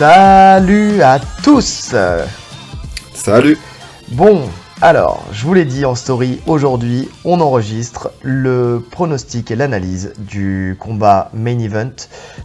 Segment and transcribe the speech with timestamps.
[0.00, 1.94] Salut à tous.
[3.12, 3.58] Salut.
[4.08, 4.48] Bon,
[4.80, 10.74] alors, je vous l'ai dit en story, aujourd'hui, on enregistre le pronostic et l'analyse du
[10.80, 11.92] combat main event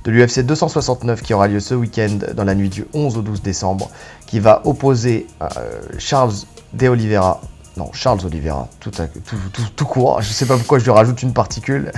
[0.04, 3.42] de l'UFC 269 qui aura lieu ce week-end dans la nuit du 11 au 12
[3.42, 3.90] décembre,
[4.28, 5.48] qui va opposer euh,
[5.98, 6.34] Charles
[6.74, 7.40] De Oliveira
[7.78, 8.92] non, Charles Oliveira, tout,
[9.76, 10.22] tout, court.
[10.22, 11.92] Je sais pas pourquoi je lui rajoute une particule.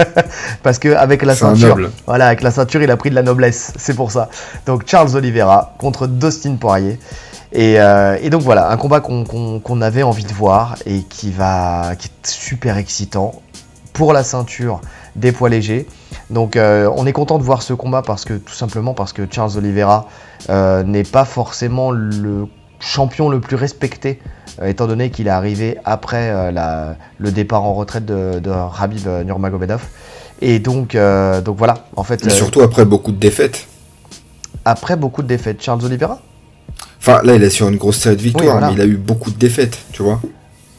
[0.64, 3.72] Parce que avec la ceinture, voilà, avec la ceinture, il a pris de la noblesse.
[3.76, 4.28] C'est pour ça.
[4.66, 6.98] Donc Charles Oliveira contre Dustin Poirier.
[7.52, 12.08] Et, euh, donc voilà, un combat qu'on avait envie de voir et qui va, qui
[12.08, 13.42] est super excitant
[13.92, 14.80] pour la ceinture
[15.14, 15.86] des poids légers.
[16.30, 19.22] Donc euh, on est content de voir ce combat parce que tout simplement parce que
[19.30, 20.08] Charles Oliveira
[20.48, 22.48] euh, n'est pas forcément le
[22.82, 24.18] champion le plus respecté
[24.60, 29.06] euh, étant donné qu'il est arrivé après euh, le départ en retraite de, de Habib
[29.24, 29.82] Nurmagomedov.
[30.40, 32.26] Et donc, euh, donc voilà, en fait.
[32.26, 33.68] Et surtout après beaucoup de défaites.
[34.64, 36.20] Après beaucoup de défaites, Charles Oliveira?
[36.98, 39.30] Enfin, là, il est sur une grosse série de victoires, mais il a eu beaucoup
[39.30, 40.20] de défaites, tu vois.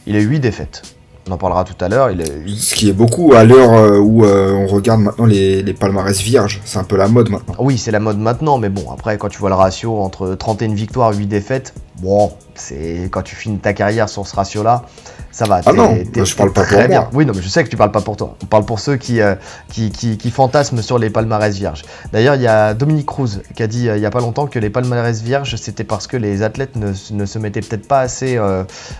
[0.06, 0.93] Il a eu 8 défaites.
[1.26, 2.10] On en parlera tout à l'heure.
[2.10, 5.72] Il Ce qui est beaucoup à l'heure euh, où euh, on regarde maintenant les, les
[5.72, 6.60] palmarès vierges.
[6.64, 7.54] C'est un peu la mode maintenant.
[7.58, 10.74] Oui, c'est la mode maintenant, mais bon, après, quand tu vois le ratio entre 31
[10.74, 14.82] victoires et 8 défaites, bon, c'est quand tu finis ta carrière sur ce ratio-là,
[15.32, 15.60] ça va.
[15.66, 17.00] Ah non, je parle pas pour bien.
[17.00, 17.10] moi.
[17.12, 18.36] Oui, non, mais je sais que tu parles pas pour toi.
[18.42, 19.34] On parle pour ceux qui, euh,
[19.68, 21.82] qui, qui, fantasment sur les palmarès vierges.
[22.12, 24.58] D'ailleurs, il y a Dominique Cruz qui a dit il y a pas longtemps que
[24.58, 28.38] les palmarès vierges, c'était parce que les athlètes ne, ne se mettaient peut-être pas assez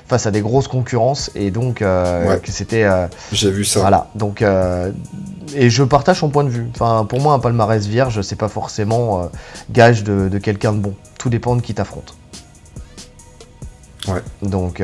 [0.09, 2.85] face à des grosses concurrences et donc euh, que c'était.
[2.85, 3.81] Euh, J'ai vu ça.
[3.81, 4.09] Voilà.
[4.15, 4.91] Donc, euh,
[5.55, 6.67] et je partage son point de vue.
[6.75, 9.31] Enfin, pour moi, un palmarès vierge, c'est pas forcément
[9.71, 10.95] gage de, quelqu'un de bon.
[11.19, 12.15] Tout dépend de qui t'affronte.
[14.09, 14.23] Ouais.
[14.43, 14.83] Donc.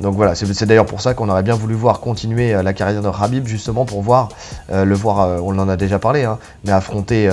[0.00, 3.46] Voilà, c'est d'ailleurs pour ça qu'on aurait bien voulu voir continuer la carrière de Habib,
[3.46, 4.28] justement pour voir,
[4.68, 7.28] le voir, on en a déjà parlé, hein, mais affronter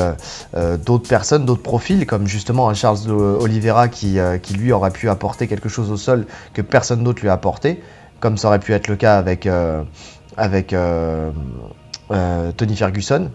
[0.84, 5.48] d'autres personnes, d'autres profils, comme justement un Charles Oliveira qui, qui, lui aurait pu apporter
[5.48, 7.82] quelque chose au sol que personne d'autre lui a apporté
[8.20, 9.84] comme ça aurait pu être le cas avec, euh,
[10.38, 11.32] avec euh,
[12.12, 13.30] euh, Tony Ferguson,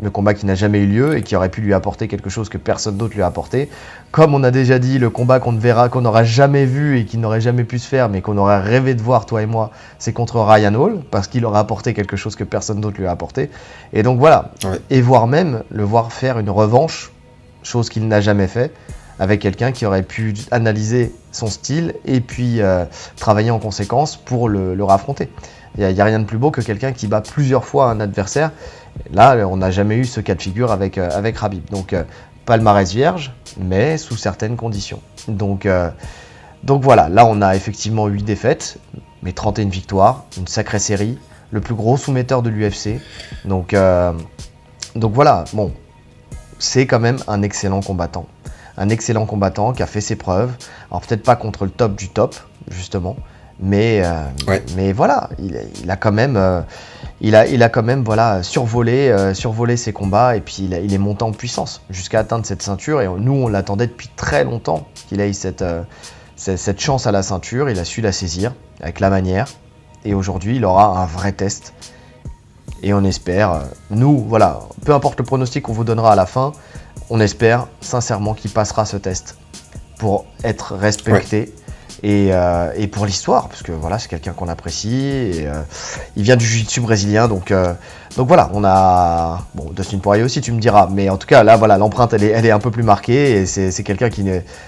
[0.00, 2.48] le combat qui n'a jamais eu lieu et qui aurait pu lui apporter quelque chose
[2.48, 3.68] que personne d'autre lui a apporté.
[4.12, 7.04] Comme on a déjà dit, le combat qu'on ne verra, qu'on n'aura jamais vu et
[7.04, 9.70] qui n'aurait jamais pu se faire, mais qu'on aurait rêvé de voir, toi et moi,
[9.98, 13.10] c'est contre Ryan Hall, parce qu'il aurait apporté quelque chose que personne d'autre lui a
[13.10, 13.50] apporté.
[13.92, 14.52] Et donc voilà.
[14.90, 17.12] Et voire même le voir faire une revanche,
[17.62, 18.72] chose qu'il n'a jamais fait,
[19.18, 22.84] avec quelqu'un qui aurait pu analyser son style et puis euh,
[23.16, 25.28] travailler en conséquence pour le, le raffronter.
[25.76, 28.50] Il n'y a, rien de plus beau que quelqu'un qui bat plusieurs fois un adversaire.
[29.12, 31.64] Là, on n'a jamais eu ce cas de figure avec, euh, avec Rabib.
[31.70, 32.04] Donc, euh,
[32.44, 35.00] palmarès vierge, mais sous certaines conditions.
[35.26, 35.68] Donc,
[36.62, 38.78] donc voilà, là on a effectivement 8 défaites,
[39.22, 41.18] mais 31 victoires, une sacrée série,
[41.50, 43.02] le plus gros soumetteur de l'UFC.
[43.44, 43.76] Donc,
[44.94, 45.74] donc voilà, bon,
[46.58, 48.24] c'est quand même un excellent combattant
[48.78, 50.52] un excellent combattant qui a fait ses preuves.
[50.90, 52.36] Alors peut-être pas contre le top du top,
[52.70, 53.16] justement,
[53.60, 54.22] mais, euh,
[54.76, 56.60] mais voilà, il, a quand même, euh,
[57.20, 61.24] il, a, quand même voilà, survolé, euh, survolé ses combats et puis il, est monté
[61.24, 63.00] en puissance jusqu'à atteindre cette ceinture.
[63.00, 65.64] Et nous, on l'attendait depuis très longtemps qu'il ait cette,
[66.36, 67.68] cette chance à la ceinture.
[67.70, 69.46] Il a su la saisir avec la manière.
[70.04, 71.74] Et aujourd'hui, il aura un vrai test.
[72.82, 76.52] Et on espère, nous, voilà, peu importe le pronostic qu'on vous donnera à la fin,
[77.10, 79.36] on espère sincèrement qu'il passera ce test
[79.98, 81.52] pour être respecté.
[82.04, 84.94] Euh, et, pour l'histoire, parce que voilà, c'est quelqu'un qu'on apprécie.
[84.94, 85.62] Et, euh,
[86.16, 87.72] il vient du jiu-jitsu brésilien, donc, euh,
[88.16, 89.46] donc voilà, on a.
[89.54, 92.24] Bon, Dustin Poirier aussi, tu me diras, mais en tout cas, là, voilà, l'empreinte, elle
[92.24, 94.24] est, elle est un peu plus marquée, et c'est quelqu'un qui,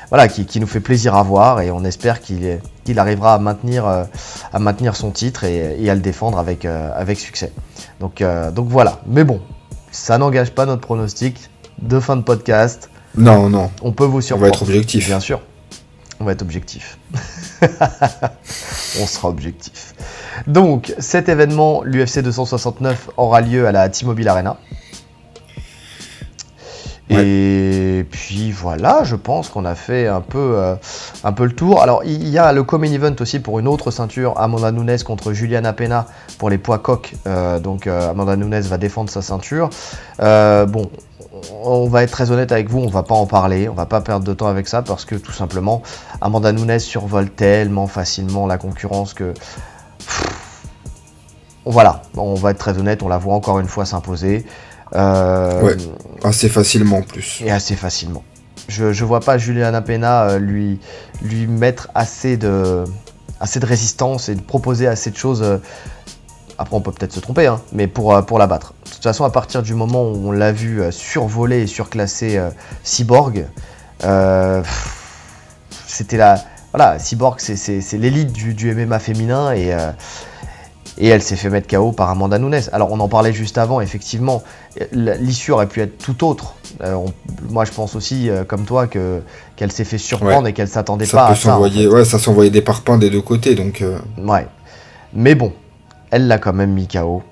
[0.08, 3.86] voilà, qui, nous fait plaisir à voir, et on espère qu'il qu'il arrivera à maintenir,
[3.86, 7.52] à maintenir son titre et, à le défendre avec, avec succès.
[8.00, 8.24] Donc,
[8.54, 9.40] donc voilà, mais bon,
[9.92, 11.50] ça n'engage pas notre pronostic
[11.80, 12.90] de fin de podcast.
[13.16, 13.70] Non, non.
[13.82, 14.46] On peut vous surprendre.
[14.46, 15.06] On va être objectif.
[15.06, 15.40] Bien sûr.
[16.20, 16.98] On va être objectif.
[19.00, 19.94] on sera objectif.
[20.46, 24.58] Donc, cet événement, l'UFC 269, aura lieu à la T-Mobile Arena.
[27.10, 30.76] Et puis voilà, je pense qu'on a fait un peu, euh,
[31.24, 31.82] un peu le tour.
[31.82, 35.32] Alors il y a le Common Event aussi pour une autre ceinture, Amanda Nunes contre
[35.32, 36.06] Juliana Pena
[36.38, 37.14] pour les poids coq.
[37.26, 39.70] Euh, donc euh, Amanda Nunes va défendre sa ceinture.
[40.20, 40.88] bon,
[41.62, 44.00] on va être très honnête avec vous, on va pas en parler, on va pas
[44.00, 45.82] perdre de temps avec ça parce que tout simplement,
[46.20, 49.34] Amanda Nunes survole tellement facilement la concurrence que.
[51.64, 54.44] voilà, on va être très honnête, on la voit encore une fois s'imposer.
[54.94, 55.76] Euh, ouais,
[56.24, 57.42] assez facilement en plus.
[57.44, 58.24] Et assez facilement.
[58.68, 60.80] Je, ne vois pas Juliana Pena euh, lui,
[61.22, 62.84] lui mettre assez de,
[63.40, 65.44] assez de résistance et de proposer assez de choses.
[66.62, 68.74] Après, on peut peut-être se tromper, hein, mais pour, euh, pour la battre.
[68.84, 72.36] De toute façon, à partir du moment où on l'a vu euh, survoler et surclasser
[72.36, 72.50] euh,
[72.84, 73.46] Cyborg,
[75.86, 76.42] c'était la.
[76.72, 79.74] Voilà, Cyborg, c'est- l'élite du, du MMA féminin et,
[80.98, 82.60] et elle s'est fait mettre KO par Amanda Nunes.
[82.72, 84.42] Alors, on en parlait juste avant, effectivement,
[84.92, 86.54] l'issue aurait pu être tout autre.
[86.84, 87.12] Euh, on-
[87.50, 89.20] moi, je pense aussi, euh, comme toi, que
[89.56, 91.48] qu'elle s'est fait surprendre et qu'elle s'attendait Ça pas peut à ça.
[91.48, 94.46] en s'envoyer, ouais, ça s'envoyait des parpaings des deux côtés, donc euh, Ouais.
[95.12, 95.52] Mais bon,
[96.10, 97.22] elle l'a quand même mis KO.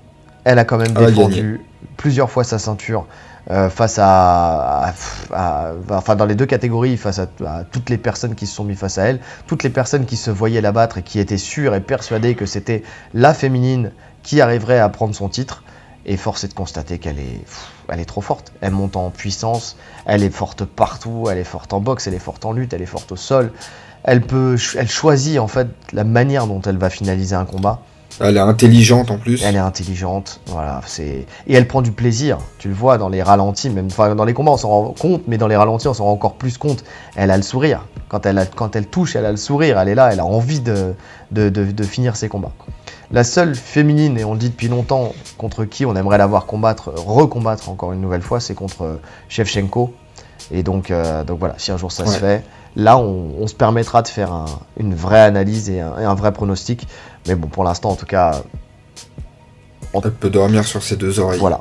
[0.45, 1.61] Elle a quand même Elle a défendu
[1.97, 3.07] plusieurs fois sa ceinture
[3.51, 4.95] euh, face à, à-
[5.33, 8.65] à- Enfin, dans les deux catégories, face à, à toutes les personnes qui se sont
[8.65, 11.39] mis face à elle, toutes les personnes qui se voyaient la battre et qui étaient
[11.39, 12.83] sûres et persuadées que c'était
[13.15, 13.93] la féminine
[14.23, 15.63] qui arriverait à prendre son titre.
[16.07, 18.53] Et force est de constater qu'elle est, pff, elle est trop forte.
[18.63, 19.77] Elle monte en puissance,
[20.07, 22.81] elle est forte partout, elle est forte en boxe, elle est forte en lutte, elle
[22.81, 23.53] est forte au sol.
[24.05, 27.81] Elle peut, elle choisit en fait la manière dont elle va finaliser un combat.
[28.21, 29.43] Elle est intelligente en plus.
[29.45, 30.81] Elle est intelligente, voilà.
[30.87, 32.39] C'est et elle prend du plaisir.
[32.59, 35.23] Tu le vois dans les ralentis, même enfin dans les combats on s'en rend compte,
[35.29, 36.85] mais dans les ralentis on s'en rend encore plus compte.
[37.17, 37.85] Elle a le sourire.
[38.09, 39.79] Quand elle, a- quand elle touche, elle a le sourire.
[39.79, 40.95] Elle est là, elle a envie de,
[41.31, 42.53] de, de- de finir ses combats.
[43.11, 46.45] La seule féminine, et on le dit depuis longtemps, contre qui on aimerait la voir
[46.47, 48.97] combattre, recombattre encore une nouvelle fois, c'est contre euh,
[49.29, 49.93] Shevchenko.
[50.51, 52.43] Et donc, euh, donc voilà, si un jour ça se fait,
[52.79, 54.47] là on, on se permettra de faire un-
[54.79, 56.89] une vraie analyse et un, et un vrai pronostic.
[57.27, 58.41] Mais bon, pour l'instant en tout cas,
[59.93, 61.39] Elle peut dormir sur ses deux oreilles.
[61.41, 61.61] voilà,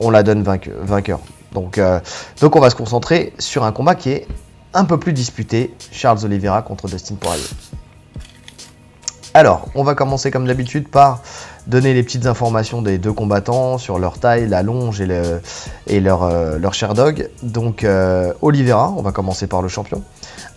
[0.00, 1.20] on la donne vainque- vainqueur.
[1.52, 2.00] Donc, euh,
[2.40, 4.26] donc on va se concentrer sur un combat qui est
[4.72, 7.42] un peu plus disputé, Charles Oliveira contre Dustin Poirier.
[9.34, 11.20] Alors, on va commencer comme d'habitude par
[11.66, 15.40] donner les petites informations des deux combattants sur leur taille, la longe et, le-
[15.86, 17.28] et leur, euh, leur Sherdog.
[17.42, 20.02] Donc, euh, Oliveira, on va commencer par le champion.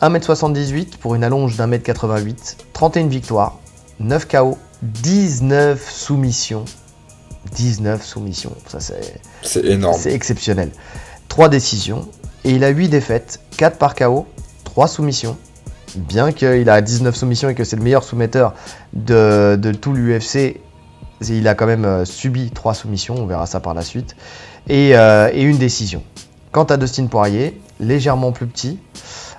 [0.01, 3.59] 1m78 pour une allonge d'1m88, 31 victoires,
[3.99, 6.65] 9 KO, 19 soumissions.
[7.55, 9.97] 19 soumissions, ça c'est C'est énorme.
[9.99, 10.71] c'est exceptionnel.
[11.27, 12.07] 3 décisions.
[12.45, 13.39] Et il a 8 défaites.
[13.57, 14.25] 4 par KO.
[14.63, 15.37] 3 soumissions.
[15.95, 18.53] Bien qu'il a 19 soumissions et que c'est le meilleur soumetteur
[18.93, 20.59] de, de tout l'UFC,
[21.21, 23.15] il a quand même euh, subi 3 soumissions.
[23.17, 24.15] On verra ça par la suite.
[24.69, 26.01] Et, euh, et une décision.
[26.51, 28.79] Quant à Dustin Poirier, légèrement plus petit.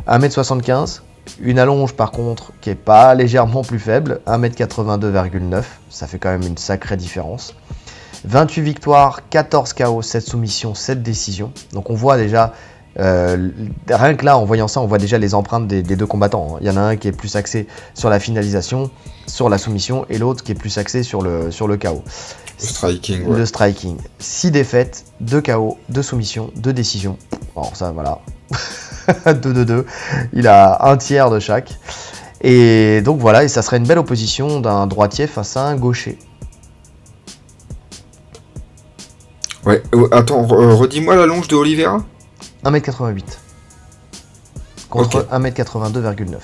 [0.08, 1.00] 1m75.
[1.40, 4.20] Une allonge par contre qui est pas légèrement plus faible.
[4.26, 5.62] 1m82,9.
[5.90, 7.54] Ça fait quand même une sacrée différence.
[8.26, 11.52] 28 victoires, 14 KO, 7 soumissions, 7 décisions.
[11.72, 12.54] Donc on voit déjà,
[12.98, 13.50] euh,
[13.90, 16.54] rien que là, en voyant ça, on voit déjà les empreintes des, des deux combattants.
[16.54, 16.58] hein.
[16.62, 18.90] Il y en a un qui est plus axé sur la finalisation,
[19.26, 22.02] sur la soumission, et l'autre qui est plus axé sur le, sur le KO.
[22.60, 23.38] Le striking, ouais.
[23.38, 23.96] Le striking.
[24.18, 27.18] 6 défaites, 2 KO, 2 soumissions, 2 décisions.
[27.56, 28.20] Alors ça, voilà.
[29.26, 29.84] 2-2-2.
[30.32, 31.78] Il a un tiers de chaque.
[32.40, 36.18] Et donc voilà, et ça serait une belle opposition d'un droitier face à un gaucher.
[39.64, 42.04] Ouais, euh, attends, euh, redis-moi la longe de Oliveira
[42.64, 43.22] 1m88
[44.90, 45.30] contre Ok.
[45.32, 46.34] 1m82,9.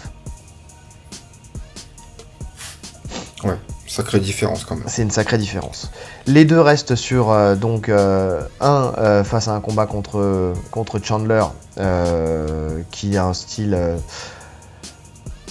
[3.44, 3.58] Ouais,
[3.90, 4.84] sacrée différence quand même.
[4.86, 5.90] C'est une sacrée différence.
[6.26, 10.54] Les deux restent sur euh, donc euh, un euh, face à un combat contre
[11.02, 11.44] Chandler
[12.90, 13.76] qui a un style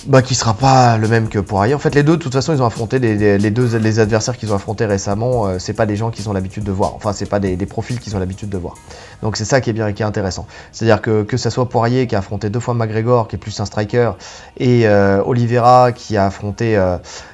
[0.08, 1.74] bah, qui sera pas le même que Poirier.
[1.74, 4.52] En fait, les deux, de toute façon, ils ont affronté les, deux les adversaires qu'ils
[4.52, 5.48] ont affrontés récemment.
[5.48, 6.96] euh, c'est pas des gens qu'ils ont l'habitude de voir.
[6.96, 8.76] Enfin, c'est pas des, profils qu'ils ont l'habitude de voir.
[9.22, 10.48] Donc c'est ça qui est bien, intéressant.
[10.72, 13.60] C'est-à-dire que que ça soit Poirier qui a affronté deux fois McGregor, qui est plus
[13.60, 14.12] un striker,
[14.58, 16.78] et Oliveira qui a affronté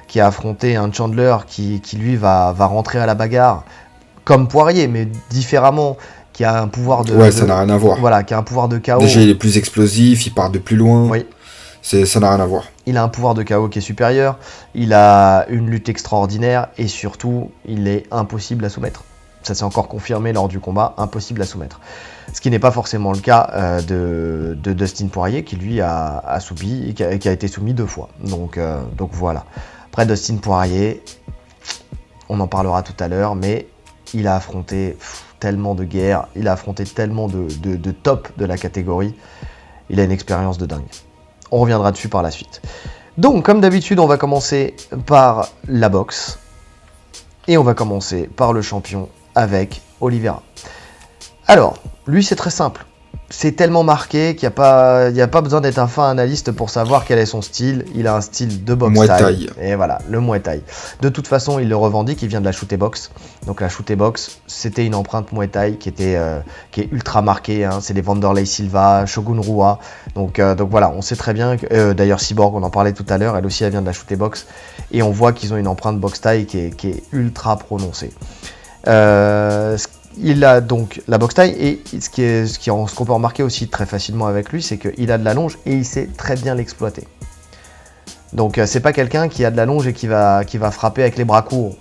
[0.08, 3.64] qui a affronté un Chandler qui, qui lui va, va rentrer à la bagarre
[4.24, 5.96] comme Poirier, mais différemment,
[6.32, 7.98] qui a un pouvoir de, ouais, de- ça n'a rien à voir.
[8.00, 8.98] voilà, qui a un pouvoir de KO.
[8.98, 11.08] Déjà, il est plus explosif, il part de plus loin.
[11.08, 11.24] Oui.
[11.82, 12.64] Ça n'a rien à voir.
[12.86, 14.38] Il a un pouvoir de KO qui est supérieur,
[14.74, 19.04] il a une lutte extraordinaire et surtout, il est impossible à soumettre.
[19.44, 21.78] Ça s'est encore confirmé lors du combat, impossible à soumettre.
[22.32, 26.18] Ce qui n'est pas forcément le cas euh, de, de Dustin Poirier qui lui a,
[26.26, 28.08] a subi, qui a, qui a été soumis deux fois.
[28.24, 29.44] Donc, euh, donc voilà.
[29.96, 31.02] Après Dustin Poirier,
[32.28, 33.66] on en parlera tout à l'heure, mais
[34.12, 34.98] il a affronté
[35.40, 39.14] tellement de guerres, il a affronté tellement de, de, de top de la catégorie.
[39.88, 40.84] Il a une expérience de dingue.
[41.50, 42.60] On reviendra dessus par la suite.
[43.16, 44.76] Donc, comme d'habitude, on va commencer
[45.06, 46.40] par la boxe.
[47.48, 50.42] Et on va commencer par le champion avec Oliveira.
[51.46, 52.84] Alors, lui, c'est très simple.
[53.28, 56.70] C'est tellement marqué qu'il n'y a, pas, a pas besoin d'être un fin analyste pour
[56.70, 57.84] savoir quel est son style.
[57.94, 59.50] Il a un style de boxe Muay Thai.
[59.60, 60.62] Et voilà, le Muay Thai.
[61.00, 63.10] De toute façon, il le revendique, il vient de la shootée box.
[63.46, 66.38] Donc la shootée box, c'était une empreinte Muay Thai qui, était, euh,
[66.70, 67.64] qui est ultra marquée.
[67.64, 67.78] hein.
[67.80, 69.80] C'est les Vanderlei Silva, Shogun Rua.
[70.14, 71.56] Donc, euh, donc voilà, on sait très bien.
[71.56, 73.86] que- euh, D'ailleurs, Cyborg, on en parlait tout à l'heure, elle aussi, elle vient de
[73.86, 74.46] la shootée box.
[74.92, 78.12] Et on voit qu'ils ont une empreinte box Thai qui est, qui est ultra prononcée.
[78.84, 82.58] Ce- il a donc la box taille et ce qui est ce
[82.94, 85.72] qu'on peut remarquer aussi très facilement avec lui, c'est qu'il a de la longe et
[85.74, 87.06] il sait très bien l'exploiter.
[88.32, 90.70] Donc euh, c'est pas quelqu'un qui a de la longe et qui va qui va
[90.70, 91.76] frapper avec les bras courts.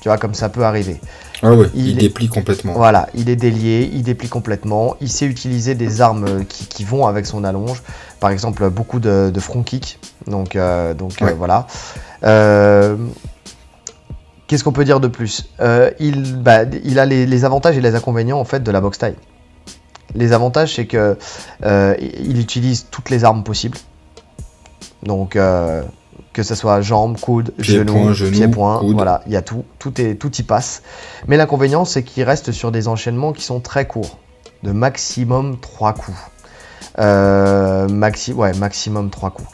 [0.00, 1.00] Tu vois comme ça peut arriver.
[1.42, 2.72] Ah ouais, Il il, est- déplie complètement.
[2.74, 6.84] Voilà, il est délié, il déplie complètement, il sait utiliser des armes euh, qui, qui
[6.84, 7.82] vont avec son allonge.
[8.20, 9.98] Par exemple, beaucoup de, de front kick.
[10.26, 11.66] Donc, euh, donc euh, voilà.
[12.24, 12.96] Euh,
[14.46, 15.48] Qu'est-ce qu'on peut dire de plus?
[15.60, 18.80] Euh, il, bah, il a les, les avantages et les inconvénients en fait de la
[18.80, 19.16] boxe taille.
[20.14, 21.18] Les avantages, c'est que
[21.64, 23.78] euh, il utilise toutes les armes possibles.
[25.02, 25.82] Donc, euh,
[26.32, 30.00] que ce soit jambes, coudes, Pied, genoux, pieds, poings, voilà, il y a tout, tout,
[30.00, 30.82] est, tout y passe.
[31.26, 34.18] Mais l'inconvénient, c'est qu'il reste sur des enchaînements qui sont très courts,
[34.62, 36.18] de maximum 3 coups.
[36.98, 39.48] Euh, maxi, ouais, maximum 3 coups.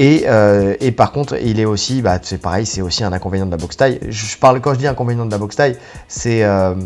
[0.00, 3.46] Et, euh, et par contre, il est aussi, bah, c'est pareil, c'est aussi un inconvénient
[3.46, 3.98] de la boxe taille.
[4.08, 5.76] Je, parle quand je dis inconvénient de la boxe taille,
[6.06, 6.76] c'est euh,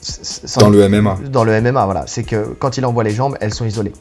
[0.00, 1.18] c'est- Dans le MMA.
[1.28, 3.92] dans le MMA, voilà, c'est que quand il envoie les jambes, elles sont isolées.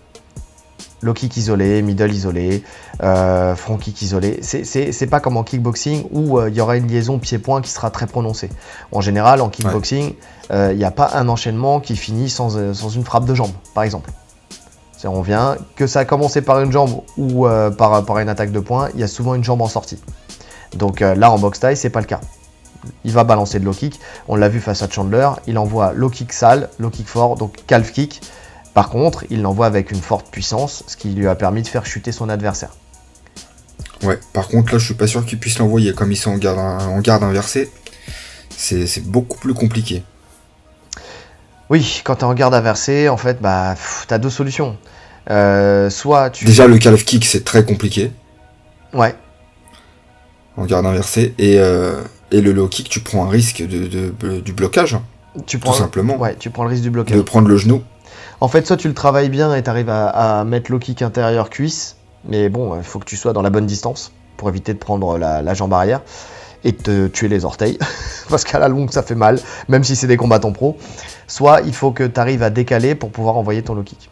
[1.01, 2.63] Low kick isolé, middle isolé,
[3.01, 4.37] euh, front kick isolé.
[4.43, 8.05] C'est- pas comme en kickboxing où il y aura une liaison pied-point qui sera très
[8.05, 8.51] prononcée.
[8.91, 10.13] En général, en kickboxing,
[10.53, 13.83] il n'y a pas un enchaînement qui finit sans, sans une frappe de jambe, par
[13.83, 14.11] exemple.
[15.08, 18.60] On vient, que ça a commencé par une jambe ou euh, par, une attaque de
[18.60, 20.00] poing, il y a souvent une jambe en sortie.
[20.75, 22.22] Donc euh, là, en box taille, c'est pas le cas.
[23.03, 24.00] Il va balancer de low kick.
[24.27, 25.29] On l'a vu face à Chandler.
[25.48, 28.22] Il envoie low kick sale, low kick fort, donc calf kick.
[28.74, 31.86] Par contre, il l'envoie avec une forte puissance, ce qui lui a permis de faire
[31.86, 32.72] chuter son adversaire.
[34.03, 36.38] Ouais, par contre là je suis pas sûr qu'ils puissent l'envoyer comme ils sont en
[36.38, 37.70] garde, en garde inversée.
[38.58, 40.03] C'est beaucoup plus compliqué.
[41.71, 43.75] Oui, quand tu es en garde inversée, en fait, bah,
[44.07, 44.77] tu as deux solutions.
[45.29, 46.45] Euh, soit tu.
[46.45, 48.11] Déjà le calf kick c'est très compliqué
[48.93, 49.15] Ouais,
[50.57, 52.01] en garde inversée et, euh,
[52.31, 54.97] et le low kick tu prends un risque de, de- de- du blocage
[55.45, 57.15] tu tout prends, simplement ouais, tu prends le risque du blocage.
[57.15, 57.83] de prendre le genou.
[58.41, 61.01] En fait, soit tu le travailles bien et tu arrives à, à mettre low kick
[61.03, 61.95] intérieur cuisse,
[62.27, 65.17] mais bon, il faut que tu sois dans la bonne distance pour éviter de prendre
[65.17, 66.01] la, la jambe arrière
[66.63, 67.77] et te tuer les orteils,
[68.29, 70.77] parce qu'à la longue ça fait mal, même si c'est des combattants pro.
[71.27, 74.09] Soit il faut que tu arrives à décaler pour pouvoir envoyer ton low kick.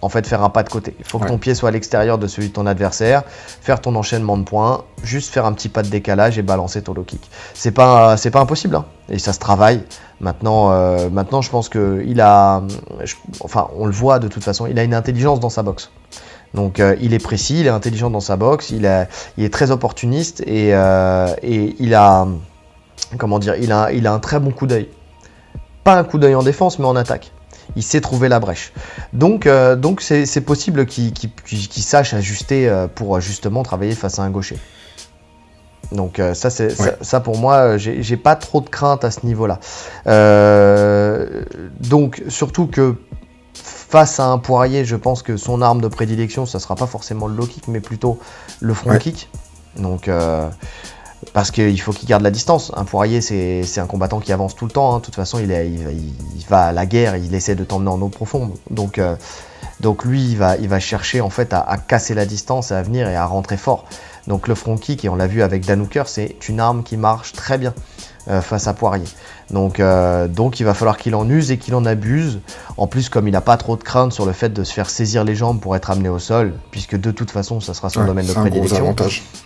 [0.00, 0.94] En fait, faire un pas de côté.
[1.00, 1.28] Il faut que Ouais.
[1.30, 3.24] ton pied soit à l'extérieur de celui de ton adversaire,
[3.60, 6.94] faire ton enchaînement de points, juste faire un petit pas de décalage et balancer ton
[6.94, 7.28] low kick.
[7.52, 8.84] C'est pas, c'est pas impossible, hein.
[9.08, 9.82] et ça se travaille.
[10.20, 12.62] Maintenant, euh, maintenant, je pense que il a,
[13.02, 15.90] je- enfin, on le voit de toute façon, il a une intelligence dans sa boxe.
[16.54, 19.52] Donc, euh, il est précis, il est intelligent dans sa boxe, il, a- il est
[19.52, 22.26] très opportuniste et, euh, et il a,
[23.18, 24.88] comment dire, il a, il a un très bon coup d'œil.
[25.84, 27.32] Pas un coup d'œil en défense, mais en attaque.
[27.76, 28.72] Il sait trouver la brèche.
[29.12, 31.12] Donc, euh, donc c'est possible qu'il
[31.82, 34.56] sache ajuster pour justement travailler face à un gaucher.
[35.92, 36.96] Donc ça, c'est ça, Ouais.
[37.02, 39.58] ça, pour moi, j'ai pas trop de crainte à ce niveau-là.
[41.80, 42.96] Donc surtout que
[43.62, 47.26] face à un poirier, je pense que son arme de prédilection, ça sera pas forcément
[47.26, 48.18] le low kick, mais plutôt
[48.60, 48.98] le front Ouais.
[48.98, 49.28] kick.
[49.76, 50.48] Donc euh,
[51.32, 52.72] parce qu'il faut qu'il garde la distance.
[52.76, 54.94] Un poirier, c'est un combattant qui avance tout le temps.
[54.94, 54.98] hein.
[54.98, 57.54] De toute façon, il, est- il va- il- il va à la guerre, il essaie
[57.54, 58.52] de t'emmener en eau profonde.
[58.70, 59.16] Donc, euh,
[59.80, 62.82] donc lui, il va, il va chercher en fait à, à casser la distance, à
[62.82, 63.84] venir et à rentrer fort.
[64.26, 66.96] Donc le front kick, et on l'a vu avec Dan Hooker, c'est une arme qui
[66.96, 67.72] marche très bien
[68.42, 69.06] face à Poirier.
[69.50, 72.40] Donc, euh, donc il va falloir qu'il en use et qu'il en abuse.
[72.76, 74.90] En plus, comme il n'a pas trop de crainte sur le fait de se faire
[74.90, 78.00] saisir les jambes pour être amené au sol, puisque de toute façon, ça sera son
[78.00, 78.94] Ouais, domaine de prédilection.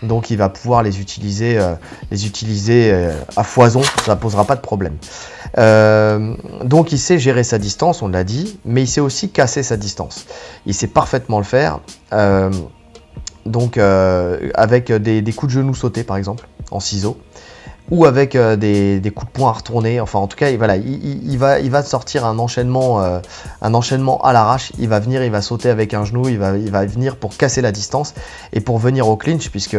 [0.02, 1.74] Donc il va pouvoir les utiliser, euh,
[2.10, 4.96] les utiliser euh, à foison, ça posera pas de problème.
[5.58, 6.34] Euh,
[6.64, 9.76] donc il sait gérer sa distance, on l'a dit, mais il sait aussi casser sa
[9.76, 10.26] distance.
[10.66, 11.78] Il sait parfaitement le faire.
[12.12, 12.50] euh,
[13.44, 17.18] donc euh, avec des, des coups de genoux sautés par exemple, en ciseaux,
[17.90, 20.00] ou avec euh, des, coups de poing à retourner.
[20.00, 20.58] Enfin en tout cas, il-
[21.38, 23.20] va, sortir un enchaînement, euh,
[23.60, 24.72] un enchaînement à l'arrache.
[24.78, 26.52] Il va venir, il va sauter avec un genou, il va,
[26.86, 28.14] venir pour casser la distance
[28.52, 29.76] et pour venir au clinch puisque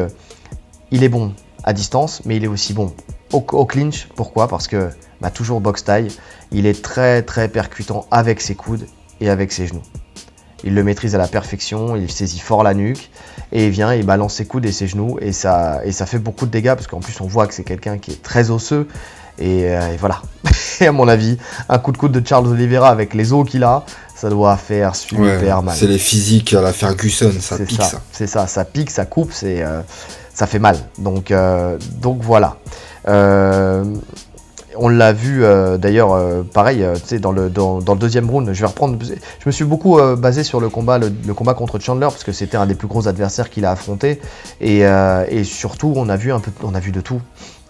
[0.92, 1.34] il est bon
[1.64, 2.94] à distance, mais il est aussi bon
[3.32, 4.08] au, au clinch.
[4.16, 4.48] Pourquoi?
[4.48, 4.90] Parce que
[5.22, 6.10] bah, toujours box taille,
[6.52, 8.86] il est très très percutant avec ses coudes
[9.22, 9.82] et avec ses genoux.
[10.64, 13.10] Il le maîtrise à la perfection, il saisit fort la nuque
[13.52, 16.20] et il vient, il balance ses coudes et ses genoux et ça, et ça fait
[16.20, 18.88] beaucoup de dégâts parce qu'en plus on voit que c'est quelqu'un qui est très osseux
[19.40, 20.22] et, euh, voilà.
[20.82, 21.38] et à mon avis,
[21.70, 23.84] un coup de coude de Charles Oliveira avec les os qu'il a,
[24.16, 25.76] ça doit faire super mal.
[25.76, 28.02] C'est les physiques à la Ferguson, ça pique ça.
[28.12, 29.82] C'est ça, ça pique, ça coupe, c'est, euh,
[30.34, 30.78] ça fait mal.
[30.98, 32.58] Donc, euh, donc voilà.
[34.76, 35.44] On l'a vu
[35.78, 36.86] d'ailleurs, pareil,
[37.20, 38.52] dans le, dans, le deuxième round.
[38.52, 38.98] Je vais reprendre.
[39.02, 41.00] Je me suis beaucoup basé sur le combat,
[41.56, 44.20] contre Chandler parce que c'était un des plus gros adversaires qu'il a affronté.
[44.62, 44.84] Et,
[45.44, 47.22] surtout, on a vu de tout.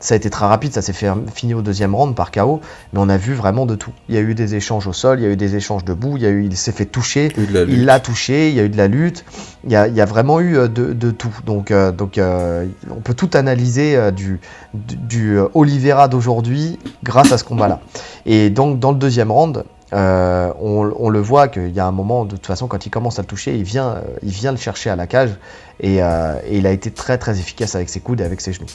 [0.03, 2.59] Ça a été très rapide, ça s'est fait fini au deuxième round par KO,
[2.91, 3.93] mais on a vu vraiment de tout.
[4.09, 6.17] Il y a eu des échanges au sol, il y a eu des échanges debout,
[6.17, 8.69] il, y a eu, il s'est fait toucher, il l'a touché, il y a eu
[8.69, 9.23] de la lutte,
[9.63, 11.33] il y a, vraiment eu euh, de, tout.
[11.45, 14.41] Donc, euh, donc euh, on peut tout analyser du,
[14.73, 17.79] du, Oliveira d'aujourd'hui grâce à ce combat-là.
[18.25, 22.31] Et donc dans le deuxième round, on, le voit qu'il y a un moment, de
[22.31, 24.97] toute façon, quand il commence à le toucher, il vient, il vient le chercher à
[24.97, 25.37] la cage
[25.79, 28.67] et, et, il a été très très efficace avec ses coudes et avec ses genoux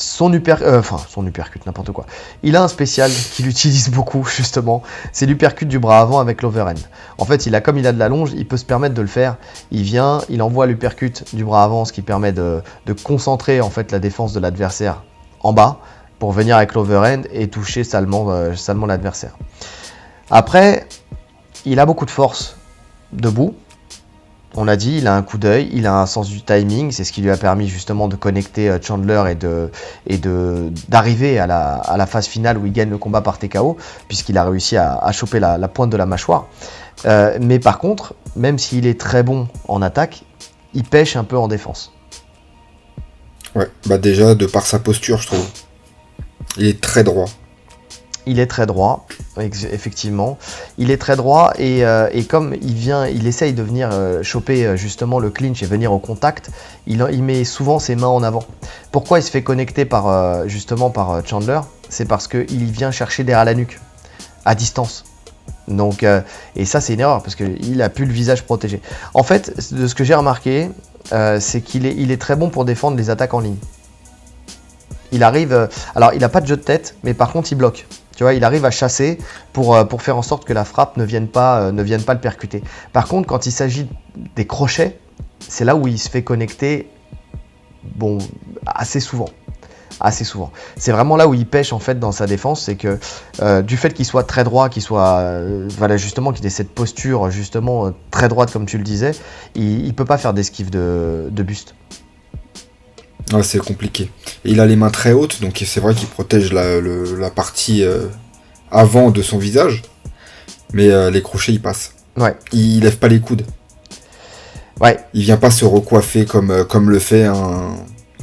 [0.00, 2.06] son uppercut, euh, enfin son uppercut, n'importe quoi.
[2.42, 6.74] Il a un spécial qu'il utilise beaucoup justement, c'est l'uppercut du bras avant avec l'overhand.
[7.18, 9.02] En fait, il a comme il a de la longe, il peut se permettre de
[9.02, 9.36] le faire.
[9.70, 12.62] Il vient, il envoie l'uppercut du bras avant, ce qui permet de,
[13.04, 15.04] concentrer en fait la défense de l'adversaire
[15.42, 15.78] en bas
[16.18, 19.36] pour venir avec l'overhand et toucher salement, euh, salement l'adversaire.
[20.30, 20.86] Après,
[21.64, 22.56] il a beaucoup de force
[23.12, 23.54] debout,
[24.56, 27.04] on a dit, il a un coup d'œil, il a un sens du timing, c'est
[27.04, 29.34] ce qui lui a permis justement de connecter euh, Chandler
[30.06, 30.18] et
[30.88, 33.76] d'arriver à la, à la, phase finale où il gagne le combat par TKO,
[34.08, 36.46] puisqu'il a réussi à, choper la, pointe de la mâchoire.
[37.06, 40.22] Euh, mais par contre, même s'il est très bon en attaque,
[40.74, 41.92] il pêche un peu en défense.
[43.54, 45.46] Ouais, bah déjà de par sa posture, je trouve.
[46.56, 47.26] Il est très droit.
[48.30, 49.06] Il est très droit,
[49.40, 50.38] effectivement.
[50.78, 54.64] Il est très droit et, euh, comme il vient, il essaye de venir euh, choper
[54.64, 56.52] euh, justement le clinch et venir au contact,
[56.86, 58.44] il, met souvent ses mains en avant.
[58.92, 61.60] Pourquoi il se fait connecter par justement par Chandler?
[61.88, 63.80] C'est parce qu'il vient chercher derrière la nuque,
[64.44, 65.02] à distance.
[65.66, 66.04] Donc,
[66.54, 68.80] et ça c'est une erreur parce qu'il a plus le visage protégé.
[69.12, 70.70] En fait, ce que j'ai remarqué,
[71.40, 73.58] c'est qu'il est, est très bon pour défendre les attaques en ligne.
[75.10, 77.86] Il arrive, alors il n'a pas de jeu de tête, mais par contre il bloque.
[78.16, 79.18] Tu vois, il arrive à chasser
[79.52, 82.02] pour, euh, pour faire en sorte que la frappe ne vienne, pas, euh, ne vienne
[82.02, 82.62] pas le percuter.
[82.92, 83.88] Par contre, quand il s'agit
[84.36, 84.98] des crochets,
[85.38, 86.88] c'est là où il se fait connecter
[87.96, 88.18] bon,
[88.66, 89.28] assez souvent.
[90.00, 90.50] Assez souvent.
[90.76, 92.98] C'est vraiment là où il pêche en fait dans sa défense, c'est que
[93.42, 95.42] euh, du fait qu'il soit très droit, qu'il soit
[95.76, 99.12] voilà justement qu'il ait cette posture justement très droite comme tu le disais,
[99.54, 101.74] il, ne peut pas faire d'esquive de, de buste.
[103.32, 104.10] Ouais, c'est compliqué.
[104.44, 108.06] il a les mains très hautes, donc c'est vrai qu'il protège la, partie euh,
[108.70, 109.82] avant de son visage.
[110.72, 111.94] Mais euh, les crochets, ils passent.
[112.16, 112.36] Ouais.
[112.52, 113.44] Il, lève pas les coudes.
[114.80, 114.98] Ouais.
[115.14, 117.76] Il vient pas se recoiffer comme, euh, comme le fait un,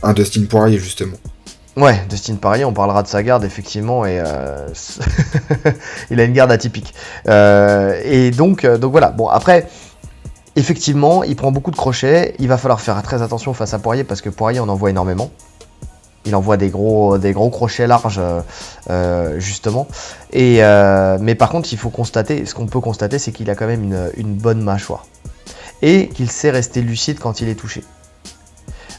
[0.03, 1.17] un Dustin Poirier, justement.
[1.77, 4.19] Ouais, Dustin Poirier, on parlera de sa garde, effectivement, et
[6.11, 6.93] il a une garde atypique.
[7.27, 9.11] et donc, donc voilà.
[9.11, 9.67] Bon, après,
[10.57, 12.33] Effectivement, il prend beaucoup de crochets.
[12.39, 15.29] Il va falloir faire très attention face à Poirier parce que Poirier en envoie énormément.
[16.25, 18.19] Il envoie des gros, des gros crochets larges,
[18.89, 19.87] euh, justement.
[20.33, 23.55] Et, euh, mais par contre, il faut constater, ce qu'on peut constater, c'est qu'il a
[23.55, 25.05] quand même une, bonne mâchoire.
[25.83, 27.83] Et qu'il sait rester lucide quand il est touché.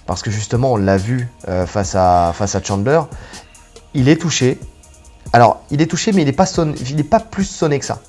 [0.07, 3.01] Parce que justement, on l'a vu euh, face, à, Chandler.
[3.95, 4.61] Il est touché.
[5.33, 8.01] Alors, il est touché, mais il n'est pas plus sonné que ça.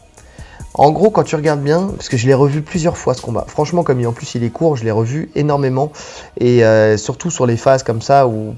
[0.76, 3.46] En gros, quand tu regardes bien, parce que je l'ai revu plusieurs fois ce combat,
[3.48, 5.92] franchement, comme il, en plus il est court, je l'ai revu énormément.
[6.38, 8.56] Et euh, surtout sur les phases comme ça, où,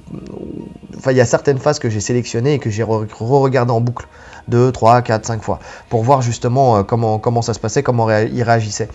[0.97, 4.07] enfin, il y a certaines phases que j'ai sélectionnées et que j'ai re-regardé en boucle
[4.49, 8.09] 2, 3, 4, 5 fois, pour voir justement euh, comment, comment ça se passait, comment
[8.09, 8.89] il réagissait.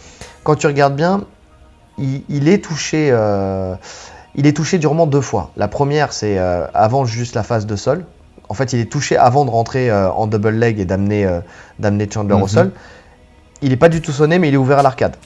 [0.44, 1.24] Quand tu regardes bien,
[1.98, 3.09] il, est touché.
[3.11, 3.74] Euh,
[4.35, 5.50] il est touché durement deux fois.
[5.57, 8.05] La première, c'est avant juste la phase de sol.
[8.50, 11.26] En fait, il est touché avant de rentrer en double leg et d'amener
[12.12, 12.48] Chandler au mhm.
[12.48, 12.72] sol
[13.62, 15.16] il n'est pas du tout sonné, mais il est ouvert à l'arcade.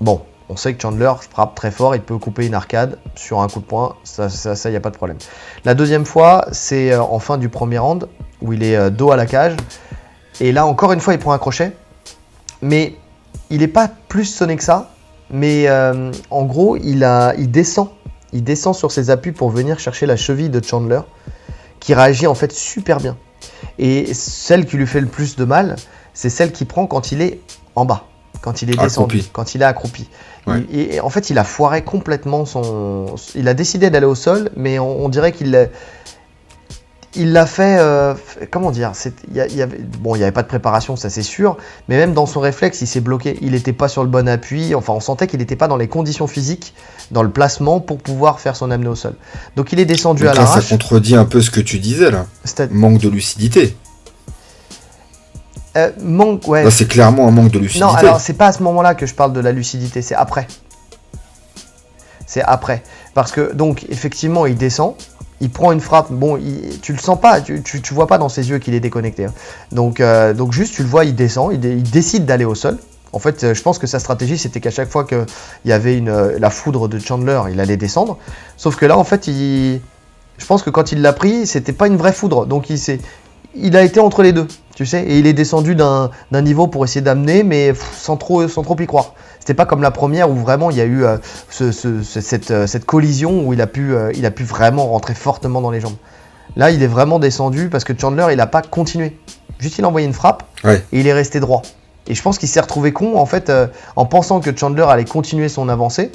[0.00, 3.48] Bon, on sait que Chandler frappe très fort, il peut couper une arcade sur un
[3.48, 5.18] coup de poing, ça, ça, n'y a pas de problème.
[5.64, 8.08] La deuxième fois, c'est euh, en fin du premier round,
[8.40, 9.56] où il est euh, dos à la cage.
[10.40, 11.72] Et là, encore une fois, il prend un crochet.
[12.60, 12.94] Mais
[13.50, 14.90] il n'est pas plus sonné que ça.
[15.30, 17.00] Mais euh, en gros, il
[17.50, 17.88] descend.
[18.32, 21.00] Il descend sur ses appuis pour venir chercher la cheville de Chandler,
[21.80, 23.16] qui réagit en fait super bien.
[23.78, 25.76] Et celle qui lui fait le plus de mal,
[26.14, 27.40] c'est celle qu'il prend quand il est
[27.74, 28.04] en bas,
[28.42, 30.08] quand il est descendu, quand il est accroupi.
[30.72, 33.06] et, en fait, il a foiré complètement son.
[33.34, 35.68] Il a décidé d'aller au sol, mais on, dirait qu'il
[37.14, 38.14] il l'a fait, euh,
[38.50, 38.92] comment dire,
[39.30, 41.22] il y a- il y avait, bon, il n'y avait pas de préparation, ça c'est
[41.22, 43.38] sûr, mais même dans son réflexe, il s'est bloqué.
[43.42, 45.88] Il n'était pas sur le bon appui, enfin on sentait qu'il n'était pas dans les
[45.88, 46.72] conditions physiques,
[47.10, 49.12] dans le placement pour pouvoir faire son amener au sol.
[49.56, 50.70] Donc il est descendu à Donc ça l'arrache.
[50.70, 52.24] contredit un peu ce que tu disais là.
[52.72, 53.76] Manque de lucidité.
[55.76, 56.64] Euh, manque, ouais.
[56.64, 57.84] Là, c'est clairement un manque de lucidité.
[57.84, 60.46] Non, alors c'est pas à ce moment-là que je parle de la lucidité, c'est après.
[62.26, 62.82] C'est après.
[63.14, 64.94] Parce que, donc, effectivement, il descend,
[65.40, 68.18] il prend une frappe, bon, il- tu le sens pas, tu, tu, tu vois pas
[68.18, 69.26] dans ses yeux qu'il est déconnecté.
[69.26, 69.32] hein.
[69.70, 72.54] Donc, euh, donc, juste, tu le vois, il descend, il, dé- il décide d'aller au
[72.54, 72.78] sol.
[73.12, 75.26] En fait, euh, je pense que sa stratégie, c'était qu'à chaque fois qu'il
[75.66, 78.16] y avait une, la foudre de Chandler, il allait descendre.
[78.56, 79.80] Sauf que là, en fait, il,
[80.38, 82.46] je pense que quand il l'a pris, c'était pas une vraie foudre.
[82.46, 82.78] Donc, il
[83.54, 86.84] il a été entre les deux, tu sais, et il est descendu d'un niveau pour
[86.84, 89.14] essayer d'amener, mais pff, sans trop, sans trop y croire.
[89.38, 91.16] C'était pas comme la première où vraiment il y a eu euh,
[91.50, 94.44] ce- ce- ce- cette, euh, cette collision où il a, pu, euh, il a pu
[94.44, 95.96] vraiment rentrer fortement dans les jambes.
[96.56, 99.18] Là, il est vraiment descendu parce que Chandler, il a pas continué.
[99.58, 100.84] Juste, il a envoyé une frappe Ouais.
[100.92, 101.62] et il est resté droit.
[102.08, 105.04] Et je pense qu'il s'est retrouvé con en fait euh, en pensant que Chandler allait
[105.04, 106.10] continuer son avancée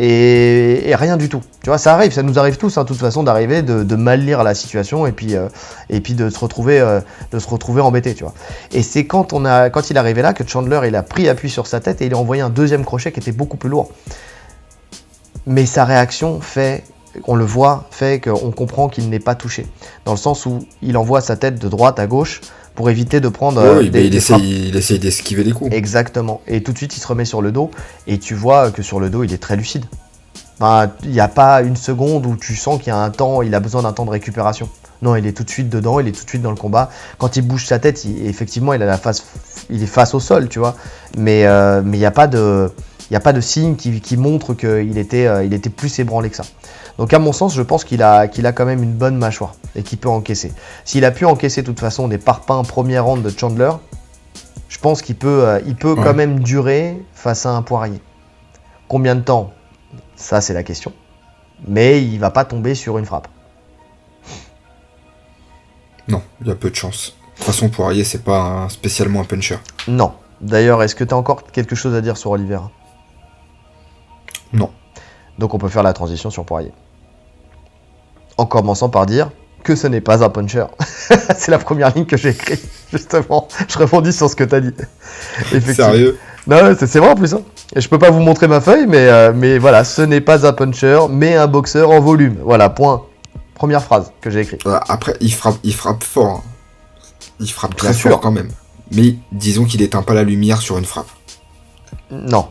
[0.00, 1.42] et, rien du tout.
[1.62, 4.24] Tu vois, ça arrive, ça nous arrive tous, hein, de toute façon, d'arriver, de, mal
[4.24, 5.48] lire la situation et puis, euh,
[5.90, 7.00] et puis de se retrouver, euh,
[7.32, 8.32] de se retrouver embêté, tu vois.
[8.70, 11.66] Et c'est quand quand il est arrivé là que Chandler, il a pris appui sur
[11.66, 13.90] sa tête et il a envoyé un deuxième crochet qui était beaucoup plus lourd.
[15.46, 16.84] Mais sa réaction fait,
[17.26, 19.66] on le voit, fait qu'on comprend qu'il n'est pas touché,
[20.04, 22.40] dans le sens où il envoie sa tête de droite à gauche
[22.78, 25.50] pour éviter de prendre euh, Oui, des, il, des essaye, frappes il essaye d'esquiver les
[25.50, 25.74] coups.
[25.74, 26.40] Exactement.
[26.46, 27.72] Et tout de suite, il se remet sur le dos.
[28.06, 29.84] Et tu vois que sur le dos, il est très lucide.
[30.60, 33.42] Enfin, Il n'y a pas une seconde où tu sens qu'il y a un temps,
[33.42, 34.68] il a besoin d'un temps de récupération.
[35.02, 36.88] Non, il est tout de suite dedans, il est tout de suite dans le combat.
[37.18, 39.24] Quand il bouge sa tête, il- effectivement, il a la face,
[39.70, 40.76] il est face au sol, tu vois.
[41.16, 42.70] Mais euh, mais il n'y a pas de,
[43.10, 45.98] il y a pas de signe qui, qui montre qu'il était, euh, il était plus
[45.98, 46.44] ébranlé que ça.
[46.98, 49.54] Donc à mon sens, je pense qu'il a, qu'il a quand même une bonne mâchoire
[49.76, 50.52] et qu'il peut encaisser.
[50.84, 53.70] S'il a pu encaisser de toute façon des parpaings premier round de Chandler,
[54.68, 56.02] je pense qu'il peut, euh, il peut Ouais.
[56.02, 58.00] quand même durer face à un poirier.
[58.88, 59.52] Combien de temps?
[60.16, 60.92] Ça, c'est la question.
[61.68, 63.28] Mais il va pas tomber sur une frappe.
[66.08, 67.14] Non, il y a peu de chance.
[67.32, 69.58] De toute façon, Poirier, c'est pas un- spécialement un puncher.
[69.86, 70.12] Non.
[70.40, 72.70] D'ailleurs, est-ce que tu as encore quelque chose à dire sur Oliveira?
[74.52, 74.70] Non.
[75.38, 76.72] Donc on peut faire la transition sur Poirier.
[78.38, 79.30] En commençant par dire
[79.64, 80.64] que ce n'est pas un puncher.
[81.36, 83.48] c'est la première ligne que j'ai écrite, justement.
[83.68, 84.72] Je répondis sur ce que tu as dit.
[85.74, 86.18] Sérieux?
[86.46, 87.34] Non, c'est vrai en plus.
[87.34, 87.42] hein.
[87.76, 90.46] Et je peux pas vous montrer ma feuille, mais, euh, mais voilà, ce n'est pas
[90.46, 92.36] un puncher, mais un boxeur en volume.
[92.42, 93.02] Voilà, point.
[93.54, 94.64] Première phrase que j'ai écrite.
[94.66, 96.42] Euh, Après, il frappe, il frappe fort.
[96.46, 96.50] hein.
[97.40, 98.10] Il frappe Bien très sûr.
[98.10, 98.48] fort quand même.
[98.92, 101.08] Mais disons qu'il éteint pas la lumière sur une frappe.
[102.10, 102.48] Non.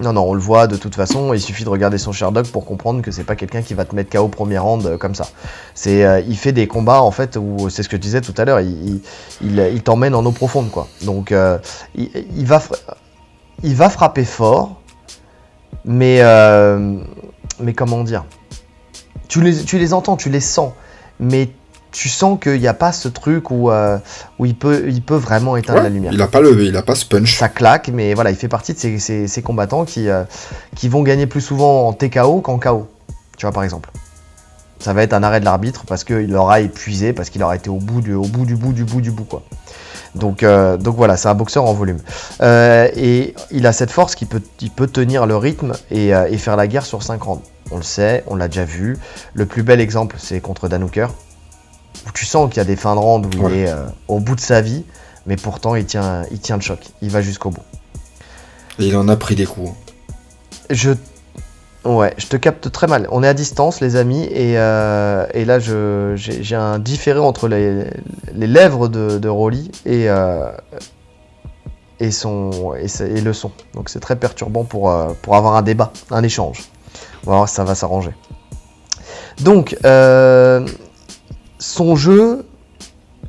[0.00, 1.32] Non, non, on le voit de toute façon.
[1.34, 3.94] Il suffit de regarder son Sherlock pour comprendre que c'est pas quelqu'un qui va te
[3.94, 5.28] mettre KO premier round euh, comme ça.
[5.74, 8.34] C'est, euh, il fait des combats en fait où c'est ce que je disais tout
[8.36, 8.60] à l'heure.
[8.60, 10.88] Il, t'emmène en eau profonde quoi.
[11.02, 11.58] Donc euh,
[11.94, 12.60] il, va,
[13.88, 14.80] frapper fort,
[15.84, 16.22] mais
[17.60, 18.24] mais comment dire?
[19.28, 20.72] Tu les, tu les entends, tu les sens,
[21.20, 21.50] mais
[21.94, 23.98] tu sens qu'il n'y a pas ce truc où, euh,
[24.40, 26.76] où il, peut, il peut vraiment éteindre Ouais, la lumière il a pas le, il
[26.76, 27.38] a pas ce punch.
[27.38, 30.24] ça claque, mais voilà, il fait partie de ces, ces- ces combattants qui, euh,
[30.74, 32.88] qui vont gagner plus souvent en TKO qu'en KO.
[33.38, 33.90] Tu vois, par exemple.
[34.80, 37.70] Ça va être un arrêt de l'arbitre parce qu'il l'aura épuisé, parce qu'il aura été
[37.70, 39.42] au bout, du, au bout du bout du bout du bout, quoi.
[40.16, 41.98] Donc, euh, donc voilà, c'est un boxeur en volume.
[42.42, 46.56] Et il a cette force qui peut, il peut tenir le rythme et, et faire
[46.56, 47.42] la guerre sur 5 rounds.
[47.70, 48.98] On le sait, on l'a déjà vu.
[49.32, 51.08] Le plus bel exemple, c'est contre Dan Hooker,
[52.06, 53.50] où tu sens qu'il y a des fins de round où Ouais.
[53.52, 54.84] il est euh, au bout de sa vie,
[55.26, 57.62] mais pourtant il tient, il tient le choc, il va jusqu'au bout.
[58.78, 59.70] Et il en a pris des coups.
[59.70, 60.14] hein.
[60.70, 60.90] Je,
[61.84, 63.06] ouais, je te capte très mal.
[63.10, 67.48] On est à distance, les amis, et, euh, et là je, j'ai, un différé entre
[67.48, 67.84] les,
[68.34, 70.50] les lèvres de, de Rolly et, euh,
[72.00, 73.52] et, son, et le son.
[73.74, 76.64] Donc c'est très perturbant pour, euh, pour avoir un débat, un échange.
[77.26, 78.10] On va voir si ça va s'arranger.
[79.40, 80.66] Donc, euh,
[81.64, 82.46] son jeu,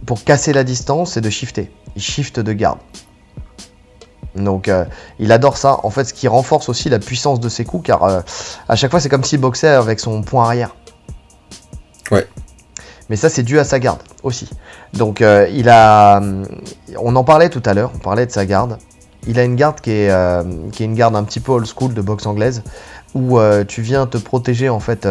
[0.06, 1.72] pour casser la distance, c'est de shifter.
[1.96, 2.80] Il shift de garde.
[4.36, 4.84] Donc, euh,
[5.20, 5.80] il adore ça.
[5.84, 8.22] En fait, ce qui renforce aussi la puissance de ses coups, car euh,
[8.68, 10.76] à chaque fois, c'est comme s'il boxait avec son poing arrière.
[12.12, 12.28] Ouais.
[13.10, 14.50] Mais ça, c'est dû à sa garde aussi.
[14.94, 16.22] Donc, euh, il a.
[17.00, 18.78] On en parlait tout à l'heure, on parlait de sa garde.
[19.28, 20.12] Il a une garde qui est,
[20.72, 22.62] qui est une garde un petit peu old school de boxe anglaise,
[23.16, 25.08] où tu viens te protéger en fait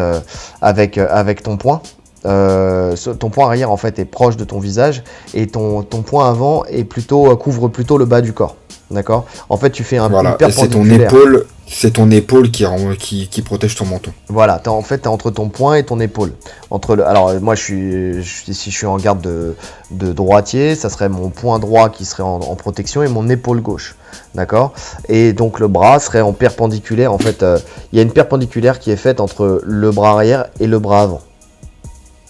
[0.61, 1.81] avec, avec ton poing.
[2.25, 6.27] Euh, ton poing arrière en fait est proche de ton visage et ton, ton poing
[6.29, 8.55] avant est plutôt, euh, couvre plutôt le bas du corps.
[8.91, 9.25] D'accord?
[9.49, 10.37] En fait, tu fais un voilà.
[10.39, 11.09] c'est ton perpendiculaire.
[11.11, 14.11] épaule, c'est ton épaule qui, rend- qui, qui protège ton menton.
[14.27, 16.33] Voilà, en fait, t'es entre ton poing et ton épaule.
[16.69, 19.55] Entre le, alors, moi, je suis, je si je suis en garde de,
[19.89, 23.59] de droitier, ça serait mon poing droit qui serait en, en protection et mon épaule
[23.59, 23.95] gauche.
[24.35, 24.73] D'accord?
[25.09, 27.11] Et donc, le bras serait en perpendiculaire.
[27.11, 27.57] En fait, euh,
[27.91, 31.01] il y a une perpendiculaire qui est faite entre le bras arrière et le bras
[31.01, 31.21] avant.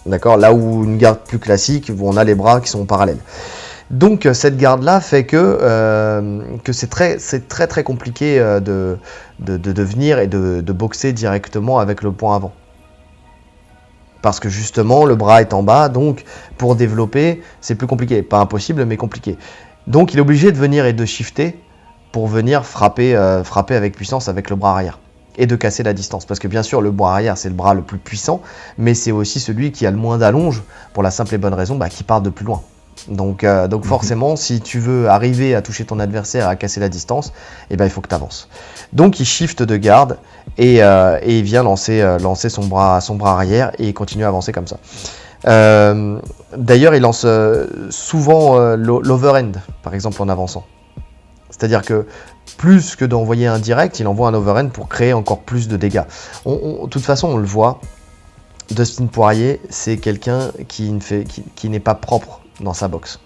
[0.06, 0.38] D'accord?
[0.38, 3.20] Là où une garde plus classique, où on a les bras qui sont parallèles.
[3.92, 6.42] Donc euh, cette garde-là fait que, euh,
[6.72, 12.54] c'est très, très compliqué euh, de, venir et de, boxer directement avec le point avant.
[14.22, 16.24] Parce que justement le bras est en bas, donc
[16.58, 18.24] pour développer c'est plus compliqué.
[18.24, 19.38] Pas impossible mais compliqué.
[19.86, 21.60] Donc il est obligé de venir et de shifter
[22.12, 24.98] pour venir frapper, frapper avec puissance avec le bras arrière.
[25.38, 26.26] Et de casser la distance.
[26.26, 28.42] Parce que bien sûr le bras arrière c'est le bras le plus puissant,
[28.78, 31.76] mais c'est aussi celui qui a le moins d'allonge pour la simple et bonne raison
[31.76, 32.62] bah, qu'il part de plus loin.
[33.10, 36.88] Donc, euh, donc forcément, si tu veux arriver à toucher ton adversaire, à casser la
[36.88, 37.34] distance,
[37.70, 38.48] eh ben, il faut que tu avances.
[38.94, 40.18] Donc il shift de garde
[40.58, 43.94] et, euh, et il vient lancer, euh, lancer son, bras, son bras arrière et il
[43.94, 44.78] continue à avancer comme ça.
[46.58, 47.28] D'ailleurs, il lance
[47.90, 49.52] souvent l'o- l'overhand,
[49.84, 50.66] par exemple, en avançant.
[51.52, 52.08] C'est-à-dire que
[52.58, 56.04] plus que d'envoyer un direct, il envoie un overhand pour créer encore plus de dégâts.
[56.46, 57.80] De toute façon, on le voit,
[58.72, 63.20] Dustin Poirier, c'est quelqu'un qui ne fait, qui, qui n'est pas propre dans sa boxe.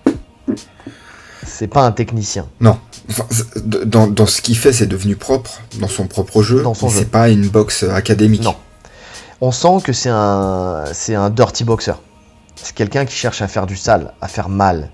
[1.45, 2.47] C'est pas un technicien.
[2.59, 2.77] Non.
[3.09, 3.25] Enfin,
[3.63, 6.61] dans, dans ce qu'il fait, c'est devenu propre, dans son propre jeu.
[6.61, 6.99] Dans son mais jeu.
[6.99, 8.43] C'est pas une boxe académique.
[8.43, 8.55] Non.
[9.41, 11.93] On sent que c'est un, c'est un dirty boxer.
[12.55, 14.89] C'est quelqu'un qui cherche à faire du sale, à faire mal.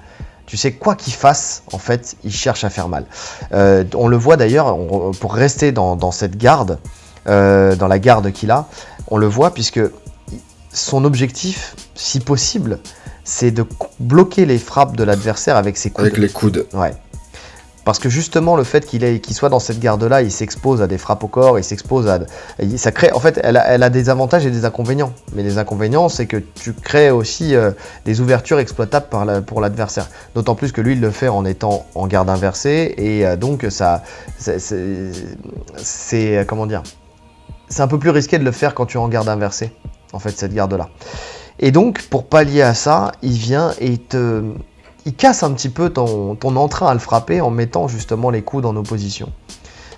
[0.45, 3.05] Tu sais, quoi qu'il fasse, en fait, il cherche à faire mal.
[3.51, 4.77] Euh, on le voit d'ailleurs,
[5.19, 6.77] pour rester dans, dans cette garde,
[7.27, 8.67] euh, dans la garde qu'il a,
[9.07, 9.81] on le voit puisque
[10.71, 12.79] son objectif, si possible,
[13.23, 13.65] c'est de
[13.99, 16.05] bloquer les frappes de l'adversaire avec ses coudes.
[16.05, 16.67] Avec les coudes.
[16.73, 16.93] Ouais.
[17.85, 21.23] Parce que justement, le fait qu'il soit dans cette garde-là, il s'expose à des frappes
[21.23, 22.19] au corps, il s'expose à.
[22.77, 25.13] Ça crée, en fait, elle a, des avantages et des inconvénients.
[25.33, 27.71] Mais les inconvénients, c'est que tu crées aussi euh,
[28.03, 29.05] des ouvertures exploitables
[29.45, 30.09] pour l'adversaire.
[30.33, 32.95] D'autant plus que lui, il le fait en étant en garde inversée.
[32.97, 34.01] Et euh, donc, ça.
[35.77, 36.81] c'est- Comment dire
[37.69, 39.71] C'est un peu plus risqué de le faire quand tu es en garde inversée,
[40.11, 40.89] en fait, cette garde-là.
[41.59, 44.41] Et donc, pour pallier à ça, il vient et te
[45.05, 48.65] il casse un petit peu ton, entrain à le frapper en mettant justement les coudes
[48.65, 49.31] en opposition.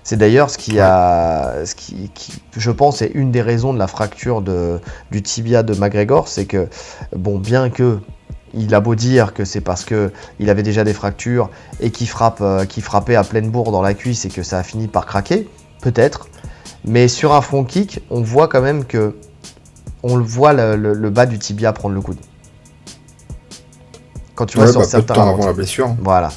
[0.04, 2.10] C'est d'ailleurs ce qui a, ce qui,
[2.56, 4.80] je pense, est une des raisons de la fracture de,
[5.12, 6.70] du tibia de McGregor, c'est que,
[7.16, 8.00] bon, bien que
[8.54, 11.50] il a beau dire que c'est parce que il avait déjà des fractures
[11.82, 14.64] et qu'il frappe, euh, frappait à pleine bourre dans la cuisse et que ça a
[14.64, 15.50] fini par craquer,
[15.82, 16.30] peut-être.
[16.86, 19.16] Mais sur un front kick, on voit quand même que
[20.04, 22.18] on le voit le- le bas du tibia prendre le coude.
[24.38, 25.48] Quand tu Ouais, sur bah, peu de certains temps avant ralentis.
[25.48, 25.96] la blessure.
[26.02, 26.30] Voilà.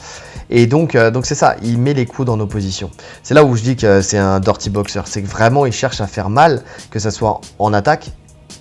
[0.52, 2.90] Et donc, euh, donc c'est ça, il met les coudes en opposition.
[3.22, 5.02] C'est là où je dis que c'est un dirty boxer.
[5.04, 8.10] C'est que vraiment, il cherche à faire mal, que ce soit en attaque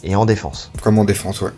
[0.03, 0.71] et en défense.
[0.83, 1.49] Comme en défense, ouais.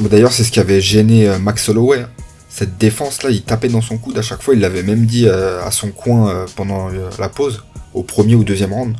[0.00, 2.02] Bah, D'ailleurs, c'est ce qui avait gêné euh, Max Holloway.
[2.02, 2.08] hein.
[2.48, 4.54] Cette défense-là, il tapait dans son coude à chaque fois.
[4.54, 8.72] Il l'avait même dit euh, à son coin pendant la pause, au premier ou deuxième
[8.72, 8.96] round,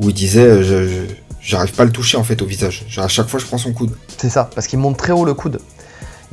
[0.00, 2.86] où il disait je- je- J'arrive pas à le toucher en fait au visage.
[2.98, 3.90] À chaque fois, je prends son coude.
[4.16, 5.58] C'est ça, parce qu'il monte très haut le coude.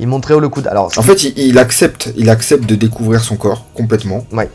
[0.00, 0.66] Il très haut le coude.
[0.66, 4.24] Alors, En fait, il, il accepte, il accepte de découvrir son corps complètement.
[4.32, 4.50] Ouais.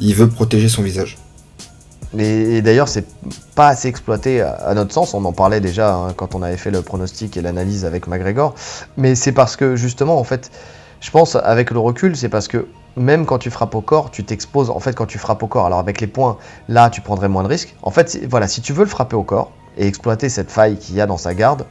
[0.00, 1.16] Il veut protéger son visage.
[2.14, 3.04] Mais et d'ailleurs, c'est
[3.54, 5.14] pas assez exploité à, à notre sens.
[5.14, 8.54] On en parlait déjà hein, quand on avait fait le pronostic et l'analyse avec McGregor.
[8.96, 10.50] Mais c'est parce que justement, en fait,
[11.00, 14.24] je pense avec le recul, c'est parce que même quand tu frappes au corps, tu
[14.24, 14.70] t'exposes.
[14.70, 17.44] En fait, quand tu frappes au corps, alors avec les points, là, tu prendrais moins
[17.44, 17.76] de risques.
[17.82, 20.96] En fait, voilà, si tu veux le frapper au corps et exploiter cette faille qu'il
[20.96, 21.66] y a dans sa garde,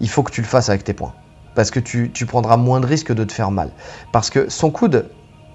[0.00, 1.12] il faut que tu le fasses avec tes points.
[1.56, 3.70] Parce que tu, tu prendras moins de risques de te faire mal.
[4.12, 5.06] Parce que son coude,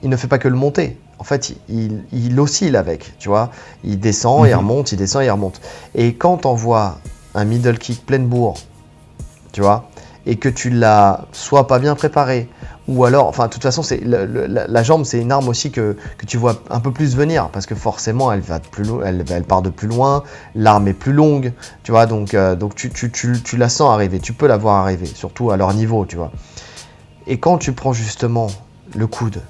[0.03, 0.99] il ne fait pas que le monter.
[1.19, 3.51] En fait, il, il oscille avec, tu vois.
[3.83, 4.57] Il descend, il Mhm.
[4.57, 5.61] remonte, il descend, il remonte.
[5.95, 6.97] Et quand t'envoies
[7.35, 8.55] un middle kick pleine bourre,
[9.53, 9.89] tu vois,
[10.25, 12.49] et que tu l'as soit pas bien préparé,
[12.91, 15.95] ou alors, enfin, de toute façon, c'est la, la jambe, c'est une arme aussi que,
[16.17, 19.01] que tu vois un peu plus venir, parce que forcément, elle va de plus lo-
[19.03, 20.23] elle, elle part de plus loin,
[20.55, 23.91] l'arme est plus longue, tu vois, donc, euh, donc tu, tu, tu, tu la sens
[23.93, 26.31] arriver, tu peux la voir arriver, surtout à leur niveau, tu vois.
[27.27, 28.47] Et quand tu prends justement
[28.95, 29.41] le coude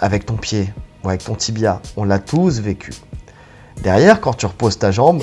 [0.00, 0.72] avec ton pied
[1.04, 2.92] ou avec ton tibia, on l'a tous vécu.
[3.82, 5.22] Derrière, quand tu reposes ta jambe,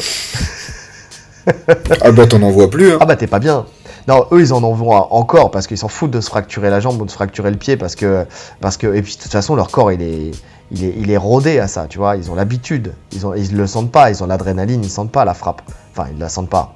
[2.01, 2.91] Ah bah t'en en vois plus.
[2.91, 2.97] Hein.
[2.99, 3.65] ah bah t'es pas bien.
[4.08, 7.02] Non, eux ils en vont encore parce qu'ils s'en foutent de se fracturer la jambe
[7.02, 8.26] ou de se fracturer le pied parce que
[8.62, 10.32] parce que et puis de toute façon leur corps il est
[10.72, 13.56] il est, il est rodé à ça, tu vois, ils ont l'habitude, ils ont ils
[13.56, 15.62] le sentent pas, ils ont l'adrénaline, ils sentent pas la frappe.
[15.91, 16.76] Enfin, ils la sentent pas.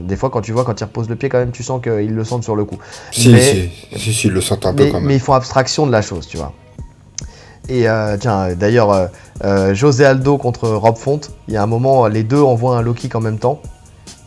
[0.00, 2.14] Des fois quand tu vois quand ils reposent le pied quand même, tu sens qu'ils
[2.14, 2.78] le sentent sur le coup.
[3.12, 5.04] Si, mais- si, si, si, ils le sentent un peu quand même.
[5.04, 6.52] mais ils font abstraction de la chose, tu vois.
[7.68, 9.06] Et euh, tiens, d'ailleurs, euh,
[9.44, 12.82] euh, José Aldo contre Rob Font, il y a un moment, les deux envoient un
[12.82, 13.60] low kick en même temps.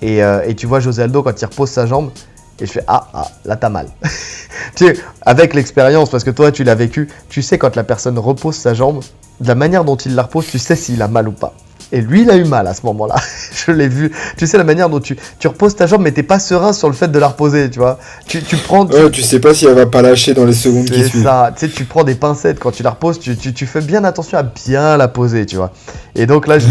[0.01, 2.11] Et, euh, et tu vois José Aldo quand il repose sa jambe,
[2.59, 3.87] et je fais Ah, ah là t'as mal.
[4.75, 8.17] tu sais, avec l'expérience, parce que toi tu l'as vécu, tu sais quand la personne
[8.17, 9.01] repose sa jambe,
[9.39, 11.53] de la manière dont il la repose, tu sais s'il a mal ou pas.
[11.93, 13.15] Et lui, il a eu mal à ce moment-là.
[13.65, 14.12] je l'ai vu.
[14.38, 16.88] Tu sais la manière dont tu, tu reposes ta jambe, mais t'es pas serein sur
[16.88, 17.99] le fait de la reposer, tu vois.
[18.27, 18.86] Tu, tu prends.
[18.86, 21.10] tu- Ouais, tu sais pas si elle va pas lâcher dans les secondes qui c'est
[21.10, 21.23] suivent.
[21.23, 23.82] ça, tu sais, tu prends des pincettes quand tu la reposes, tu, tu- tu fais
[23.82, 25.71] bien attention à bien la poser, tu vois.
[26.15, 26.67] Et donc là, je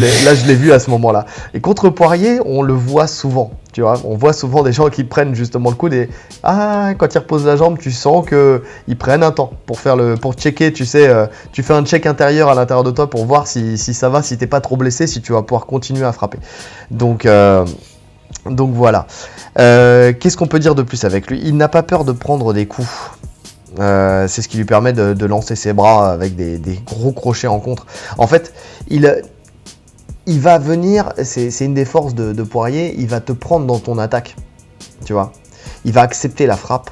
[0.46, 1.26] l'ai vu à ce moment-là.
[1.54, 4.00] Et contre Poirier, on le voit souvent, tu vois.
[4.04, 6.08] On voit souvent des gens qui prennent justement le coude et
[6.42, 9.96] ah, quand ils reposent la jambe, tu sens que ils prennent un temps pour faire
[9.96, 13.08] le, pour checker, tu sais, euh, tu fais un check intérieur à l'intérieur de toi
[13.08, 16.04] pour voir si, ça va, si t'es pas trop blessé, si tu vas pouvoir continuer
[16.04, 16.38] à frapper.
[16.90, 17.64] Donc, euh,
[18.46, 19.06] donc voilà.
[19.58, 21.40] Euh, Qu'est-ce qu'on peut dire de plus avec lui?
[21.44, 22.88] Il n'a pas peur de prendre des coups.
[23.76, 27.86] C'est ce qui lui permet de, lancer ses bras avec des gros crochets en contre.
[28.18, 28.52] En fait,
[28.88, 29.22] il,
[30.30, 33.78] il va venir, c'est une des forces de, de Poirier, il va te prendre dans
[33.80, 34.36] ton attaque.
[35.04, 35.32] Tu vois?
[35.84, 36.90] Il va accepter la frappe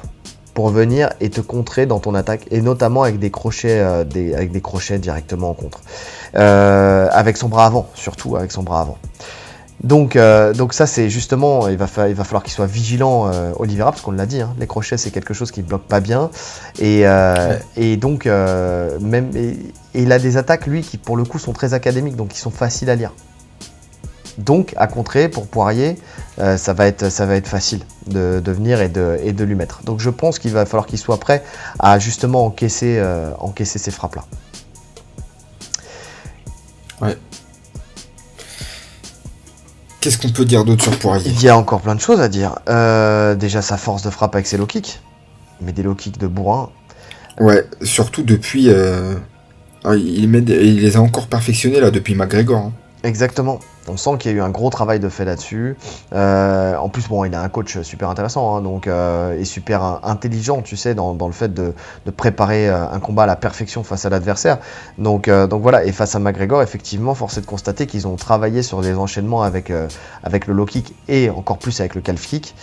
[0.53, 4.33] pour venir et te contrer dans ton attaque, et notamment avec des crochets, euh, des,
[4.33, 5.79] avec des crochets directement en contre.
[6.35, 8.97] Euh, avec son bras avant, surtout avec son bras avant.
[9.81, 13.31] Donc, euh, donc ça c'est justement, il va, fa- il va falloir qu'il soit vigilant,
[13.31, 16.01] euh, Oliveira, parce qu'on l'a dit, hein, les crochets c'est quelque chose qui bloque pas
[16.01, 16.29] bien,
[16.79, 17.59] et, euh, Ouais.
[17.77, 19.51] et donc même, et,
[19.93, 22.39] et il a des attaques lui qui pour le coup sont très académiques, donc qui
[22.39, 23.13] sont faciles à lire.
[24.39, 25.97] Donc à contrer pour Poirier,
[26.39, 29.43] euh, ça va être, ça va être facile de, de venir et de, et de
[29.43, 29.83] lui mettre.
[29.83, 31.43] Donc je pense qu'il va falloir qu'il soit prêt
[31.77, 34.23] à justement encaisser, euh, encaisser ces frappes là.
[40.01, 41.29] Qu'est-ce qu'on peut dire d'autre sur Poirier?
[41.29, 42.59] Il y a encore plein de choses à dire.
[42.69, 45.01] Euh, déjà sa force de frappe avec ses low kicks,
[45.61, 46.69] mais des low kicks de bourrin.
[47.39, 48.69] Ouais, surtout depuis.
[49.83, 52.57] ah, il, met des- il les a encore perfectionnés là depuis McGregor.
[52.67, 52.73] hein.
[53.03, 53.59] Exactement.
[53.87, 55.77] On sent qu'il y a eu un gros travail de fait là-dessus.
[56.13, 60.01] Euh, en plus, bon, il a un coach super intéressant, hein, donc euh, et super
[60.03, 61.73] intelligent, tu sais, dans, le fait de,
[62.15, 64.59] préparer euh, un combat à la perfection face à l'adversaire.
[64.97, 65.85] Donc, euh, donc voilà.
[65.85, 69.43] Et face à McGregor, effectivement, force est de constater qu'ils ont travaillé sur des enchaînements
[69.43, 69.71] avec
[70.23, 72.55] avec le low kick et encore plus avec le calf kick.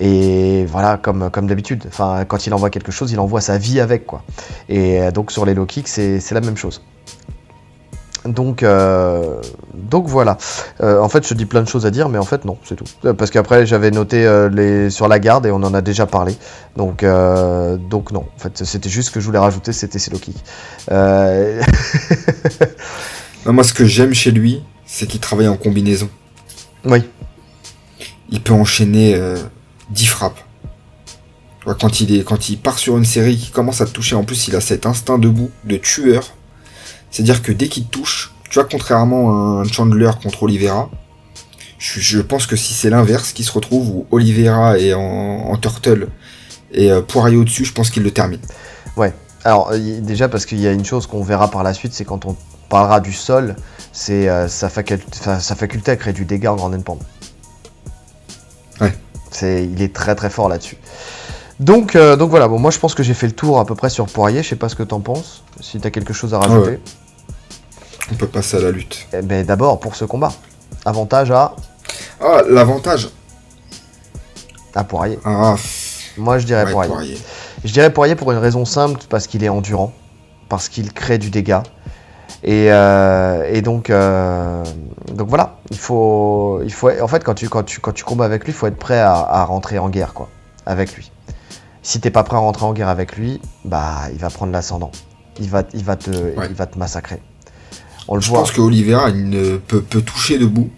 [0.00, 1.84] Et voilà, comme comme d'habitude.
[1.88, 4.22] Enfin, quand il envoie quelque chose, il envoie sa vie avec, quoi.
[4.68, 6.82] Et donc sur les low kicks, c'est la même chose.
[8.28, 9.40] Donc, euh,
[9.74, 10.38] donc voilà.
[10.80, 12.76] Euh, en fait, je dis plein de choses à dire, mais en fait, non, c'est
[12.76, 12.84] tout.
[13.04, 16.06] Euh, Parce qu'après, j'avais noté euh, les sur la garde et on en a déjà
[16.06, 16.36] parlé.
[16.76, 17.04] Donc,
[17.90, 18.24] donc non.
[18.36, 19.98] En fait, c'était juste ce que je voulais rajouter, c'était.
[20.90, 21.62] Euh,
[23.46, 26.08] Non, moi, ce que j'aime chez lui, c'est qu'il travaille en combinaison.
[26.84, 27.02] oui,
[28.30, 29.36] Il peut enchaîner euh,
[29.90, 30.40] 10 frappes.
[31.80, 34.24] Quand il, est, quand il part sur une série qui commence à te toucher, en
[34.24, 36.32] plus, il a cet instinct debout de tueur.
[37.10, 40.90] C'est-à-dire que dès qu'il te touche, tu vois, contrairement à un Chandler contre Oliveira,
[41.78, 45.56] je, je pense que si c'est l'inverse qui se retrouve, où Oliveira est en, en
[45.56, 46.08] turtle
[46.72, 48.40] et euh, Poirier au-dessus, je pense qu'il le termine.
[49.44, 52.04] Alors y- déjà parce qu'il y a une chose qu'on verra par la suite, c'est
[52.04, 52.36] quand on
[52.68, 53.54] parlera du sol,
[53.92, 57.00] c'est euh, sa, faculté à créer du dégât en grande pente.
[58.80, 58.92] Ouais.
[59.30, 60.76] C'est, il est très très fort là-dessus.
[61.60, 63.74] Donc, euh, donc voilà, bon, moi je pense que j'ai fait le tour à peu
[63.74, 66.38] près sur Poirier, je sais pas ce que t'en penses, si t'as quelque chose à
[66.38, 66.70] rajouter.
[66.70, 66.80] ouais.
[68.12, 69.06] On peut passer à la lutte.
[69.12, 70.32] Eh ben, d'abord pour ce combat,
[70.84, 71.54] avantage à,
[72.20, 73.08] Ah, l'avantage
[74.74, 75.18] à Poirier.
[75.24, 76.92] Ah, pff, Moi je dirais ouais, Poirier.
[76.92, 77.18] Poirier.
[77.64, 79.92] Je dirais Poirier pour une raison simple, parce qu'il est endurant,
[80.48, 81.64] parce qu'il crée du dégât.
[82.44, 84.62] Et, euh, et donc, euh,
[85.12, 88.26] donc voilà, il faut, il faut, en fait, quand tu, quand tu, quand tu combats
[88.26, 90.28] avec lui, il faut être prêt à, à rentrer en guerre, quoi,
[90.64, 91.10] avec lui.
[91.82, 94.90] Si t'es pas prêt à rentrer en guerre avec lui, bah, il va prendre l'ascendant.
[95.40, 96.46] Il va, il va te, Ouais.
[96.50, 97.22] il va te massacrer.
[98.08, 98.40] On le Je voit.
[98.40, 100.70] pense que Oliveira il ne peut, peut toucher debout.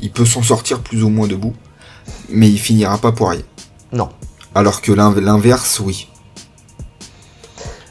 [0.00, 1.54] Il peut s'en sortir plus ou moins debout.
[2.28, 3.44] Mais il finira pas Poirier.
[3.92, 4.10] Non.
[4.54, 6.08] Alors que l'in- l'inverse, oui.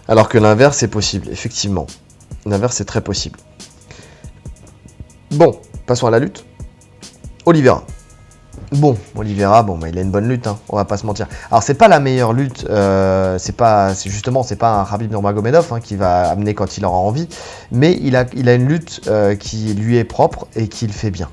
[0.07, 1.87] Alors que l'inverse est possible, effectivement.
[2.45, 3.39] L'inverse est très possible.
[5.31, 6.45] Bon, passons à la lutte.
[7.45, 7.83] Oliveira.
[8.71, 11.27] Bon, Oliveira, bon, bah, il a une bonne lutte, hein, on va pas se mentir.
[11.49, 15.11] Alors c'est pas la meilleure lutte, euh, c'est pas, c'est justement, c'est pas un Khabib
[15.11, 17.27] Nurmagomedov hein, qui va amener quand il aura envie,
[17.71, 21.11] mais il a, il a une lutte euh, qui lui est propre et qu'il fait
[21.11, 21.29] bien.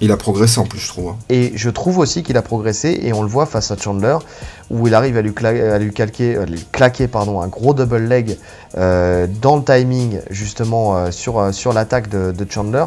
[0.00, 1.08] Il a progressé en plus, je trouve.
[1.10, 1.16] hein.
[1.28, 4.16] Et je trouve aussi qu'il a progressé, et on le voit face à Chandler,
[4.70, 7.74] où il arrive à lui, cla- à lui calquer, euh, lui claquer pardon, un gros
[7.74, 8.38] double leg
[8.76, 12.84] euh, dans le timing, justement, euh, sur, euh, sur l'attaque de, de Chandler.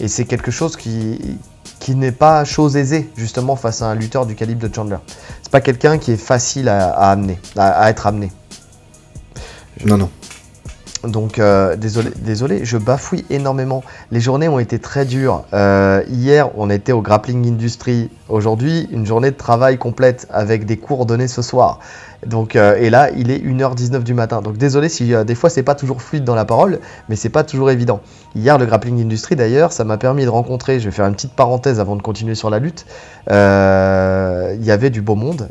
[0.00, 1.38] Et c'est quelque chose qui,
[1.80, 4.98] qui n'est pas chose aisée, justement, face à un lutteur du calibre de Chandler.
[5.42, 8.30] C'est pas quelqu'un qui est facile à, à amener, à, à être amené.
[9.84, 10.10] Non, non.
[11.04, 13.82] donc euh, désolé, désolé, je bafouille énormément.
[14.10, 15.44] Les journées ont été très dures.
[15.54, 18.10] Euh, hier, on était au Grappling Industry.
[18.28, 21.78] Aujourd'hui, une journée de travail complète avec des cours donnés ce soir.
[22.26, 24.42] Donc, euh, et là, il est 1h19 du matin.
[24.42, 27.44] Donc désolé si des fois c'est pas toujours fluide dans la parole, mais c'est pas
[27.44, 28.00] toujours évident.
[28.34, 31.32] Hier, le Grappling Industry d'ailleurs, ça m'a permis de rencontrer, je vais faire une petite
[31.32, 32.86] parenthèse avant de continuer sur la lutte.
[33.28, 35.48] Il y avait du beau monde.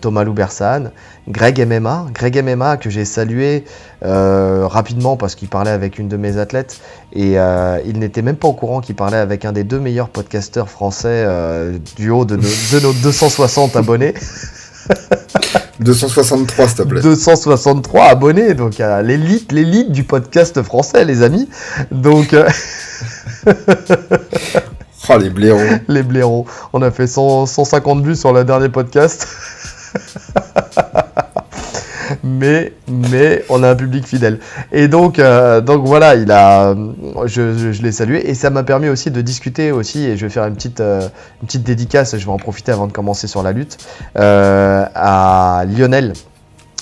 [0.00, 0.90] Thomas Loubersan,
[1.28, 3.64] Greg MMA, Greg MMA que j'ai salué
[4.02, 6.80] rapidement parce qu'il parlait avec une de mes athlètes
[7.14, 10.08] et euh, il n'était même pas au courant qu'il parlait avec un des deux meilleurs
[10.08, 14.14] podcasteurs français euh, du haut de nos, 260 abonnés.
[15.80, 17.00] 263 s'il te plaît.
[17.00, 21.48] 263 abonnés, donc l'élite, l'élite du podcast français, les amis.
[21.90, 22.34] Donc.
[22.34, 22.48] Euh,
[25.08, 25.60] oh, les blaireaux.
[25.88, 26.46] Les blaireaux.
[26.72, 29.26] On a fait 150 vues sur le dernier podcast.
[32.24, 32.72] mais,
[33.48, 34.38] on a un public fidèle.
[34.72, 36.74] Et donc, euh, voilà, il a,
[37.26, 40.30] je, je, l'ai salué et ça m'a permis aussi de discuter aussi, et je vais
[40.30, 41.08] faire une petite, euh,
[41.40, 43.78] une petite dédicace, je vais en profiter avant de commencer sur la lutte,
[44.18, 46.12] euh, à Lionel.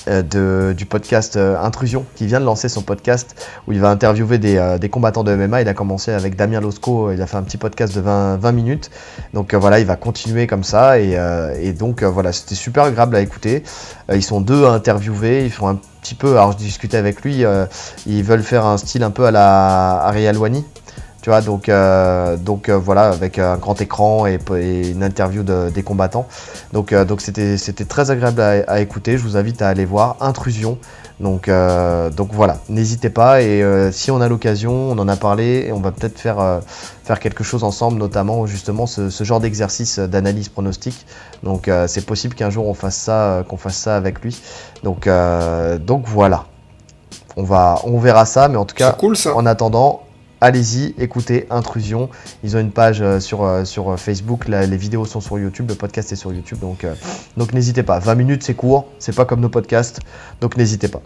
[0.08, 3.36] Euh, du podcast euh, Intrusion, qui vient de lancer son podcast
[3.66, 5.60] où il va interviewer des, euh, combattants de MMA.
[5.60, 8.52] Il a commencé avec Damien Losco, il a fait un petit podcast de 20, 20
[8.52, 8.90] minutes.
[9.34, 10.98] Donc voilà, il va continuer comme ça.
[10.98, 11.18] Et,
[11.60, 13.62] et donc voilà, c'était super agréable à écouter.
[14.12, 17.44] ils sont deux à interviewer, ils font un petit peu, alors je discutais avec lui,
[18.06, 20.64] ils veulent faire un style un peu à la Ariel Wani,
[21.22, 24.38] tu vois, donc, euh, donc euh, voilà, avec un grand écran et,
[24.90, 26.26] une interview des combattants.
[26.72, 29.18] Donc euh, donc c'était très agréable à, écouter.
[29.18, 30.78] Je vous invite à aller voir Intrusion.
[31.18, 31.50] Donc,
[32.16, 33.42] donc voilà, n'hésitez pas.
[33.42, 33.62] Et
[33.92, 36.60] si on a l'occasion, on en a parlé et on va peut-être faire,
[37.04, 41.04] faire quelque chose ensemble, notamment justement ce, ce genre d'exercice d'analyse pronostique.
[41.42, 44.40] Donc c'est possible qu'un jour on fasse ça, qu'on fasse ça avec lui.
[44.82, 45.10] Donc,
[45.80, 46.46] donc voilà.
[47.36, 49.36] On, va, on verra ça, mais en tout cas, cool, ça.
[49.36, 50.02] en attendant,
[50.40, 52.08] allez-y, écoutez Intrusion.
[52.42, 55.74] Ils ont une page euh, sur, euh, euh, Facebook, les vidéos sont sur YouTube, le
[55.74, 57.98] podcast est sur YouTube, donc, n'hésitez pas.
[57.98, 60.00] 20 minutes, c'est court, c'est pas comme nos podcasts,
[60.40, 61.02] donc n'hésitez pas.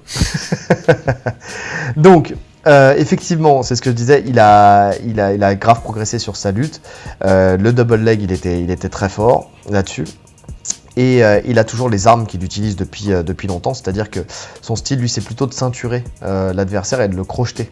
[1.97, 2.35] donc,
[2.67, 6.81] effectivement, c'est ce que je disais, il a, grave progressé sur sa lutte.
[7.23, 10.05] le double leg, il était, très fort là-dessus.
[10.97, 14.21] Et il a toujours les armes qu'il utilise depuis, depuis longtemps, c'est-à-dire que
[14.63, 17.71] son style, lui, c'est plutôt de ceinturer l'adversaire et de le crocheter.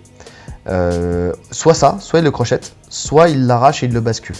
[0.68, 4.36] Euh, soit ça, soit il le crochette, soit il l'arrache et il le bascule.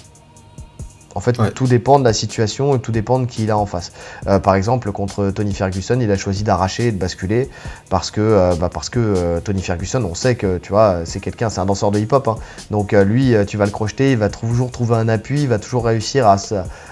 [1.14, 3.66] En fait, tout dépend de la situation et tout dépend de qui il a en
[3.66, 3.92] face.
[4.26, 7.50] Euh, par exemple, contre Tony Ferguson, il a choisi d'arracher et de basculer
[7.90, 11.20] parce que, euh, bah parce que euh, Tony Ferguson, on sait que tu vois, c'est
[11.20, 12.28] quelqu'un, c'est un danseur de hip-hop.
[12.28, 12.36] Hein.
[12.70, 15.84] Donc lui, tu vas le crocheter, il va toujours trouver un appui, il va toujours
[15.84, 16.36] réussir à,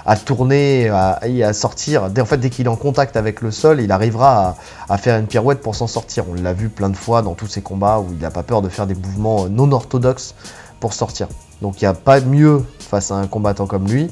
[0.06, 2.10] à tourner à, et à sortir.
[2.18, 4.56] En fait, dès qu'il est en contact avec le sol, il arrivera
[4.88, 6.24] à, à faire une pirouette pour s'en sortir.
[6.30, 8.62] On l'a vu plein de fois dans tous ces combats où il n'a pas peur
[8.62, 10.34] de faire des mouvements non orthodoxes
[10.80, 11.28] pour sortir.
[11.62, 14.08] Donc il n'y a pas mieux face à un combattant comme lui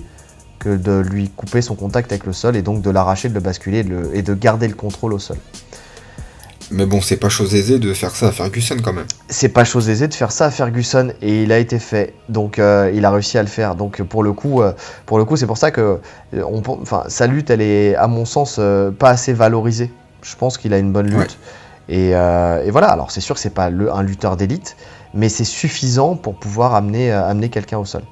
[0.59, 3.41] que de lui couper son contact avec le sol et donc de l'arracher, de le
[3.41, 5.37] basculer et de garder le contrôle au sol.
[6.71, 9.07] Mais bon, c'est pas chose aisée de faire ça à Ferguson quand même.
[9.29, 12.15] C'est pas chose aisée de faire ça à Ferguson et il a été fait.
[12.29, 13.75] Donc euh, il a réussi à le faire.
[13.75, 14.73] Donc pour le coup, euh,
[15.07, 15.99] pour le coup, c'est pour ça que
[16.35, 18.61] euh, on, enfin, sa lutte, elle est à mon sens
[18.99, 19.91] pas assez valorisée.
[20.23, 21.39] Je pense qu'il a une bonne lutte.
[21.89, 22.89] Et, et, voilà.
[22.89, 24.77] Alors c'est sûr que c'est pas le, un lutteur d'élite,
[25.15, 28.03] mais c'est suffisant pour pouvoir amener, euh, amener quelqu'un au sol.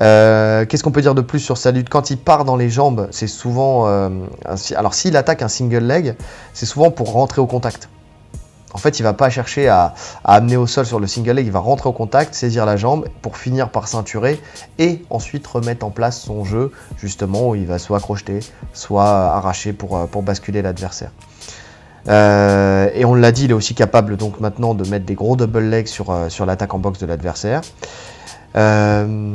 [0.00, 1.88] Euh, qu'est-ce qu'on peut dire de plus sur sa lutte?
[1.88, 3.88] Quand il part dans les jambes, c'est souvent.
[3.88, 4.10] Euh,
[4.76, 6.14] alors, s'il attaque un single leg,
[6.54, 7.88] c'est souvent pour rentrer au contact.
[8.74, 11.52] En fait, il va pas chercher à, amener au sol sur le single leg, il
[11.52, 14.38] va rentrer au contact, saisir la jambe pour finir par ceinturer
[14.78, 18.40] et ensuite remettre en place son jeu, justement, où il va soit crocheter,
[18.74, 21.10] soit arracher pour, pour basculer l'adversaire.
[22.08, 25.36] Euh, et on l'a dit, il est aussi capable donc maintenant de mettre des gros
[25.36, 27.60] double legs sur, euh, sur l'attaque en boxe de l'adversaire.
[28.56, 29.32] Euh,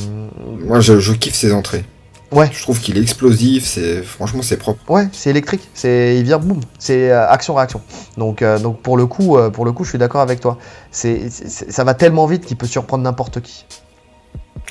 [0.66, 1.86] Moi, je, kiffe ses entrées.
[2.32, 2.50] Ouais.
[2.52, 4.80] Je trouve qu'il est explosif, c'est franchement c'est propre.
[4.90, 7.80] Ouais, c'est électrique, c'est il vient boum, c'est action réaction.
[8.18, 10.58] Donc donc pour le coup pour le coup, je suis d'accord avec toi.
[10.90, 13.68] C'est ça va tellement vite qu'il peut surprendre n'importe qui.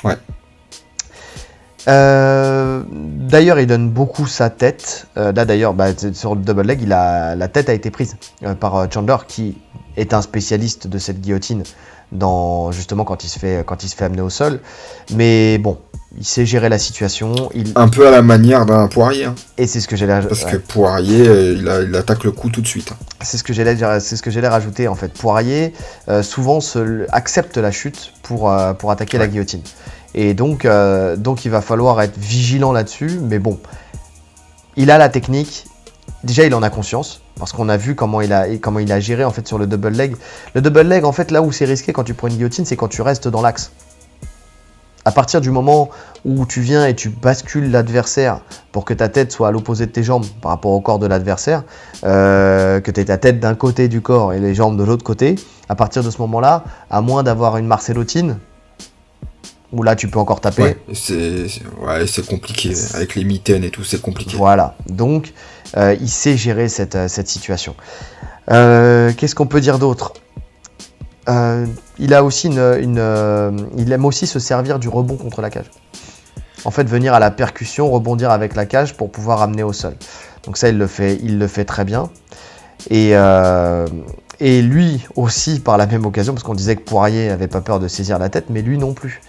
[0.03, 0.17] Ouais.
[1.87, 5.07] Euh, d'ailleurs, il donne beaucoup sa tête.
[5.17, 8.15] Euh, là, d'ailleurs, bah, sur le double leg, il a, la tête a été prise
[8.43, 9.57] euh, par Chandler, qui
[9.97, 11.63] est un spécialiste de cette guillotine,
[12.11, 14.59] dans, justement quand il, se fait, quand il se fait amener au sol.
[15.13, 15.77] Mais bon,
[16.17, 17.49] il sait gérer la situation.
[17.53, 17.73] Il...
[17.75, 19.25] Un peu à la manière d'un Poirier.
[19.25, 19.35] Hein.
[19.57, 22.93] Et c'est ce que j'allais Parce que Poirier, il, attaque le coup tout de suite.
[22.93, 23.05] Hein.
[23.21, 25.11] C'est ce que j'allais c'est ce que j'allais rajouter en fait.
[25.11, 25.73] Poirier
[26.21, 29.61] souvent se, accepte la chute pour, pour attaquer la guillotine.
[30.15, 33.19] Et donc, euh, donc il va falloir être vigilant là-dessus.
[33.21, 33.59] Mais bon,
[34.75, 35.65] il a la technique
[36.23, 39.31] déjà il en a conscience parce qu'on a vu comment il a comment géré en
[39.31, 40.15] fait sur le double leg.
[40.53, 42.75] Le double leg en fait là où c'est risqué quand tu prends une guillotine, c'est
[42.75, 43.71] quand tu restes dans l'axe.
[45.05, 45.89] À partir du moment
[46.23, 48.39] où tu viens et tu bascules l'adversaire
[48.71, 51.07] pour que ta tête soit à l'opposé de tes jambes par rapport au corps de
[51.07, 51.63] l'adversaire,
[52.05, 55.03] euh, que tu aies ta tête d'un côté du corps et les jambes de l'autre
[55.03, 55.35] côté,
[55.67, 58.37] à partir de ce moment-là, à moins d'avoir une marcellotine,
[59.73, 60.61] où là tu peux encore taper.
[60.61, 61.47] Ouais, c'est
[61.81, 62.73] ouais, compliqué.
[62.93, 64.37] Avec les mitaines et tout, c'est compliqué.
[64.37, 64.75] Voilà.
[64.87, 65.33] Donc,
[65.75, 67.75] euh, il sait gérer cette, euh, cette situation.
[68.51, 70.13] Euh, Qu'est-ce qu'on peut dire d'autre?
[71.27, 71.65] Euh,
[71.97, 75.71] Il a aussi une, une, il aime aussi se servir du rebond contre la cage.
[76.65, 79.95] En fait, venir à la percussion, rebondir avec la cage pour pouvoir amener au sol.
[80.45, 82.09] Donc ça, il le fait, il le fait très bien.
[82.89, 83.13] Et,
[84.39, 87.79] et lui aussi, par la même occasion, parce qu'on disait que Poirier n'avait pas peur
[87.79, 89.21] de saisir la tête, mais lui non plus.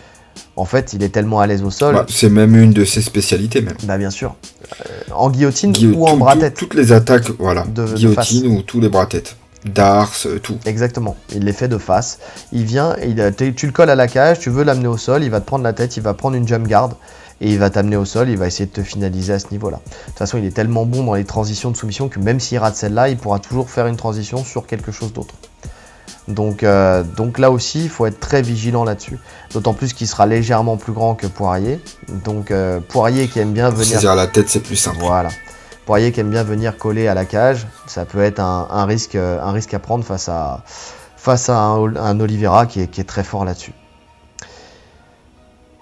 [0.57, 1.95] En fait, il est tellement à l'aise au sol.
[1.95, 3.75] Bah, c'est même une de ses spécialités, même.
[3.85, 4.37] Bah bien sûr.
[4.81, 4.85] Euh,
[5.15, 6.55] en guillotine Guillo- ou en tout- bras tout- tête.
[6.55, 7.65] Toutes les attaques, voilà.
[7.65, 9.37] De- de Guillotine ou tous les bras tête.
[9.65, 10.59] Dars, euh, tout.
[10.67, 11.17] Exactement.
[11.35, 12.19] Il les fait de face.
[12.53, 15.31] Il vient, il, tu le colles à la cage, tu veux l'amener au sol, il
[15.31, 16.91] va te prendre la tête, il va prendre une jump guard
[17.41, 19.79] et il va t'amener au sol, il va essayer de te finaliser à ce niveau-là.
[19.87, 22.59] De toute façon, il est tellement bon dans les transitions de soumission que même s'il
[22.59, 25.35] rate celle-là, il pourra toujours faire une transition sur quelque chose d'autre.
[26.27, 29.19] Donc, euh, donc là aussi, il faut être très vigilant là-dessus.
[29.53, 31.81] D'autant plus qu'il sera légèrement plus grand que Poirier.
[32.25, 34.99] Donc euh, Poirier qui aime bien venir Saisir la tête, c'est plus simple.
[35.01, 35.29] voilà.
[35.85, 39.17] Poirier qui aime bien venir coller à la cage, ça peut être un, un risque,
[39.17, 40.63] un risque à prendre face à,
[41.19, 43.75] face à un, un Oliveira qui est, qui est très fort là-dessus.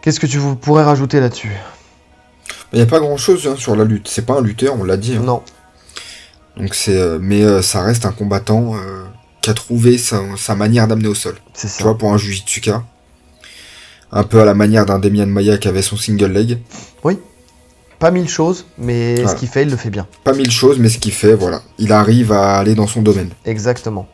[0.03, 1.53] Qu'est-ce que tu pourrais rajouter là-dessus?
[2.73, 4.09] Il n'y a pas grand chose sur la lutte.
[4.09, 5.15] C'est pas un lutteur, on l'a dit.
[5.17, 5.23] hein.
[5.23, 5.43] Non,
[6.57, 9.05] Donc c'est, euh, mais euh, ça reste un combattant euh,
[9.43, 11.37] qui a trouvé sa, sa manière d'amener au sol.
[11.53, 12.83] c'est Tu vois, pour un Jujitsuka.
[14.15, 16.59] Un peu à la manière d'un Demian Maya qui avait son single leg.
[17.99, 19.31] Pas mille choses, mais Voilà.
[19.31, 20.09] ce qu'il fait, il le fait bien.
[20.25, 21.63] Pas mille choses, mais ce qu'il fait, voilà.
[21.79, 23.31] Il arrive à aller dans son domaine.
[23.45, 24.09] Exactement.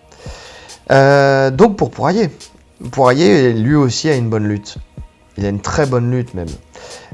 [0.91, 2.29] Euh, donc pour Poirier,
[2.93, 4.77] Poirier lui aussi a une bonne lutte.
[5.39, 6.51] Il a une très bonne lutte même.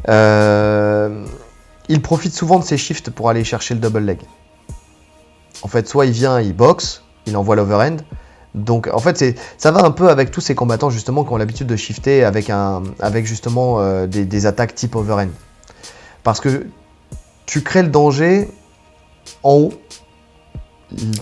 [0.09, 1.25] Euh,
[1.89, 4.19] il profite souvent de ses shifts pour aller chercher le double leg.
[5.63, 7.97] En fait, soit il vient, il boxe, il envoie l'overhand.
[8.55, 11.67] Donc en fait, ça va un peu avec tous ces combattants justement qui ont l'habitude
[11.67, 15.31] de shifter avec, un, avec justement euh, des, des attaques type overhand.
[16.23, 16.67] Parce que
[17.47, 18.49] tu crées le danger
[19.43, 19.73] en haut.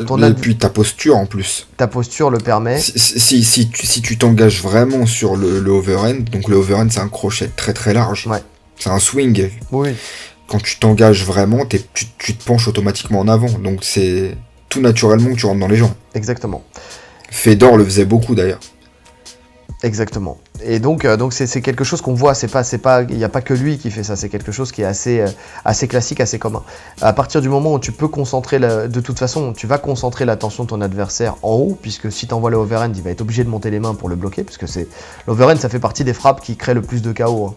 [0.06, 1.66] Ton Et puis ta posture en plus.
[1.78, 2.78] ta posture le permet.
[2.78, 6.90] Si, si, si tu si tu t'engages vraiment sur le, le overhand, donc le overhand
[6.90, 8.26] c'est un crochet très très large.
[8.26, 8.42] Ouais.
[8.76, 9.48] C'est un swing.
[9.70, 9.94] Oui,
[10.48, 13.48] Quand tu t'engages vraiment, tu te penches automatiquement en avant.
[13.60, 14.36] Donc c'est
[14.72, 15.92] tout naturellement que tu rentres dans les jambes.
[16.14, 16.62] exactement.
[17.30, 18.60] Fedor le faisait beaucoup d'ailleurs.
[19.84, 20.38] Exactement.
[20.64, 22.34] Et donc, euh, donc c'est c'est quelque chose qu'on voit.
[22.34, 24.14] C'est pas, c'est pas, il n'y a pas que lui qui fait ça.
[24.14, 25.28] C'est quelque chose qui est assez, euh,
[25.64, 26.62] assez classique, assez commun.
[27.00, 30.24] À partir du moment où tu peux concentrer, la- de toute façon, tu vas concentrer
[30.24, 33.22] l'attention de ton adversaire en haut, puisque si tu envoies le overhand, il va être
[33.22, 34.86] obligé de monter les mains pour le bloquer, puisque c'est
[35.26, 37.46] l'overhand, ça fait partie des frappes qui créent le plus de chaos.
[37.48, 37.54] hein.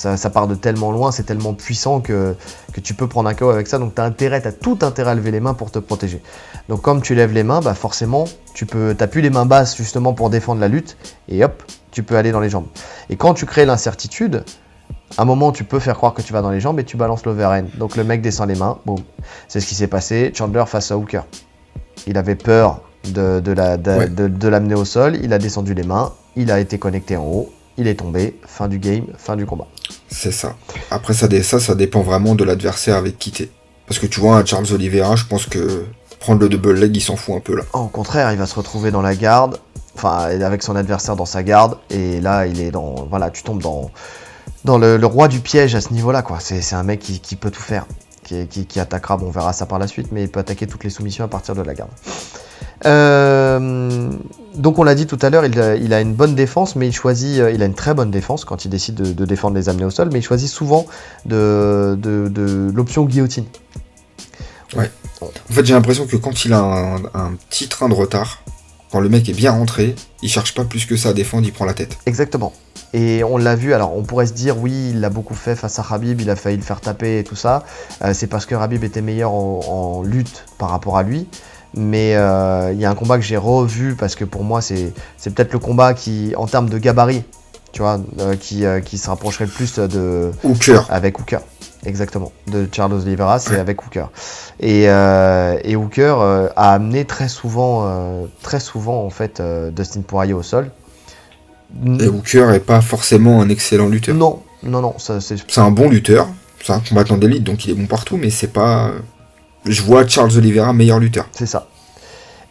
[0.00, 2.34] Ça, ça part de tellement loin, c'est tellement puissant que,
[2.72, 3.78] que tu peux prendre un KO avec ça.
[3.78, 6.22] Donc tu as intérêt, as tout intérêt à lever les mains pour te protéger.
[6.70, 8.24] Donc comme tu lèves les mains, bah forcément,
[8.54, 10.96] tu peux, t'as plus les mains basses justement pour défendre la lutte,
[11.28, 12.64] et hop, tu peux aller dans les jambes.
[13.10, 14.42] Et quand tu crées l'incertitude,
[15.18, 16.96] à un moment, tu peux faire croire que tu vas dans les jambes et tu
[16.96, 17.64] balances l'overhand.
[17.76, 19.00] Donc le mec descend les mains, boum.
[19.48, 20.32] C'est ce qui s'est passé.
[20.34, 21.26] Chandler face à Hooker.
[22.06, 24.08] Il avait peur de, de la- de- Ouais.
[24.08, 27.24] de- de l'amener au sol, il a descendu les mains, il a été connecté en
[27.24, 29.66] haut, il est tombé, fin du game, fin du combat.
[30.10, 30.56] C'est ça.
[30.90, 33.48] Après ça, ça, ça dépend vraiment de l'adversaire avec qui t'es.
[33.86, 35.84] Parce que tu vois, Charles Oliveira, je pense que
[36.20, 37.62] prendre le double leg, il s'en fout un peu là.
[37.72, 39.58] Au contraire, il va se retrouver dans la garde,
[39.96, 43.62] enfin avec son adversaire dans sa garde, et là il est dans, voilà, tu tombes
[43.62, 43.90] dans,
[44.64, 46.38] dans le, roi du piège à ce niveau-là, quoi.
[46.40, 47.86] C'est un mec qui, peut tout faire,
[48.22, 50.66] qui, qui- qui attaquera, bon, on verra ça par la suite, mais il peut attaquer
[50.66, 51.90] toutes les soumissions à partir de la garde.
[52.86, 54.10] Euh,
[54.56, 56.86] donc on l'a dit tout à l'heure, il, a- il a une bonne défense, mais
[56.88, 59.56] il choisit, euh, il a une très bonne défense quand il décide de, de défendre
[59.56, 60.86] les amener au sol, mais il choisit souvent
[61.26, 63.44] de, de- de l'option guillotine.
[65.20, 68.42] En fait, j'ai l'impression que quand il a un, un petit train de retard,
[68.90, 71.52] quand le mec est bien rentré, il cherche pas plus que ça à défendre, il
[71.52, 71.98] prend la tête.
[72.06, 72.52] Exactement.
[72.92, 75.78] Et on l'a vu, alors on pourrait se dire, oui, il l'a beaucoup fait face
[75.78, 77.64] à Habib, il a failli le faire taper et tout ça.
[78.02, 81.28] Euh, c'est parce que Habib était meilleur en, en lutte par rapport à lui.
[81.74, 84.92] Mais euh, il y a un combat que j'ai revu parce que pour moi, c'est
[85.16, 87.24] c'est peut-être le combat qui, en termes de gabarit,
[87.72, 90.86] tu vois, euh, qui, euh, qui se rapprocherait le plus de, Hooker.
[90.90, 91.40] avec Hooker.
[91.86, 92.32] Exactement.
[92.48, 94.06] De Charles Oliveira, c'est avec Hooker.
[94.58, 99.42] Et, euh, et Hooker a amené très souvent, très souvent en fait,
[99.74, 100.70] Dustin Poirier au sol.
[102.00, 104.14] Et Hooker est pas forcément un excellent lutteur.
[104.14, 106.28] Non, non, non, ça c'est C'est un bon lutteur,
[106.62, 108.90] c'est un combattant d'élite, donc il est bon partout, mais c'est pas.
[109.64, 111.28] Je vois Charles Oliveira meilleur lutteur.
[111.32, 111.68] C'est ça.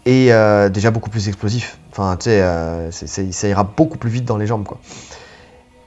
[0.05, 1.77] Et euh, déjà beaucoup plus explosif.
[1.91, 4.79] Enfin, tu sais, euh, ça ira beaucoup plus vite dans les jambes, quoi.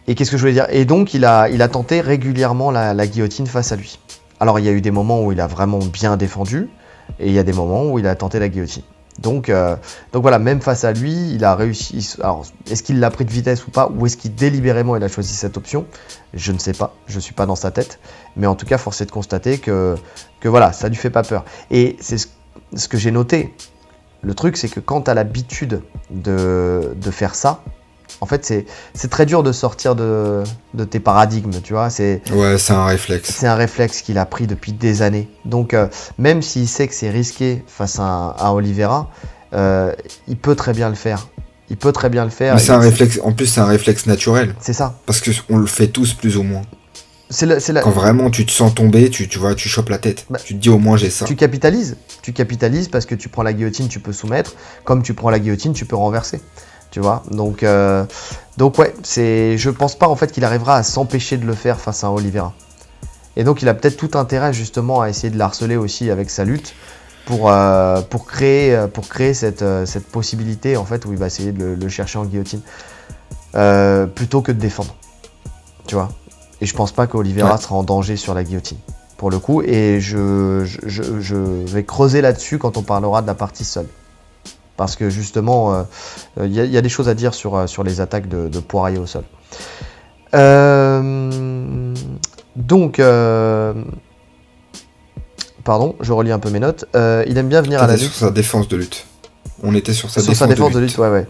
[0.06, 0.66] Et qu'est-ce que je voulais dire?
[0.70, 3.98] Et donc, il a, il a tenté régulièrement la guillotine face à lui.
[4.40, 6.68] Alors, il y a eu des moments où il a vraiment bien défendu,
[7.20, 8.82] et il y a des moments où il a tenté la guillotine.
[9.18, 9.76] Donc, euh,
[10.12, 12.14] donc voilà, même face à lui, il a réussi.
[12.20, 15.34] Alors, est-ce qu'il l'a pris de vitesse ou pas Ou est-ce qu'il délibérément a choisi
[15.34, 15.86] cette option
[16.32, 17.98] Je ne sais pas, je ne suis pas dans sa tête.
[18.36, 19.96] Mais en tout cas, force est de constater que,
[20.44, 21.44] voilà, ça lui fait pas peur.
[21.70, 23.54] Et c'est ce, que j'ai noté.
[24.22, 27.62] Le truc, c'est que quand tu l'habitude de, de faire ça,
[28.20, 28.44] en fait,
[28.94, 30.42] c'est très dur de sortir de,
[30.74, 31.90] de tes paradigmes, tu vois.
[31.90, 33.30] C'est Ouais, c'est un réflexe.
[33.36, 35.28] c'est un réflexe qu'il a pris depuis des années.
[35.44, 35.88] Donc, euh,
[36.18, 39.10] même s'il sait que c'est risqué face à, à Oliveira,
[39.54, 39.92] euh,
[40.28, 41.28] il peut très bien le faire.
[41.70, 42.54] Il peut très bien le faire.
[42.54, 44.54] Mais c'est un réflexe, en plus, c'est un réflexe naturel.
[44.60, 44.98] C'est ça.
[45.06, 46.62] Parce que on le fait tous plus ou moins.
[47.30, 50.26] C'est la- Quand vraiment tu te sens tomber, tu, tu vois, tu chopes la tête.
[50.28, 51.24] Bah, tu te dis au moins j'ai ça.
[51.24, 51.96] Tu capitalises.
[52.20, 54.52] Tu capitalises parce que tu prends la guillotine, tu peux soumettre.
[54.84, 56.42] Comme tu prends la guillotine, tu peux renverser.
[56.92, 58.04] Tu vois Donc, euh,
[58.58, 59.56] donc ouais, c'est.
[59.58, 62.52] Je pense pas en fait qu'il arrivera à s'empêcher de le faire face à Oliveira.
[63.34, 66.28] Et donc il a peut-être tout intérêt justement à essayer de le harceler aussi avec
[66.28, 66.74] sa lutte
[67.24, 71.26] pour, euh, pour créer, euh, pour créer cette, cette possibilité en fait où il va
[71.28, 72.60] essayer de le, le chercher en guillotine
[73.54, 74.94] Euh, plutôt que de défendre.
[75.86, 76.08] Tu vois
[76.60, 77.60] Et je pense pas qu'Oliveira Ouais.
[77.60, 78.78] sera en danger sur la guillotine
[79.18, 83.26] pour le coup et je, je, je- je vais creuser là-dessus quand on parlera de
[83.26, 83.86] la partie seule.
[84.82, 85.82] Parce que justement, euh,
[86.44, 88.28] il y, a- il y a des choses à dire sur, euh, sur les attaques
[88.28, 89.22] de, de Poirier au sol.
[90.34, 91.94] Euh,
[92.56, 93.72] donc, euh,
[95.62, 96.84] pardon, je relis un peu mes notes.
[96.96, 98.10] Euh, il aime bien venir à la lutte.
[98.10, 99.06] sur sa défense de lutte.
[99.62, 100.98] On était sur sa Sur défense, sa défense de lutte.
[100.98, 101.26] ouais, ouais.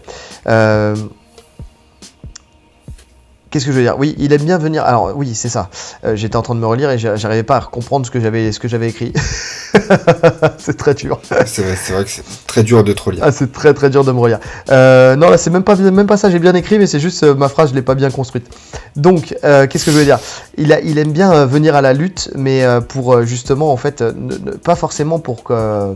[3.53, 3.99] Qu'est-ce que je veux dire?
[3.99, 4.83] Oui, il aime bien venir.
[4.83, 5.69] Alors oui, c'est ça.
[6.05, 8.19] Euh, J'étais en train de me relire et j'a- j'arrivais pas à comprendre ce que
[8.19, 9.13] j'avais, ce que j'avais écrit.
[10.57, 11.19] c'est très dur.
[11.45, 13.21] C'est vrai, vrai que c'est très dur de trop lire.
[13.23, 14.39] Ah, c'est très très dur de me relire.
[14.71, 17.21] Euh, non, là, c'est même pas, même pas ça, j'ai bien écrit, mais c'est juste
[17.21, 18.47] euh, ma phrase, je l'ai pas bien construite.
[18.95, 20.17] Donc, qu'est-ce que je veux dire?
[20.57, 24.11] Il, a, il aime bien venir à la lutte, mais pour justement, en fait, ne-
[24.37, 25.93] ne- pas forcément pour, que,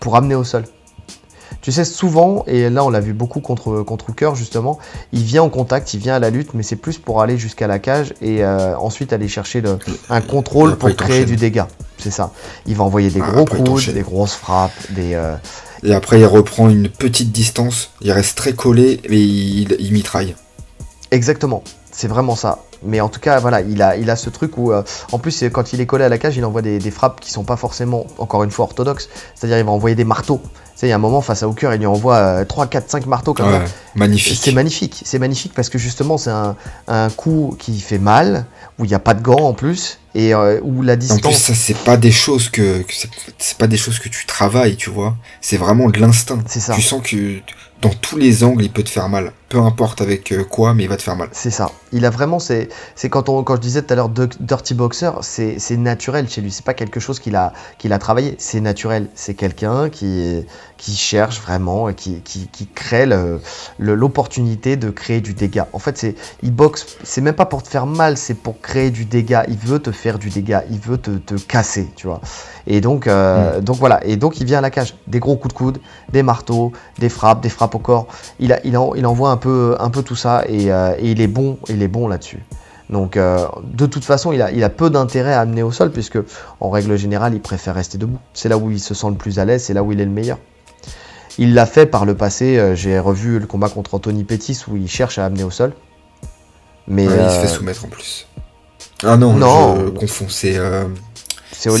[0.00, 0.64] pour amener au sol.
[1.60, 4.78] Tu sais, souvent, et là on l'a vu beaucoup contre, contre Hooker justement,
[5.12, 7.66] il vient en contact, il vient à la lutte, mais c'est plus pour aller jusqu'à
[7.66, 9.78] la cage et euh, ensuite aller chercher le-
[10.08, 11.66] un contrôle Et pour créer du dégât.
[11.98, 12.32] C'est ça.
[12.66, 15.14] Il va envoyer des Ah, gros coups, des grosses frappes, des.
[15.14, 15.34] euh,
[15.82, 17.90] Et après, il reprend une petite distance.
[18.02, 20.36] Il reste très collé, mais il, il mitraille.
[21.10, 21.64] Exactement,
[21.98, 22.60] c'est vraiment ça.
[22.84, 25.42] Mais en tout cas, voilà, il a, il a ce truc où, euh, en plus,
[25.52, 27.56] quand il est collé à la cage, il envoie des, des frappes qui sont pas
[27.56, 29.08] forcément, encore une fois, orthodoxes.
[29.34, 30.40] C'est-à-dire, il va envoyer des marteaux.
[30.44, 32.68] Tu sais, il y a un moment, face à Hooker, il lui envoie euh, 3,
[32.68, 33.58] 4, 5 marteaux comme ça.
[33.58, 33.64] Ouais,
[33.96, 34.38] magnifique.
[34.40, 36.54] C'est magnifique, c'est magnifique parce que justement, c'est un,
[36.86, 38.46] un coup qui fait mal,
[38.78, 41.08] où il n'y a pas de gants en plus, et euh, où la En plus,
[41.08, 41.36] distance.
[41.38, 42.84] ça, c'est pas des choses que,
[43.38, 45.16] c'est pas des choses que tu travailles, tu vois.
[45.40, 46.38] C'est vraiment de l'instinct.
[46.46, 46.74] C'est ça.
[46.74, 47.40] Tu sens que
[47.82, 49.32] dans tous les angles, il peut te faire mal.
[49.48, 51.28] Peu importe avec euh, quoi, mais il va te faire mal.
[51.32, 51.70] C'est ça.
[51.92, 52.68] Il a vraiment, c'est,
[53.08, 56.50] quand on, quand je disais tout à l'heure Dirty Boxer, c'est, naturel chez lui.
[56.50, 58.34] C'est pas quelque chose qu'il a, qu'il a travaillé.
[58.38, 59.08] C'est naturel.
[59.14, 60.44] C'est quelqu'un qui,
[60.76, 63.40] qui cherche vraiment, et qui, qui, qui crée le,
[63.78, 65.66] le- l'opportunité de créer du dégât.
[65.72, 66.84] En fait, il boxe.
[67.02, 69.44] C'est même pas pour te faire mal, c'est pour créer du dégât.
[69.48, 70.64] Il veut te faire du dégât.
[70.70, 72.20] Il veut te, te casser, tu vois.
[72.66, 74.04] Et donc, euh, donc voilà.
[74.04, 74.94] Et donc, il vient à la cage.
[75.06, 75.78] Des gros coups de coude,
[76.12, 78.08] des marteaux, des frappes, des frappes au corps.
[78.40, 81.10] Il, a, il, en- il envoie un peu, un peu tout ça et, euh, et
[81.12, 82.40] il est bon, il est bon là-dessus.
[82.90, 85.90] Donc euh, de toute façon, il a, il a peu d'intérêt à amener au sol
[85.90, 86.18] puisque
[86.60, 88.18] en règle générale, il préfère rester debout.
[88.34, 90.04] C'est là où il se sent le plus à l'aise, c'est là où il est
[90.04, 90.38] le meilleur.
[91.38, 92.58] Il l'a fait par le passé.
[92.58, 95.72] euh, J'ai revu le combat contre Anthony Pettis où il cherche à amener au sol.
[96.88, 98.26] Mais Ouais, Il se fait soumettre en plus.
[99.04, 99.76] Ah non, Non.
[99.76, 100.26] je confonds.
[100.28, 100.54] C'est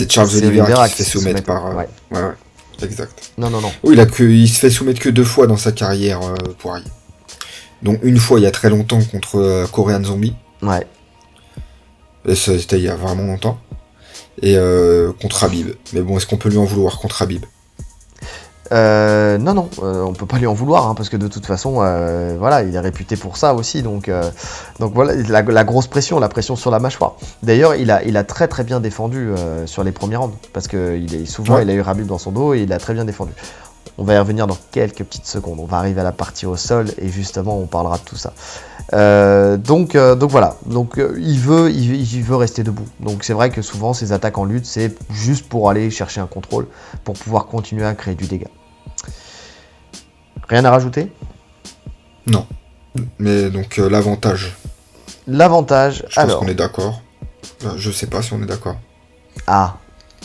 [0.08, 1.74] Charles Oliveira qui se fait soumettre met- par.
[1.76, 1.88] ouais.
[2.12, 2.34] ouais, ouais,
[2.84, 3.32] exact.
[3.38, 3.70] Non, non, non.
[3.84, 6.34] Oui, il, a que, il se fait soumettre que deux fois dans sa carrière, euh,
[6.58, 6.84] Poirier.
[7.82, 10.34] Donc une fois il y a très longtemps contre euh, Korean Zombie.
[10.62, 10.86] Ouais.
[12.26, 13.58] Et ça, C'était il y a vraiment longtemps.
[14.42, 15.68] Et euh, contre Habib.
[15.92, 17.44] Mais bon, est-ce qu'on peut lui en vouloir contre Habib?
[18.70, 21.46] Euh, non, non, euh, on peut pas lui en vouloir, hein, parce que de toute
[21.46, 24.10] façon, euh, voilà, il est réputé pour ça aussi, donc,
[24.78, 27.14] donc voilà, la, la grosse pression, la pression sur la mâchoire.
[27.42, 29.30] D'ailleurs, il a, il a très très bien défendu
[29.64, 31.62] sur les premiers rounds, parce que il est souvent, Ouais.
[31.62, 33.32] il a eu Rabib dans son dos et il a très bien défendu.
[34.00, 35.58] On va y revenir dans quelques petites secondes.
[35.60, 38.32] On va arriver à la partie au sol et justement, on parlera de tout ça.
[38.94, 40.56] Euh, donc, euh, donc voilà.
[40.66, 42.86] Donc, euh, il veut, il, il veut rester debout.
[43.00, 46.28] Donc, c'est vrai que souvent, ces attaques en lutte, c'est juste pour aller chercher un
[46.28, 46.68] contrôle,
[47.02, 48.48] pour pouvoir continuer à créer du dégât.
[50.48, 51.12] Rien à rajouter?
[52.26, 52.46] Non.
[53.18, 54.56] Mais donc l'avantage,
[55.26, 57.02] L'avantage, je pense alors, qu'on est d'accord.
[57.76, 58.76] Je sais pas si on est d'accord.
[59.46, 59.76] ah,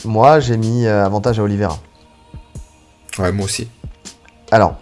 [0.04, 1.78] Moi, j'ai mis avantage à Oliveira.
[3.18, 3.68] Ouais, moi aussi.
[4.50, 4.76] Alors,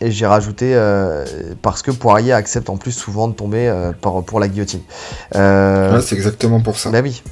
[0.00, 1.24] et j'ai rajouté euh,
[1.62, 4.82] parce que Poirier accepte en plus souvent de tomber euh, pour, pour la guillotine.
[5.34, 6.90] Euh, Ouais, c'est exactement pour ça.
[6.90, 7.22] bah oui.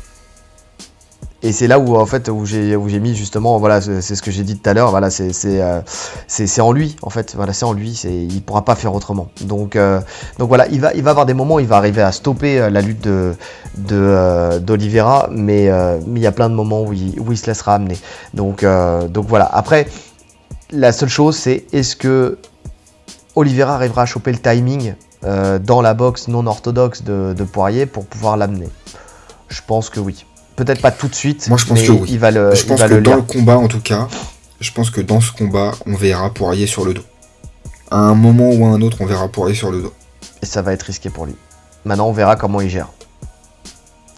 [1.42, 4.22] Et c'est là où en fait où j'ai où j'ai mis justement voilà c'est ce
[4.22, 5.82] que j'ai dit tout à l'heure voilà c'est c'est euh,
[6.26, 8.94] c'est c'est en lui en fait voilà c'est en lui c'est il pourra pas faire
[8.94, 10.00] autrement donc euh,
[10.38, 12.70] donc voilà il va il va avoir des moments où il va arriver à stopper
[12.70, 13.34] la lutte de
[13.76, 15.68] de d'Oliveira mais
[16.06, 17.98] mais il y a plein de moments où il où il se laissera amener
[18.32, 18.64] donc
[19.10, 19.86] donc voilà après
[20.74, 22.38] la seule chose c'est est-ce que
[23.36, 24.94] Oliveira arrivera à choper le timing
[25.24, 28.68] euh, dans la boxe non orthodoxe de, de Poirier pour pouvoir l'amener?
[29.48, 30.24] Je pense que oui.
[30.56, 32.08] Peut-être pas tout de suite, Moi, je pense mais que oui.
[32.12, 34.06] il va le, je pense que le dans le combat, en tout cas,
[34.60, 37.02] je pense que dans ce combat, on verra Poirier sur le dos.
[37.90, 39.92] À un moment ou à un autre, on verra Poirier sur le dos.
[40.42, 41.34] Et ça va être risqué pour lui.
[41.84, 42.88] Maintenant, on verra comment il gère.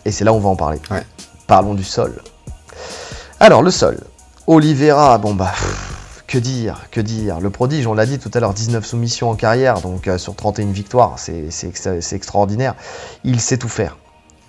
[0.05, 0.79] Et c'est là où on va en parler.
[0.91, 1.03] Ouais.
[1.47, 2.23] Parlons du sol.
[3.41, 3.99] Alors, le sol.
[4.47, 5.96] Oliveira, bon bah, pff,
[6.27, 7.41] que dire, que dire.
[7.41, 10.35] Le prodige, on l'a dit tout à l'heure, 19 soumissions en carrière, donc euh, sur
[10.35, 12.75] 31 victoires, c'est c'est ex- c'est extraordinaire.
[13.25, 13.97] Il sait tout faire.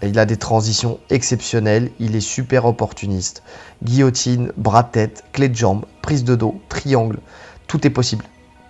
[0.03, 3.41] Il a des transitions exceptionnelles, il est super opportuniste.
[3.83, 7.17] Guillotine, bras-tête, clé de jambe, prise de dos, triangle,
[7.67, 8.23] tout est possible.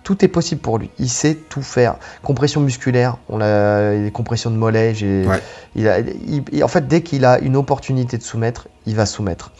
[0.04, 0.88] Tout est possible pour lui.
[0.98, 1.96] Il sait tout faire.
[2.22, 4.94] Compression musculaire, on a les compressions de mollets.
[4.94, 5.42] J'ai, Ouais.
[5.76, 9.04] il a, il- il- en fait, dès qu'il a une opportunité de soumettre, il va
[9.04, 9.52] soumettre.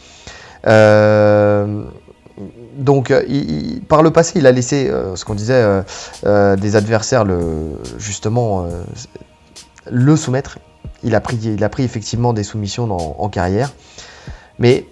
[0.65, 1.83] Euh,
[2.79, 3.21] donc, euh,
[3.87, 5.83] par le passé, il a laissé, euh, ce qu'on disait,
[6.25, 7.25] euh, des adversaires
[7.97, 8.67] justement
[9.91, 10.59] le soumettre.
[11.03, 13.71] Il a pris, effectivement des soumissions en carrière,
[14.57, 14.85] mais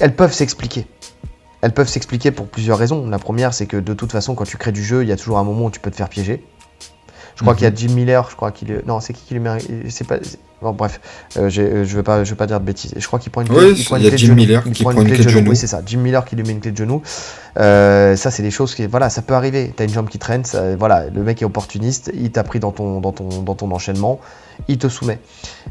[0.00, 0.86] elles peuvent s'expliquer.
[1.60, 3.08] Elles peuvent s'expliquer pour plusieurs raisons.
[3.08, 5.16] La première, c'est que de toute façon, quand tu crées du jeu, il y a
[5.16, 6.44] toujours un moment où tu peux te faire piéger.
[7.38, 7.58] Je crois Mhm.
[7.58, 8.84] qu'il y a Jim Miller, je crois qu'il est...
[8.84, 9.58] Non, c'est qui qui lui met...
[9.90, 10.16] C'est pas...
[10.60, 11.00] Bon, bref,
[11.36, 12.92] euh, euh, je vais pas, je vais pas dire de bêtises.
[12.96, 14.34] Je crois qu'il prend une Oui, il prend une clé de genou.
[14.34, 15.50] Miller Il qui prend prend une clé de genou.
[15.50, 15.80] Oui, c'est ça.
[15.86, 17.00] Jim Miller qui lui met une clé de genou.
[17.58, 19.72] Euh, ça, c'est des choses qui, voilà, ça peut arriver.
[19.76, 22.72] T'as une jambe qui traîne, ça- voilà, le mec est opportuniste, il t'a pris dans
[22.72, 24.18] ton, dans ton, dans ton enchaînement,
[24.66, 25.20] il te soumet.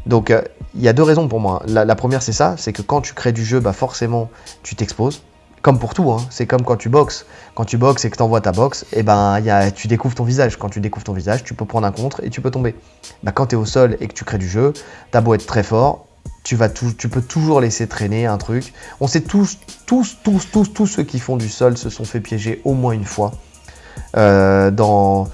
[0.06, 0.32] Donc,
[0.74, 1.62] il y a deux raisons pour moi.
[1.66, 4.30] La, la première, c'est ça, c'est que quand tu crées du jeu, bah forcément,
[4.62, 5.20] tu t'exposes.
[5.62, 6.18] Comme pour tout, hein.
[6.30, 7.26] c'est comme quand tu boxes.
[7.54, 10.14] Quand tu boxes et que tu envoies ta boxe, et ben, y a, tu découvres
[10.14, 10.56] ton visage.
[10.56, 12.74] Quand tu découvres ton visage, tu peux prendre un contre et tu peux tomber.
[13.22, 14.72] Bah, quand tu es au sol et que tu crées du jeu,
[15.10, 16.06] t'as beau être très fort,
[16.44, 18.72] tu, vas tou- tu peux toujours laisser traîner un truc.
[19.00, 22.20] On sait tous, tous, tous, tous, tous ceux qui font du sol se sont fait
[22.20, 23.32] piéger au moins une fois.
[24.16, 25.28] Euh, dans,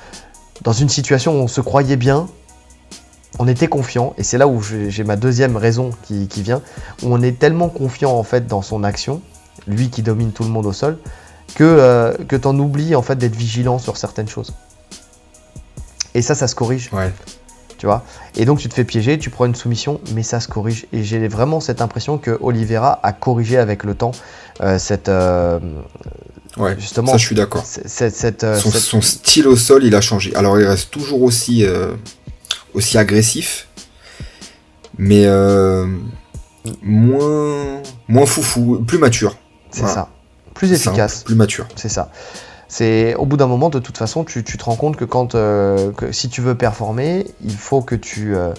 [0.62, 2.27] dans une situation où on se croyait bien,
[3.39, 6.62] on était confiant, et c'est là où j'ai j'ai ma deuxième raison qui, qui vient,
[7.03, 9.20] où on est tellement confiant en fait dans son action,
[9.67, 10.99] lui qui domine tout le monde au sol,
[11.55, 14.53] que, euh, que tu en oublies en fait d'être vigilant sur certaines choses.
[16.15, 17.13] Et ça, ça se corrige Ouais.
[17.79, 18.05] tu vois?
[18.37, 20.87] Et donc tu te fais piéger, tu prends une soumission, mais ça se corrige.
[20.93, 24.13] Et j'ai vraiment cette impression que Oliveira a corrigé avec le temps
[24.61, 25.59] euh, cette euh,
[26.57, 26.77] Ouais.
[26.79, 27.67] justement Ça, je suis d'accord.
[27.67, 30.33] c- cette, cette, euh, Son, cette- son style au sol, il a changé.
[30.37, 31.65] Alors, il reste toujours aussi,
[32.75, 33.67] aussi agressif,
[34.97, 35.27] mais
[36.83, 39.37] moins, moins foufou, plus mature.
[39.75, 39.95] C'est voilà.
[39.95, 40.09] ça,
[40.55, 41.66] plus Simple, efficace, plus mature.
[41.77, 42.11] c'est ça.
[42.68, 45.35] C'est au bout d'un moment, de toute façon, tu, tu te rends compte que quand
[45.35, 48.53] euh, que si tu veux performer, il faut que tu euh,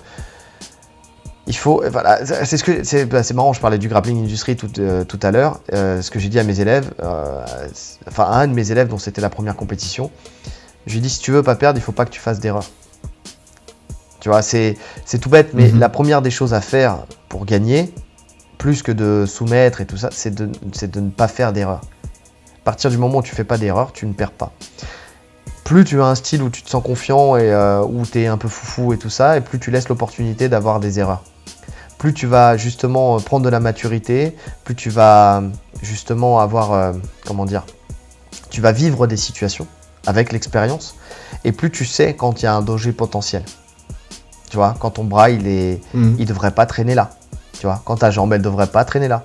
[1.48, 3.54] il faut, voilà, c'est ce que c'est bah, c'est marrant.
[3.54, 5.60] Je parlais du grappling industry tout, euh, tout à l'heure.
[5.72, 6.92] Ce que j'ai dit à mes élèves,
[8.08, 10.12] enfin à un de mes élèves dont c'était la première compétition,
[10.86, 12.40] je lui ai dit si tu veux pas perdre, il faut pas que tu fasses
[12.40, 12.64] d'erreur.
[14.22, 15.80] Tu vois, c'est c'est tout bête, mais Mhm.
[15.80, 17.94] la première des choses à faire pour gagner,
[18.58, 20.50] plus que de soumettre et tout ça, c'est de,
[21.00, 21.82] ne pas faire d'erreur.
[21.82, 24.52] À partir du moment où tu fais pas d'erreur, tu ne perds pas.
[25.64, 28.28] Plus tu as un style où tu te sens confiant et euh, où tu es
[28.28, 31.24] un peu foufou et tout ça, et plus tu laisses l'opportunité d'avoir des erreurs.
[31.98, 35.50] Plus tu vas justement euh, prendre de la maturité, plus tu vas euh,
[35.82, 36.94] justement avoir, euh,
[37.26, 37.66] comment dire,
[38.50, 39.68] tu vas vivre des situations
[40.06, 40.96] avec l'expérience,
[41.44, 43.44] et plus tu sais quand il y a un danger potentiel.
[44.52, 46.16] Tu vois, quand ton bras il est, Mhm.
[46.20, 47.10] il devrait pas traîner là.
[47.86, 49.24] Quand ta jambe elle devrait pas traîner là.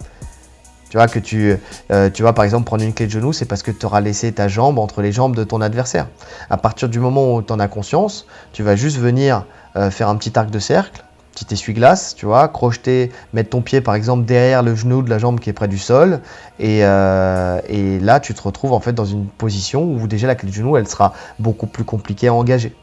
[0.91, 1.57] Tu vois, que tu,
[1.93, 4.33] euh, vas par exemple prendre une clé de genou, c'est parce que tu auras laissé
[4.33, 6.09] ta jambe entre les jambes de ton adversaire.
[6.51, 10.09] À partir du moment où tu en as conscience, tu vas juste venir euh, faire
[10.09, 14.25] un petit arc de cercle, petit essuie-glace, tu vois, crocheter, mettre ton pied par exemple
[14.25, 16.23] derrière le genou de la jambe qui est près du sol,
[16.59, 17.61] et, euh,
[18.01, 20.77] là tu te retrouves en fait dans une position où déjà la clé de genou
[20.77, 22.75] elle sera beaucoup plus compliquée à engager.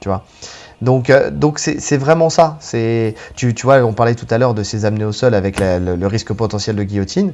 [0.00, 0.24] Tu vois.
[0.82, 2.56] Donc, euh, donc c'est vraiment ça.
[2.60, 5.58] C'est, tu, tu vois, on parlait tout à l'heure de ces amenés au sol avec
[5.58, 7.32] la- le, le risque potentiel de guillotine.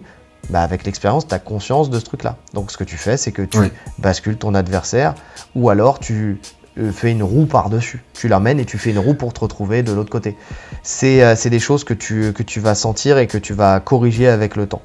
[0.51, 2.37] Bah, avec l'expérience, tu as conscience de ce truc-là.
[2.55, 3.73] Donc, ce que tu fais, c'est que tu Oui.
[3.99, 5.15] bascules ton adversaire
[5.57, 6.41] ou alors tu
[6.79, 8.05] euh, fais une roue par-dessus.
[8.15, 10.37] Tu l'amènes et tu fais une roue pour te retrouver de l'autre côté.
[10.85, 13.81] C'est euh, c'est des choses que tu, que tu vas sentir et que tu vas
[13.81, 14.83] corriger avec le temps.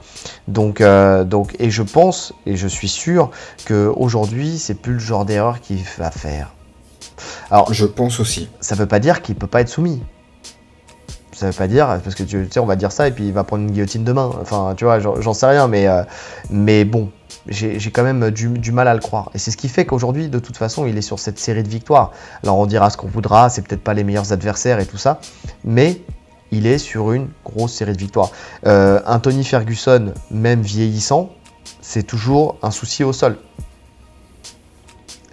[0.47, 0.81] Donc,
[1.25, 3.29] donc, et je pense et je suis sûr
[3.67, 6.53] qu'aujourd'hui, c'est plus le genre d'erreur qu'il va faire.
[7.49, 8.49] Alors, je pense aussi.
[8.59, 10.01] Ça veut pas dire qu'il peut pas être soumis.
[11.33, 13.33] Ça veut pas dire, parce que tu sais, on va dire ça et puis il
[13.33, 14.31] va prendre une guillotine demain.
[14.41, 17.09] Enfin, tu vois, j'en sais rien, mais, euh, bon,
[17.47, 19.31] j'ai quand même du, du mal à le croire.
[19.33, 21.69] Et c'est ce qui fait qu'aujourd'hui, de toute façon, il est sur cette série de
[21.69, 22.11] victoires.
[22.43, 25.19] Alors on dira ce qu'on voudra, c'est peut-être pas les meilleurs adversaires et tout ça,
[25.63, 26.01] mais
[26.51, 28.29] il est sur une grosse série de victoires.
[28.67, 31.31] Euh, un Tony Ferguson, même vieillissant,
[31.81, 33.37] c'est toujours un souci au sol.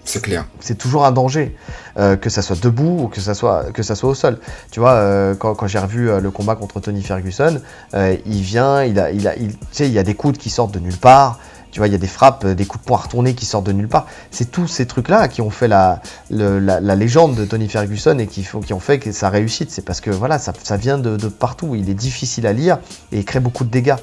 [0.08, 0.46] C'est clair.
[0.60, 1.54] c'est toujours un danger,
[1.98, 3.66] euh, que ça soit debout ou que ça soit,
[4.04, 4.38] au sol.
[4.70, 7.60] Tu vois, euh, quand, j'ai revu euh, le combat contre Tony Ferguson,
[7.94, 11.38] il vient, il a, y a des coudes qui sortent de nulle part.
[11.72, 13.72] Tu vois, il y a des frappes, des coups de poing retournés qui sortent de
[13.72, 14.06] nulle part.
[14.30, 16.00] C'est tous ces trucs-là qui ont fait la,
[16.30, 19.70] légende de Tony Ferguson et qui, qui ont fait que sa réussite.
[19.70, 21.74] C'est parce que voilà, ça, ça vient de, de partout.
[21.74, 22.78] Il est difficile à lire
[23.12, 23.96] et il crée beaucoup de dégâts.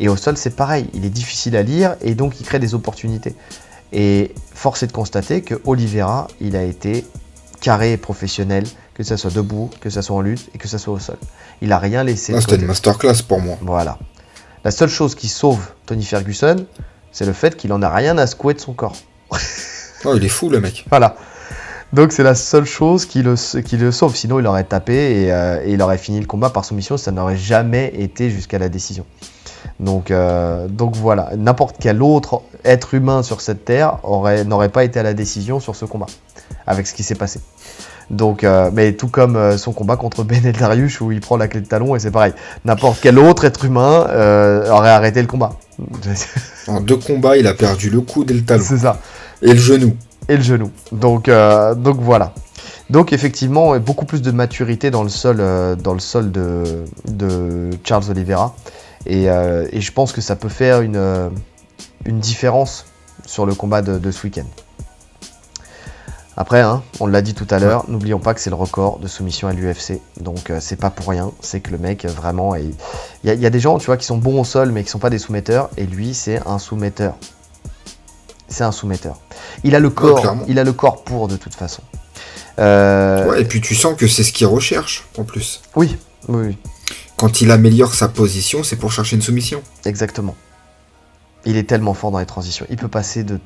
[0.00, 0.90] Et au sol, c'est pareil.
[0.94, 3.36] Il est difficile à lire et donc il crée des opportunités.
[3.94, 7.04] Et force est de constater que Oliveira, il a été
[7.60, 10.78] carré et professionnel, que ça soit debout, que ça soit en lutte et que ça
[10.78, 11.16] soit au sol.
[11.62, 13.56] Il a rien laissé Là, de c'était une masterclass pour moi.
[13.62, 13.98] Voilà.
[14.64, 16.66] La seule chose qui sauve Tony Ferguson,
[17.12, 18.96] c'est le fait qu'il en a rien à secouer de son corps.
[20.04, 20.84] Oh, il est fou, le mec.
[20.90, 21.16] Voilà.
[21.92, 24.14] Donc c'est la seule chose qui le, qui le sauve.
[24.16, 26.96] Sinon, il aurait tapé et, euh, et il aurait fini le combat par soumission.
[26.96, 29.06] Ça n'aurait jamais été jusqu'à la décision.
[29.80, 31.30] Donc, euh, donc voilà.
[31.36, 35.60] N'importe quel autre être humain sur cette terre aurait- n'aurait pas été à la décision
[35.60, 36.06] sur ce combat,
[36.66, 37.40] avec ce qui s'est passé.
[38.10, 41.48] Donc, euh, mais tout comme euh, son combat contre Benel Dariush où il prend la
[41.48, 42.32] clé de talon et c'est pareil.
[42.64, 44.00] N'importe quel autre être humain
[44.70, 45.52] aurait arrêté le combat.
[46.68, 48.64] En deux combats, il a perdu le coude et le talon.
[48.66, 48.98] c'est ça.
[49.42, 49.94] Et le genou.
[50.28, 50.70] et le genou.
[50.92, 51.28] Donc,
[51.76, 52.32] donc voilà.
[52.90, 55.42] Donc effectivement, beaucoup plus de maturité dans le sol,
[55.82, 58.54] dans le sol de, de Charles Oliveira.
[59.06, 61.28] Et, euh, et je pense que ça peut faire une, euh,
[62.04, 62.86] une différence
[63.26, 64.46] sur le combat de, de ce week-end.
[66.36, 69.06] Après, hein, on l'a dit tout à l'heure, n'oublions pas que c'est le record de
[69.06, 70.00] soumission à l'UFC.
[70.20, 72.64] Donc euh, c'est pas pour rien, c'est que le mec vraiment est...
[73.22, 74.72] Il y, a- il y a des gens, tu vois, qui sont bons au sol
[74.72, 75.70] mais qui sont pas des soumetteurs.
[75.76, 77.14] Et lui, c'est un soumetteur.
[78.48, 79.20] C'est un soumetteur.
[79.62, 81.82] Il a le corps, il a le corps pour de toute façon.
[82.58, 85.62] Euh, Ouais, et puis tu sens que c'est ce qu'il recherche, en plus.
[85.76, 85.96] Oui,
[86.28, 86.58] oui, oui,
[87.16, 89.62] Quand il améliore sa position, c'est pour chercher une soumission.
[89.84, 90.34] exactement.
[91.46, 92.64] Il est tellement fort dans les transitions.
[92.70, 93.38] Il peut passer de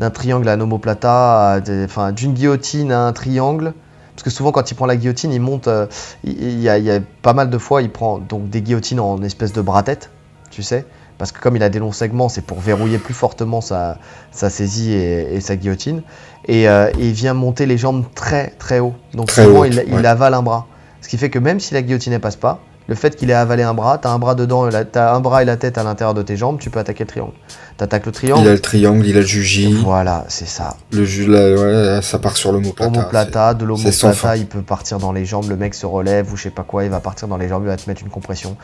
[0.00, 3.72] d'un triangle à un omoplata, enfin d'une guillotine à un triangle.
[4.14, 5.68] Parce que souvent, quand il prend la guillotine, il monte.
[5.68, 5.86] euh,
[6.24, 8.98] il, y a, il y a pas mal de fois, il prend donc des guillotines
[9.00, 10.10] en espèce de bras-tête,
[10.50, 10.84] tu sais.
[11.18, 13.98] Parce que comme il a des longs segments, c'est pour verrouiller plus fortement sa,
[14.32, 16.02] sa saisie et, et sa guillotine.
[16.46, 18.94] Et, euh, et il vient monter les jambes très très haut.
[19.14, 20.66] Donc Très souvent, il, il avale un bras.
[21.00, 23.34] Ce qui fait que même si la guillotine ne passe pas, le fait qu'il ait
[23.34, 26.12] avalé un bras, t'as un bras dedans, t'as un bras et la tête à l'intérieur
[26.14, 27.32] de tes jambes, tu peux attaquer le triangle.
[27.76, 28.48] T'attaques le Il triangle.
[28.48, 29.72] a le triangle, il a le juji.
[29.82, 30.76] Voilà, c'est ça.
[30.92, 31.54] Le ju là,
[31.96, 32.86] ouais, ça part sur l'homoplata.
[32.90, 36.42] Homoplata, de l'homoplata, il peut partir dans les jambes, le mec se relève ou je
[36.44, 38.56] sais pas quoi, il va partir dans les jambes, il va te mettre une compression.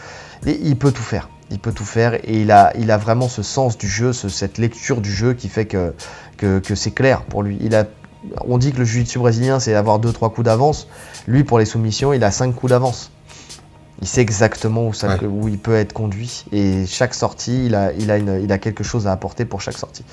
[0.46, 1.28] Et il peut tout faire.
[1.50, 4.28] Il peut tout faire et il a, il a vraiment ce sens du jeu, ce-
[4.28, 5.94] cette lecture du jeu qui fait que,
[6.36, 7.58] que, que c'est clair pour lui.
[7.60, 7.86] Il a,
[8.46, 10.86] on dit que le jiu-jitsu brésilien c'est avoir 2-3 coups d'avance.
[11.26, 13.10] Lui pour les soumissions, il a 5 coups d'avance.
[14.02, 15.26] Il sait exactement où, ça, Ouais.
[15.26, 18.56] où il peut être conduit et chaque sortie, il a, il a, une, il a
[18.56, 20.04] quelque chose à apporter pour chaque sortie.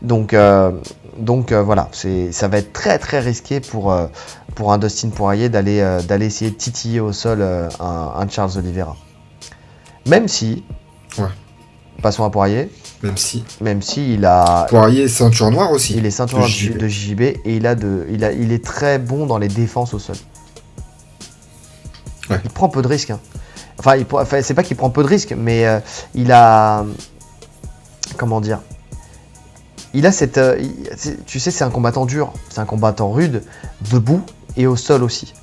[0.00, 0.70] Donc, euh,
[1.18, 1.88] donc euh, voilà,
[2.30, 4.06] ça va être très très risqué pour, euh,
[4.54, 8.96] pour un Dustin Poirier d'aller, d'aller essayer de titiller au sol un, un Charles Oliveira.
[10.06, 10.62] Même si,
[11.18, 11.24] Ouais.
[12.00, 12.70] passons à Poirier,
[13.02, 13.44] Même si.
[13.60, 15.94] même si il a, Poirier, ceinture noire aussi.
[15.96, 18.98] il est ceinture de de JB et il a de, il a, il est très
[19.00, 20.16] bon dans les défenses au sol.
[22.68, 23.10] Peu de risques.
[23.10, 23.20] hein.
[23.78, 25.80] Enfin, il, enfin, c'est pas qu'il prend peu de risques, mais euh,
[26.14, 26.84] il a,
[28.16, 28.60] comment dire,
[29.94, 30.62] il a cette, euh,
[31.26, 33.42] tu sais, c'est un combattant dur, c'est un combattant rude,
[33.90, 34.22] debout
[34.56, 35.34] et au sol aussi.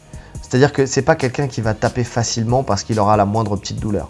[0.42, 3.80] C'est-à-dire que c'est pas quelqu'un qui va taper facilement parce qu'il aura la moindre petite
[3.80, 4.10] douleur.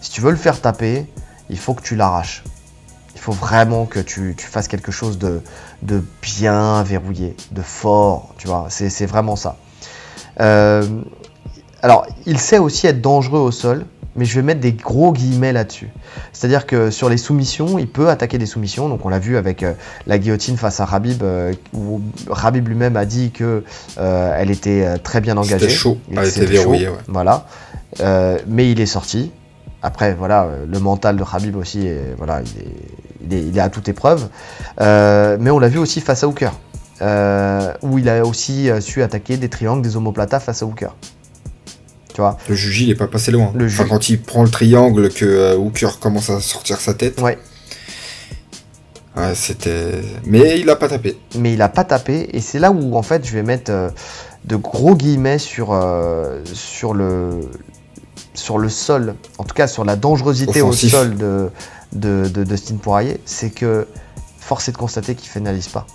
[0.00, 1.06] Si tu veux le faire taper,
[1.50, 2.44] il faut que tu l'arraches.
[3.14, 5.40] Il faut vraiment que tu, fasses quelque chose de,
[5.82, 8.66] de bien verrouillé, de fort, tu vois.
[8.68, 9.56] C'est vraiment ça.
[10.40, 10.86] Euh,
[11.84, 13.84] alors, il sait aussi être dangereux au sol,
[14.16, 15.90] mais je vais mettre des gros guillemets là-dessus.
[16.32, 18.88] C'est-à-dire que sur les soumissions, il peut attaquer des soumissions.
[18.88, 19.74] Donc, on l'a vu avec euh,
[20.06, 23.64] la guillotine face à Rabib, euh, où Rabib lui-même a dit que
[23.98, 25.58] euh, elle était très bien engagée.
[25.66, 25.98] C'était chaud.
[26.10, 26.94] Elle était verrouillée, ouais.
[27.08, 27.44] Voilà.
[28.48, 29.30] Mais il est sorti.
[29.82, 32.68] Après, voilà, le mental de Khabib aussi, est- voilà, il est,
[33.26, 34.28] il est- il est à toute épreuve.
[34.80, 36.52] Mais on l'a vu aussi face à Hooker.
[37.82, 40.94] où il a aussi su attaquer des triangles, des omoplatas face à Hooker.
[42.14, 43.52] Tu vois Le juge, il est pas passé loin.
[43.54, 46.94] Le Enfin, juge- quand il prend le triangle, que euh, Hooker commence à sortir sa
[46.94, 47.20] tête.
[47.20, 47.36] Ouais.
[49.16, 50.00] Ouais, c'était.
[50.24, 51.16] Mais il a pas tapé.
[51.38, 53.90] mais il a pas tapé et c'est là où en fait je vais mettre euh,
[54.44, 57.40] de gros guillemets sur, euh, sur, le,
[58.34, 60.94] sur le sol, en tout cas sur la dangerosité Offensif.
[60.94, 61.48] au sol de,
[61.92, 63.86] de, de Dustin Poirier, c'est que
[64.40, 65.86] force est de constater qu'il finalise pas.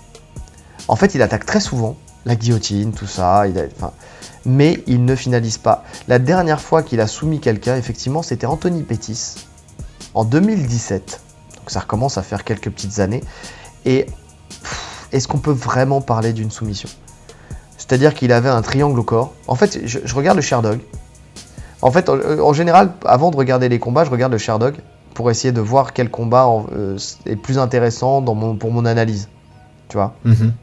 [0.88, 3.92] En fait, il attaque très souvent, la guillotine, tout ça, il a-
[4.46, 5.84] mais il ne finalise pas.
[6.08, 9.36] La dernière fois qu'il a soumis quelqu'un, effectivement, c'était Anthony Pettis
[10.14, 11.22] en 2017.
[11.58, 13.24] Donc ça recommence à faire quelques petites années.
[13.86, 14.08] Et
[15.12, 16.90] est-ce qu'on peut vraiment parler d'une soumission?
[17.78, 19.34] C'est-à-dire qu'il avait un triangle au corps.
[19.48, 20.80] En fait, je, regarde le Sherdog.
[21.82, 24.76] En fait, en, en général, avant de regarder les combats, je regarde le Sherdog
[25.14, 29.28] pour essayer de voir quel combat euh, est plus intéressant pour mon analyse.
[29.90, 30.14] Tu vois?
[30.24, 30.54] Mhm.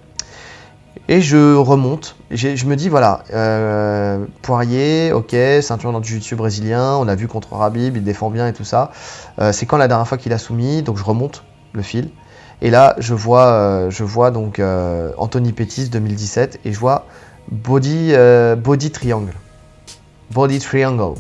[1.09, 2.17] Et je remonte.
[2.31, 7.29] Je me dis, voilà, euh, Poirier, ok, ceinture dans le jiu-jitsu brésilien, on a vu
[7.29, 8.91] contre Rabib, il défend bien et tout ça.
[9.41, 12.11] Euh, c'est quand la dernière fois qu'il a soumis, donc je remonte le fil.
[12.63, 14.61] Et là, je vois, euh, je vois donc
[15.19, 17.07] Anthony Pettis 2017 et je vois
[17.51, 18.13] Body,
[18.59, 19.33] body Triangle.
[20.33, 21.15] Body Triangle.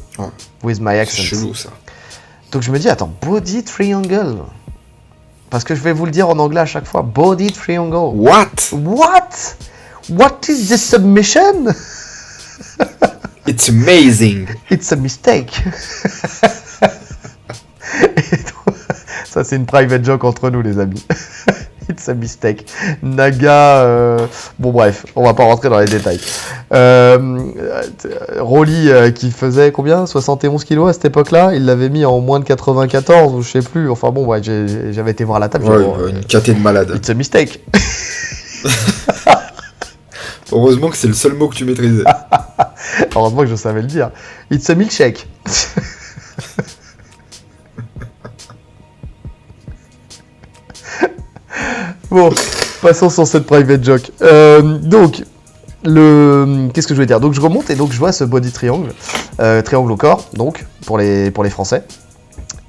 [0.64, 1.22] With my C'est accent.
[1.22, 1.68] chelou ça.
[2.50, 4.38] Donc je me dis, attends, Body Triangle.
[5.50, 7.02] Parce que je vais vous le dire en anglais à chaque fois.
[7.02, 8.16] Body Triangle.
[8.16, 8.72] What?
[8.72, 9.56] What?
[10.08, 11.68] What is this submission?
[13.46, 14.48] It's amazing.
[14.70, 15.52] It's a mistake.
[19.24, 21.04] Ça, c'est une private joke entre nous, les amis.
[21.88, 22.66] It's a mistake.
[23.02, 23.84] Naga.
[23.84, 24.26] euh,
[24.58, 26.18] Bon, bref, on va pas rentrer dans les détails.
[26.72, 27.38] Euh,
[28.40, 30.06] Rolly, euh, qui faisait combien?
[30.06, 33.62] 71 kilos à cette époque-là, il l'avait mis en moins de 94 ou je sais
[33.62, 33.88] plus.
[33.88, 35.66] Enfin, bon, ouais, j'avais été voir la table.
[35.66, 36.90] Ouais, une caté de malade.
[36.96, 37.60] It's a mistake.
[40.52, 42.04] Heureusement que c'est le seul mot que tu maîtrisais.
[43.14, 44.10] Heureusement que je savais le dire.
[44.50, 45.28] It's a milkshake.
[52.10, 52.32] bon,
[52.80, 54.12] passons sur cette private joke.
[54.22, 55.24] Euh, donc,
[55.84, 57.20] le qu'est-ce que je voulais dire?
[57.20, 58.92] Donc je remonte et donc je vois ce body triangle,
[59.40, 61.84] euh, triangle au corps, donc pour les pour les Français.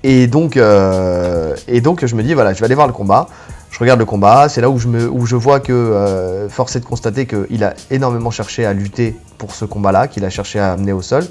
[0.04, 3.28] Et donc euh, et donc je me dis voilà, je vais aller voir le combat.
[3.72, 6.76] Je regarde le combat, c'est là où je, me, où je vois que, euh, force
[6.76, 10.60] est de constater qu'il a énormément cherché à lutter pour ce combat-là, qu'il a cherché
[10.60, 11.26] à amener au sol.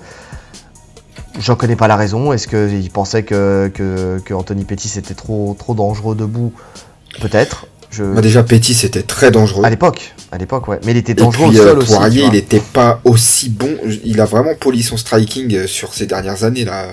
[1.41, 2.33] J'en connais pas la raison.
[2.33, 6.53] Est-ce qu'il pensait que, que, que Anthony Pettis était trop, trop dangereux debout?
[7.21, 7.67] Peut-être.
[7.91, 8.05] Je...
[8.05, 9.65] Bah, déjà, Petit, c'était très dangereux.
[9.65, 10.81] À l'époque, à l'époque, ouais.
[10.85, 11.93] Mais il était dangereux puis, au euh, sol aussi.
[11.93, 13.77] Poirier, il était pas aussi bon.
[14.05, 16.87] Il a vraiment poli son striking euh, sur ces dernières années, là.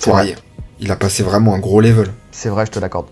[0.00, 0.36] Poirier.
[0.80, 2.08] Il a passé vraiment un gros level.
[2.32, 3.06] C'est vrai, je te l'accorde.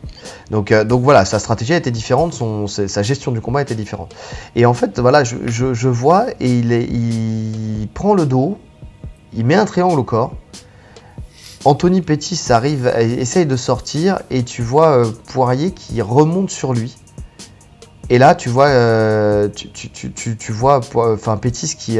[0.50, 2.34] Donc, euh, donc voilà, sa stratégie était différente,
[2.66, 4.16] sa gestion du combat était différente.
[4.56, 8.58] Et en fait, voilà, je, vois et il, prend le dos,
[9.34, 10.32] il met un triangle au corps.
[11.66, 16.96] Anthony Pettis arrive, essaye de sortir et tu vois euh, Poirier qui remonte sur lui.
[18.08, 21.98] Et là, tu vois, euh, tu, vois, enfin Pettis qui,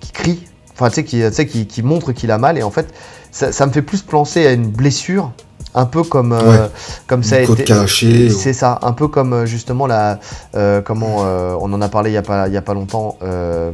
[0.00, 0.42] qui crie,
[0.72, 2.56] enfin tu sais, qui, qui montre qu'il a mal.
[2.56, 2.94] Et en fait,
[3.30, 5.32] ça, ça me fait plus penser à une blessure,
[5.74, 6.66] un peu comme, euh,
[7.06, 7.52] comme ça a été.
[7.72, 10.18] ou- C'est ça, un peu comme euh, justement la,
[10.54, 12.74] euh, comment euh, on en a parlé il y a pas, il y a pas
[12.74, 13.16] longtemps.
[13.22, 13.70] euh,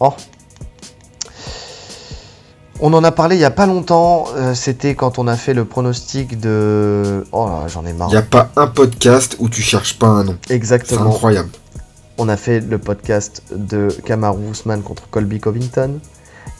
[0.00, 0.12] Oh.
[2.80, 4.26] On en a parlé il y a pas longtemps.
[4.36, 7.24] euh, C'était quand on a fait le pronostic de.
[7.32, 8.08] Oh là, j'en ai marre.
[8.08, 10.36] Il n'y a pas un podcast où tu cherches pas un nom.
[10.46, 11.06] C'est Exactement.
[11.10, 11.48] incroyable.
[12.18, 15.98] On a fait le podcast de Kamaru Usman contre Colby Covington.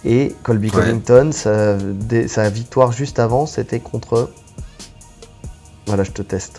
[0.05, 0.83] Et Colby Ouais.
[0.83, 4.31] Covington, sa victoire juste avant, c'était contre.
[5.87, 6.59] Voilà, je te teste.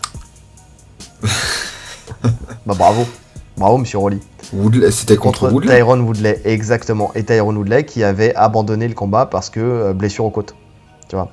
[2.66, 3.06] bah bravo.
[3.56, 4.20] Bravo, monsieur Rolly.
[4.52, 5.74] Woodley, c'était contre, Woodley.
[5.76, 7.10] Tyron Woodley, exactement.
[7.14, 10.54] Et Tyron Woodley qui avait abandonné le combat parce que euh, blessure aux côtes.
[11.08, 11.30] Tu vois.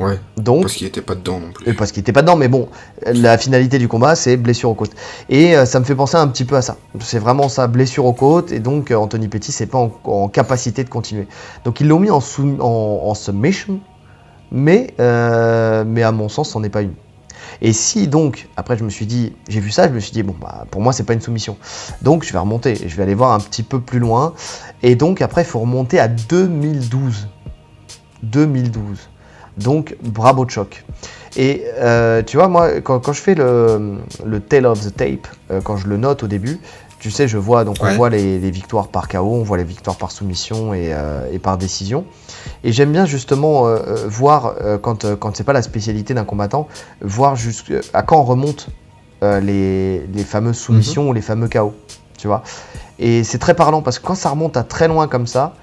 [0.00, 1.68] Ouais, Donc, parce qu'il était pas dedans non plus.
[1.68, 2.68] et parce qu'il était pas dedans, mais bon,
[3.06, 4.90] la finalité du combat, c'est blessure aux côtes.
[5.28, 6.78] Et euh, ça me fait penser un petit peu à ça.
[7.00, 10.26] C'est vraiment ça, blessure aux côtes, et donc euh, Anthony Pettis n'est pas en, en
[10.28, 11.28] capacité de continuer.
[11.64, 13.78] Donc ils l'ont mis en, sou- en, en submission,
[14.52, 16.94] mais, euh, mais à mon sens, c'en est pas une.
[17.60, 20.22] Et si donc, après je me suis dit, j'ai vu ça, je me suis dit,
[20.22, 21.56] bon, bah, pour moi, c'est pas une soumission.
[22.02, 24.34] Donc je vais remonter, je vais aller voir un petit peu plus loin.
[24.82, 27.28] Et donc après, il faut remonter à 2012.
[28.22, 28.98] 2012.
[29.58, 30.84] Donc bravo Choc.
[31.36, 35.26] Et euh, tu vois, moi, quand, quand je fais le, le Tale of the Tape,
[35.50, 36.60] euh, quand je le note au début,
[37.00, 39.64] tu sais, je vois, donc on voit les, les victoires par KO, on voit les
[39.64, 42.06] victoires par soumission et, euh, et par décision.
[42.62, 46.14] Et j'aime bien justement euh, euh, voir, euh, quand, euh, quand c'est pas la spécialité
[46.14, 46.68] d'un combattant,
[47.00, 48.68] voir jusqu'à quand on remonte
[49.22, 51.74] euh, les, les fameuses soumissions ou les fameux chaos.
[52.18, 52.42] Tu vois
[52.98, 55.54] Et c'est très parlant parce que quand ça remonte à très loin comme ça,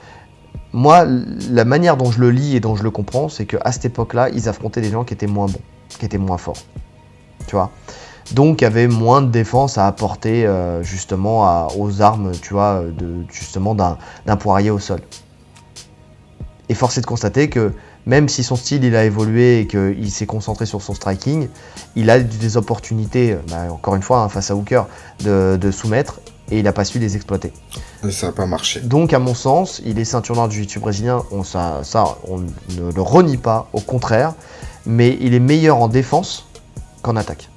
[0.73, 1.05] moi,
[1.49, 4.29] la manière dont je le lis et dont je le comprends, c'est qu'à cette époque-là,
[4.29, 6.63] ils affrontaient des gens qui étaient moins bons, qui étaient moins forts.
[7.47, 7.71] Tu vois
[8.33, 12.53] donc, il y avait moins de défense à apporter euh, justement à- aux armes, tu
[12.53, 15.01] vois, de, justement d'un poirier au sol.
[16.71, 17.73] Et force est de constater que
[18.05, 21.49] même si son style il a évolué et qu'il s'est concentré sur son striking,
[21.97, 24.83] il a des opportunités, bah, encore une fois, hein, face à Hooker,
[25.25, 27.51] de, de soumettre et il n'a pas su les exploiter.
[28.07, 28.79] Et ça n'a pas marché.
[28.79, 32.37] Donc, à mon sens, il est ceinture noire du jiu-jitsu brésilien, on, ça, ça, on
[32.39, 34.33] ne le renie pas, au contraire,
[34.85, 36.47] mais il est meilleur en défense
[37.01, 37.49] qu'en attaque.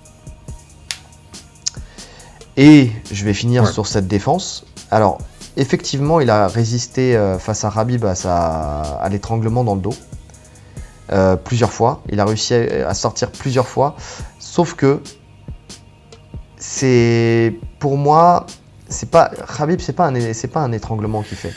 [2.57, 3.71] Et je vais finir Ouais.
[3.73, 4.65] sur cette défense.
[4.91, 5.19] Alors,
[5.57, 9.95] effectivement, il a résisté euh, face à Rabib à, l'étranglement dans le dos.
[11.13, 12.03] euh, plusieurs fois.
[12.09, 13.97] Il a réussi à, sortir plusieurs fois.
[14.39, 15.01] Sauf que
[16.57, 18.47] c'est pour moi,
[18.89, 21.53] c'est pas Khabib, c'est pas un c'est pas un étranglement qu'il fait.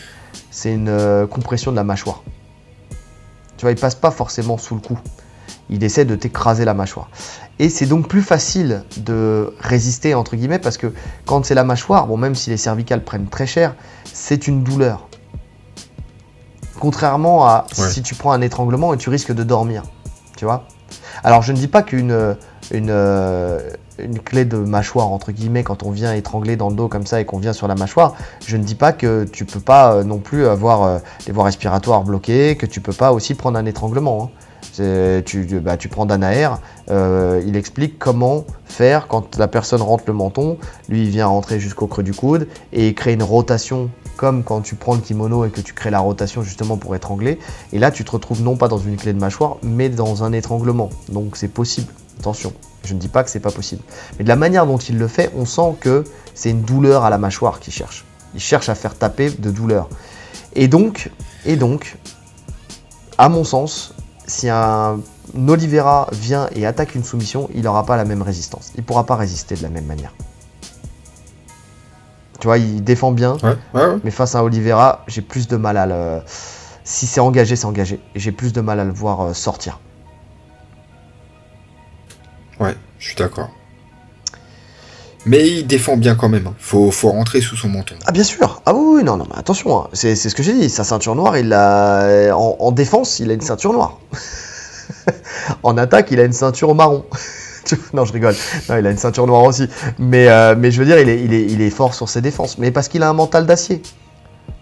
[0.51, 2.23] C'est une euh, compression de la mâchoire.
[3.57, 4.99] Tu vois, il passe pas forcément sous le cou.
[5.69, 7.09] Il essaie de t'écraser la mâchoire.
[7.59, 10.93] Et c'est donc plus facile de résister entre guillemets parce que
[11.25, 13.75] quand c'est la mâchoire, bon même si les cervicales prennent très cher,
[14.13, 15.07] c'est une douleur.
[16.79, 17.89] Contrairement à Ouais.
[17.89, 19.83] si tu prends un étranglement et tu risques de dormir.
[20.35, 20.67] Tu vois
[21.23, 22.35] Alors je ne dis pas qu'une
[22.71, 23.59] une, euh,
[23.97, 27.19] une clé de mâchoire entre guillemets quand on vient étrangler dans le dos comme ça
[27.19, 28.13] et qu'on vient sur la mâchoire,
[28.45, 31.45] je ne dis pas que tu peux pas euh, non plus avoir euh, les voies
[31.45, 34.25] respiratoires bloquées, que tu peux pas aussi prendre un étranglement.
[34.25, 34.29] hein.
[34.79, 36.49] Bah, tu prends Danaer,
[36.89, 40.57] euh, il explique comment faire quand la personne rentre le menton,
[40.89, 44.61] lui il vient rentrer jusqu'au creux du coude et il crée une rotation comme quand
[44.61, 47.39] tu prends le kimono et que tu crées la rotation justement pour étrangler.
[47.73, 50.33] Et là tu te retrouves non pas dans une clé de mâchoire mais dans un
[50.33, 50.89] étranglement.
[51.09, 51.91] Donc c'est possible.
[52.19, 52.51] Attention,
[52.83, 53.81] je ne dis pas que c'est pas possible.
[54.17, 56.03] Mais de la manière dont il le fait, on sent que
[56.33, 58.05] c'est une douleur à la mâchoire qu'il cherche.
[58.33, 59.87] Il cherche à faire taper de douleur.
[60.55, 61.11] Et donc,
[61.45, 61.97] et donc,
[63.17, 63.93] à mon sens,
[64.27, 64.99] si un
[65.47, 68.71] Oliveira vient et attaque une soumission, il n'aura pas la même résistance.
[68.75, 70.13] Il ne pourra pas résister de la même manière.
[72.39, 73.97] Tu vois, il défend bien, Ouais, ouais, ouais.
[74.03, 76.21] mais face à Oliveira, j'ai plus de mal à le.
[76.83, 77.99] Si c'est engagé, c'est engagé.
[78.15, 79.79] Et j'ai plus de mal à le voir euh, sortir.
[82.59, 83.49] Ouais, je suis d'accord.
[85.25, 86.47] Mais il défend bien quand même.
[86.47, 86.53] hein.
[86.59, 87.95] Faut, faut rentrer sous son menton.
[88.05, 88.61] Ah bien sûr.
[88.65, 89.77] Ah oui, oui, non, non, mais attention.
[89.81, 89.87] hein.
[89.93, 90.69] C'est c'est ce que j'ai dit.
[90.69, 93.97] Sa ceinture noire, il a en, en défense, il a une ceinture noire.
[95.63, 97.05] en attaque, il a une ceinture marron.
[97.93, 98.33] Non, je rigole.
[98.69, 99.67] Non, il a une ceinture noire aussi.
[99.99, 102.21] Mais, euh, mais je veux dire, il est, il est, il est fort sur ses
[102.21, 102.57] défenses.
[102.57, 103.81] Mais parce qu'il a un mental d'acier.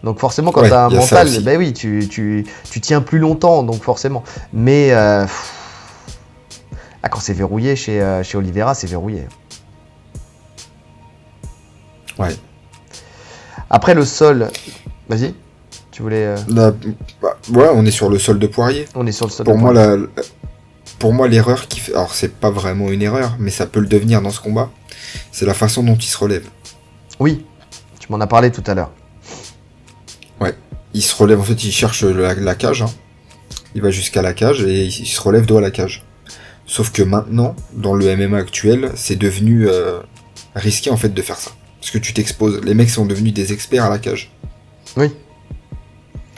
[0.03, 3.19] Donc forcément, quand Ouais, tu as un mental, ben oui, tu, tu, tu tiens plus
[3.19, 4.23] longtemps, donc forcément.
[4.53, 5.53] Mais euh, pff,
[7.03, 9.27] ah, quand c'est verrouillé chez, euh, chez Oliveira, c'est verrouillé.
[12.19, 12.35] Ouais.
[13.69, 14.49] Après le sol,
[15.09, 15.33] vas-y.
[15.91, 16.73] Tu voulais, euh, Là,
[17.21, 18.85] bah, ouais, on est sur le sol de Poirier.
[18.95, 19.45] on est sur le sol.
[19.45, 20.05] Pour de moi, la, la-
[20.99, 23.87] pour moi, l'erreur qui fait, alors c'est pas vraiment une erreur, mais ça peut le
[23.87, 24.69] devenir dans ce combat,
[25.31, 26.45] c'est la façon dont il se relève.
[27.19, 27.45] Oui,
[27.99, 28.91] tu m'en as parlé tout à l'heure.
[30.97, 32.81] Il se relève, en fait, il cherche la, la cage.
[32.81, 32.89] hein.
[33.75, 36.05] Il va jusqu'à la cage et il, il se relève dos à la cage.
[36.65, 39.99] Sauf que maintenant, dans le MMA actuel, c'est devenu euh,
[40.55, 41.51] risqué en fait de faire ça.
[41.85, 42.61] Parce que tu t'exposes.
[42.63, 44.31] Les mecs sont devenus des experts à la cage.
[44.97, 45.11] Oui.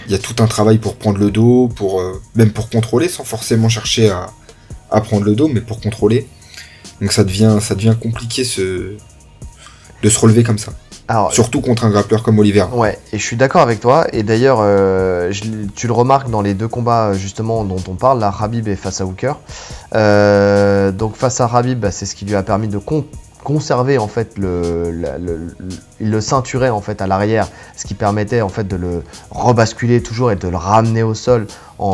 [0.06, 3.08] Il y a tout un travail pour prendre le dos, pour euh, même pour contrôler,
[3.08, 4.28] sans forcément chercher à,
[4.92, 6.28] à prendre le dos, mais pour contrôler.
[7.00, 8.96] Donc ça devient, ça devient compliqué ce,
[10.04, 10.74] de se relever comme ça.
[11.08, 12.66] Alors, Surtout contre un grappleur comme Oliver.
[12.74, 14.06] ouais, et je suis d'accord avec toi.
[14.12, 15.32] Et d'ailleurs, euh,
[15.78, 18.76] tu le remarques dans les deux combats euh, justement dont on parle, là, Rabib et
[18.76, 19.32] face à Hooker.
[19.96, 23.06] Euh, donc face à Rabib, bah, c'est ce qui lui a permis de con-
[23.52, 25.56] conserver en fait le, la- le- le-
[26.02, 30.04] il le ceinturait en fait à l'arrière, ce qui permettait en fait de le rebasculer
[30.04, 31.48] toujours et de le ramener au sol
[31.80, 31.86] en,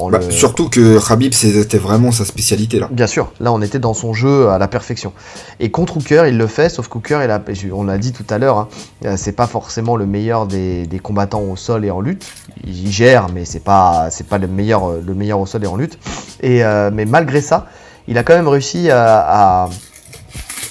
[0.00, 2.88] en Bah, le- Surtout que Khabib, c'était vraiment sa spécialité là.
[2.90, 5.12] Bien sûr, là on était dans son jeu à la perfection.
[5.60, 7.42] Et contre Hooker, il le fait, sauf qu'Hooker, il a-
[7.74, 8.68] on l'a dit tout à l'heure, hein,
[9.04, 12.24] euh, c'est pas forcément le meilleur des, des combattants au sol et en lutte.
[12.66, 15.66] Il gère, mais c'est pas, c'est pas le meilleur, euh, le meilleur au sol et
[15.66, 15.98] en lutte.
[16.40, 17.66] Et, euh, mais malgré ça,
[18.08, 19.68] il a quand même réussi à, à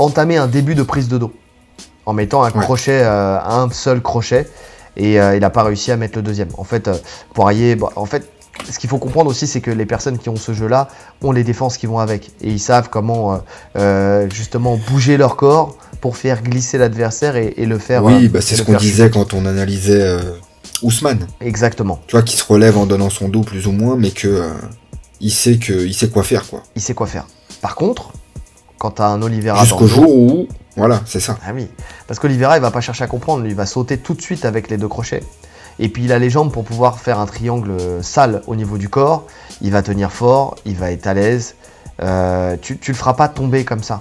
[0.01, 1.31] entamer un début de prise de dos
[2.05, 2.59] en mettant un Ouais.
[2.63, 4.47] crochet, euh, un seul crochet,
[4.97, 6.49] et euh, il n'a pas réussi à mettre le deuxième.
[6.57, 6.95] En fait, euh,
[7.33, 8.27] Poirier, en fait,
[8.69, 10.87] ce qu'il faut comprendre aussi, c'est que les personnes qui ont ce jeu-là
[11.21, 12.31] ont les défenses qui vont avec.
[12.41, 13.41] Et ils savent comment
[14.29, 18.03] justement bouger leur corps pour faire glisser l'adversaire et, et le faire.
[18.03, 19.17] oui, bah, c'est ce qu'on disait chuter.
[19.19, 20.17] quand on analysait
[20.83, 21.27] Ousmane.
[21.39, 21.99] Exactement.
[22.07, 24.43] Tu vois, qui se relève en donnant son dos plus ou moins, mais que
[25.21, 26.63] il sait que il sait quoi faire quoi.
[26.75, 27.25] Il sait quoi faire.
[27.61, 28.11] Par contre,
[28.81, 29.63] quand tu as un Oliveira.
[29.63, 30.47] Jusqu'au jour où.
[30.75, 31.37] Voilà, c'est ça.
[31.45, 31.69] Ah oui.
[32.07, 33.43] Parce qu'Oliveira, il va pas chercher à comprendre.
[33.43, 35.21] Lui, il va sauter tout de suite avec les deux crochets.
[35.77, 38.89] Et puis il a les jambes pour pouvoir faire un triangle sale au niveau du
[38.89, 39.27] corps.
[39.61, 41.53] Il va tenir fort, il va être à l'aise.
[42.01, 43.99] Euh, tu, tu le feras pas tomber comme ça.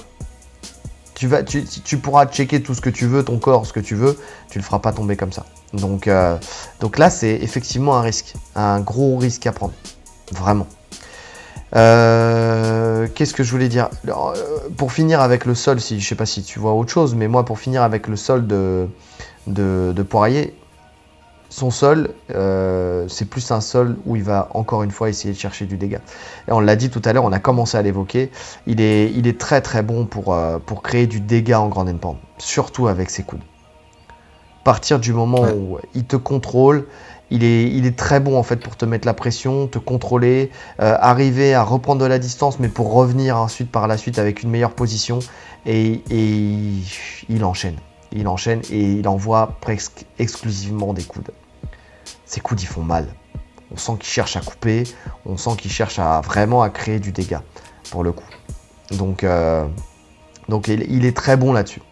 [1.14, 3.80] Tu, vas, tu, tu, pourras checker tout ce que tu veux, ton corps, ce que
[3.80, 5.44] tu veux, tu le feras pas tomber comme ça.
[5.74, 6.38] Donc, euh,
[6.80, 9.74] donc là, c'est effectivement un risque, un gros risque à prendre.
[10.32, 10.66] Vraiment.
[11.76, 13.88] Euh, qu'est-ce que je voulais dire?
[14.76, 17.28] Pour finir avec le sol, si, je sais pas si tu vois autre chose, mais
[17.28, 18.88] moi, pour finir avec le sol de,
[19.46, 20.54] de, de Poirier,
[21.48, 25.38] son sol, euh, c'est plus un sol où il va encore une fois essayer de
[25.38, 26.00] chercher du dégât.
[26.48, 28.30] Et on l'a dit tout à l'heure, on a commencé à l'évoquer,
[28.66, 31.98] il est, il est très très bon pour, euh, pour créer du dégât en grande
[31.98, 33.42] pente, surtout avec ses coudes.
[34.62, 36.86] Partir du moment où il te contrôle,
[37.30, 40.50] il est, très bon en fait pour te mettre la pression, te contrôler,
[40.80, 44.42] euh, arriver à reprendre de la distance, mais pour revenir ensuite par la suite avec
[44.42, 45.20] une meilleure position.
[45.66, 46.00] Et,
[47.28, 47.76] il enchaîne.
[48.12, 51.30] Il enchaîne et il envoie presque exclusivement des coudes
[52.30, 53.08] ses coudes ils font mal.
[53.72, 54.84] On sent qu'il cherche à couper,
[55.26, 57.42] on sent qu'il cherche à vraiment à créer du dégât
[57.90, 58.28] pour le coup.
[58.92, 59.66] Donc, euh,
[60.68, 61.82] il, est très bon là-dessus.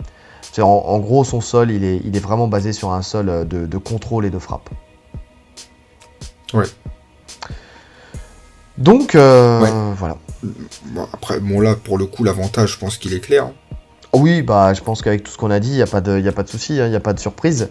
[0.59, 4.27] En, gros, son sol, il est, il est, vraiment basé sur un sol de, contrôle
[4.27, 4.71] et de frappe.
[6.55, 6.67] Ouais.
[8.79, 10.17] Donc, euh, voilà.
[11.13, 13.51] après, bon là, pour le coup, l'avantage, je pense qu'il est clair.
[14.13, 16.19] Oui, bah, je pense qu'avec tout ce qu'on a dit, il n'y a pas de,
[16.19, 17.69] y a pas de souci, hein, il n'y a pas de surprise.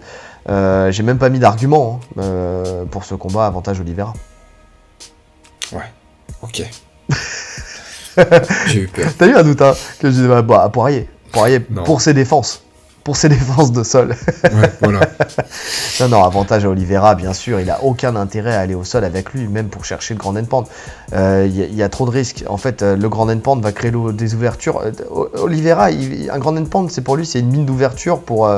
[0.49, 4.14] Euh, j'ai même pas mis d'argument hein, euh, pour ce combat avantage Oliveira.
[5.72, 5.91] Ouais,
[6.41, 6.64] ok.
[8.68, 9.10] j'ai eu peur.
[9.18, 12.64] T'as eu un doute hein, que je disais, bah, bah Poirier, Poirier pour ses défenses
[13.08, 14.18] pour ses défenses de sol.
[14.44, 15.00] Ouais, voilà.
[16.02, 17.62] non, non, avantage à Oliveira, bien sûr.
[17.62, 20.36] Il a aucun intérêt à aller au sol avec lui, même pour chercher le grand
[20.36, 20.66] endpoint.
[21.14, 22.44] Il euh, y, a trop de risques.
[22.50, 24.82] En fait, euh, le grand endpoint va créer des ouvertures.
[24.82, 24.92] Euh,
[25.36, 28.54] Oliveira, un grand endpoint, c'est pour lui, c'est une mine d'ouverture pour,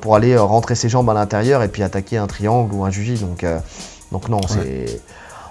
[0.00, 3.16] pour aller rentrer ses jambes à l'intérieur et puis attaquer un triangle ou un juji.
[3.16, 3.44] Donc,
[4.12, 5.02] donc non, c'est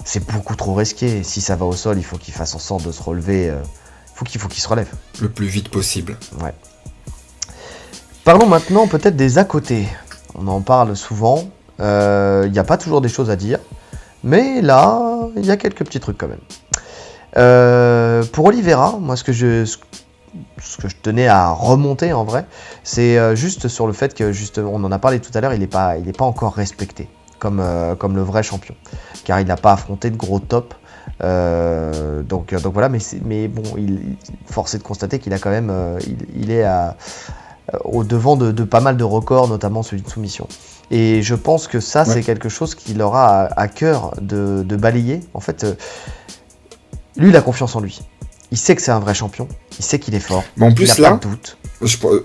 [0.06, 1.22] c'est beaucoup trop risqué.
[1.22, 3.54] Si ça va au sol, il faut qu'il fasse en sorte de se relever.
[4.16, 4.90] faut qu'il faut qu'il se relève.
[5.22, 6.18] Le plus vite possible.
[6.42, 6.54] Ouais.
[8.30, 9.88] Parlons maintenant peut-être des à côté.
[10.36, 11.50] On en parle souvent.
[11.80, 13.58] Il euh, n'y a pas toujours des choses à dire.
[14.24, 15.02] Mais là,
[15.36, 16.38] il y a quelques petits trucs quand même.
[17.38, 19.78] Euh, pour Oliveira, moi ce que je, ce
[20.78, 22.46] que je tenais à remonter en vrai,
[22.84, 25.56] c'est euh, juste sur le fait que, justement, on en a parlé tout à l'heure,
[25.56, 27.66] il n'est pas, pas encore respecté comme,
[27.98, 28.76] comme le vrai champion.
[29.24, 30.76] Car il n'a pas affronté de gros top.
[31.20, 35.74] donc, donc voilà, mais, bon, il, force est de constater qu'il a quand même,
[36.36, 36.96] il, est à,
[37.84, 40.48] au devant de, pas mal de records, notamment celui de soumission.
[40.92, 45.22] Et je pense que ça, c'est quelque chose qu'il aura à, cœur de, balayer.
[45.34, 45.76] En fait, euh,
[47.16, 48.00] lui, il a confiance en lui.
[48.52, 49.48] Il sait que c'est un vrai champion.
[49.78, 50.44] Il sait qu'il est fort.
[50.58, 51.58] Mais en plus, il là, pas de doute.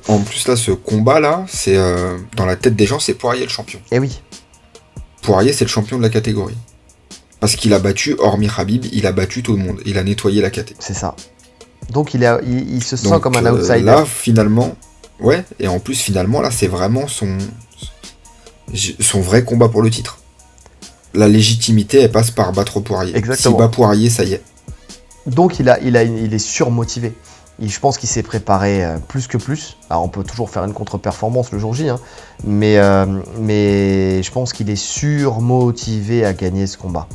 [0.09, 3.51] en plus, là, ce combat-là, c'est euh, dans la tête des gens, c'est Poirier le
[3.51, 3.81] champion.
[3.91, 4.23] Eh oui.
[5.21, 6.57] Poirier, c'est le champion de la catégorie.
[7.41, 9.83] Parce qu'il a battu, hormis Habib, il a battu tout le monde.
[9.85, 10.83] Il a nettoyé la catégorie.
[10.83, 11.15] C'est ça.
[11.91, 13.81] Donc il, a, il, se sent comme un outsider.
[13.81, 14.75] là, finalement,
[15.21, 17.39] Ouais, et en plus, finalement, là, c'est vraiment son,
[19.01, 20.19] son vrai combat pour le titre.
[21.15, 23.17] La légitimité, elle passe par battre Poirier.
[23.17, 23.57] Exactement.
[23.57, 24.43] Si bat Poirier, ça y est.
[25.27, 27.15] Donc, il, a, il, a, il est surmotivé.
[27.61, 29.77] je pense qu'il s'est préparé euh, plus que plus.
[29.89, 32.01] Alors, on peut toujours faire une contre-performance le jour J, hein.
[32.45, 33.07] mais, euh,
[33.39, 37.07] mais je pense qu'il est surmotivé à gagner ce combat.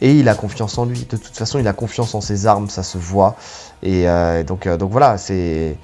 [0.00, 1.06] Et il a confiance en lui.
[1.10, 3.34] De toute façon, il a confiance en ses armes, ça se voit.
[3.82, 5.76] Et euh, donc, donc voilà, c'est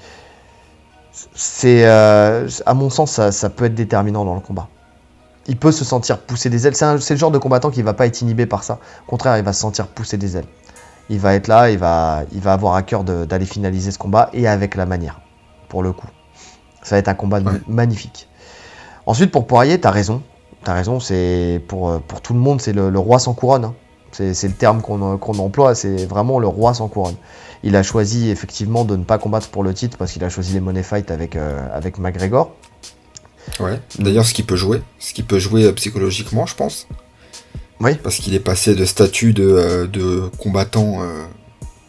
[1.33, 4.67] c'est, euh, à mon sens, ça, peut être déterminant dans le combat.
[5.47, 6.75] Il peut se sentir pousser des ailes.
[6.75, 8.79] C'est, le genre de combattant qui va pas être inhibé par ça.
[9.07, 10.47] Au contraire, il va se sentir pousser des ailes.
[11.09, 14.29] Il va être là, il va, il va avoir à cœur d'aller finaliser ce combat
[14.33, 15.21] et avec la manière,
[15.69, 16.07] pour le coup.
[16.81, 18.27] Ça va être un combat magnifique.
[19.05, 20.23] Ensuite, pour Poirier, tu as raison.
[20.63, 23.65] Tu as raison, c'est pour, euh, pour tout le monde, c'est le, roi sans couronne.
[23.65, 23.75] Hein.
[24.11, 27.15] C'est, le terme qu'on, qu'on emploie, c'est vraiment le roi sans couronne.
[27.65, 30.53] Il a choisi effectivement de ne pas combattre pour le titre parce qu'il a choisi
[30.53, 32.55] les money fight avec, euh, avec McGregor.
[33.59, 36.87] Ouais, d'ailleurs ce qui peut jouer, ce qui peut jouer euh, psychologiquement, je pense.
[37.79, 37.95] Oui.
[37.95, 40.99] Parce qu'il est passé de statut de, euh, de combattant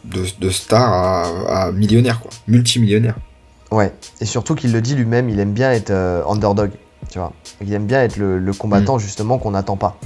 [0.03, 0.93] de, star
[1.47, 2.31] à, millionnaire, quoi.
[2.47, 3.15] Multimillionnaire.
[3.69, 5.91] Ouais, et surtout qu'il le dit lui-même, il aime bien être
[6.27, 6.71] underdog,
[7.11, 7.33] tu vois.
[7.61, 8.99] Il aime bien être le, combattant mm.
[8.99, 9.99] justement qu'on n'attend pas.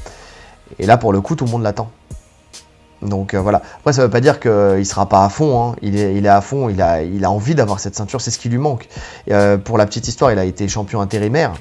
[0.79, 1.91] Et là, pour le coup, tout le monde l'attend.
[3.01, 3.61] Donc euh, voilà.
[3.79, 5.61] Après, ça veut pas dire qu'il sera pas à fond.
[5.61, 5.75] Hein.
[5.81, 6.69] Il, est, il est à fond.
[6.69, 8.21] Il a, il a envie d'avoir cette ceinture.
[8.21, 8.87] C'est ce qui lui manque.
[9.29, 11.53] Euh, pour la petite histoire, il a été champion intérimaire.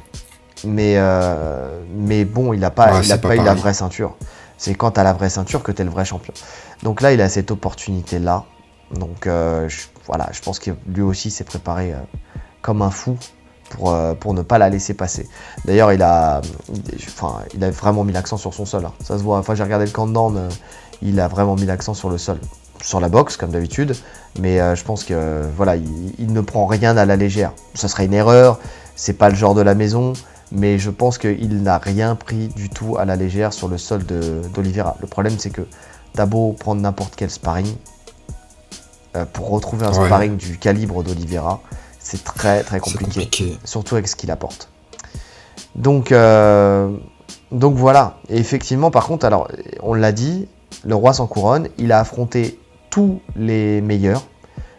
[0.65, 4.17] Mais, euh, mais bon, il n'a pas, il a pas, eu la vraie ceinture.
[4.59, 6.35] C'est quand tu as la vraie ceinture que tu es le vrai champion.
[6.83, 8.45] Donc là, il a cette opportunité-là.
[8.93, 9.27] Donc
[10.07, 11.95] voilà, je pense que lui aussi s'est préparé
[12.61, 13.17] comme un fou
[13.71, 15.31] pour, pour, ne pas la laisser passer.
[15.65, 16.43] D'ailleurs, il a,
[17.07, 18.85] enfin, il a vraiment mis l'accent sur son sol.
[18.85, 18.93] Hein.
[19.03, 19.39] Ça se voit.
[19.39, 20.51] Enfin, j'ai regardé le countdown,
[21.03, 22.39] il a vraiment mis l'accent sur le sol,
[22.83, 23.95] sur la boxe comme d'habitude.
[24.39, 27.53] Mais je pense que voilà, il, il, ne prend rien à la légère.
[27.75, 28.61] Ça serait une erreur.
[28.95, 30.13] C'est pas le genre de la maison
[30.53, 34.05] mais je pense qu'il n'a rien pris du tout à la légère sur le sol
[34.05, 34.97] d'Olivera.
[35.01, 35.63] Le problème, c'est que
[36.13, 37.73] t'as beau prendre n'importe quel sparring,
[39.17, 41.61] euh, pour retrouver un sparring du calibre d'Olivera,
[41.99, 44.71] c'est très très compliqué, surtout avec ce qu'il apporte.
[45.77, 46.91] Donc, euh,
[47.53, 48.19] donc voilà.
[48.29, 49.49] Et effectivement, par contre, alors
[49.83, 50.49] on l'a dit,
[50.85, 52.59] le roi sans couronne, il a affronté
[52.91, 54.23] tous les meilleurs.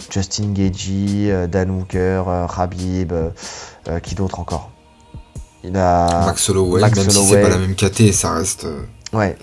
[0.10, 2.24] Justin Gagey, euh, Dan Hooker,
[2.58, 3.14] Habib,
[4.04, 4.72] qui d'autre encore?
[5.64, 8.66] Il a Max Holloway, même si c'est pas la même KT, ça reste.
[8.66, 8.82] Euh,
[9.14, 9.38] ouais.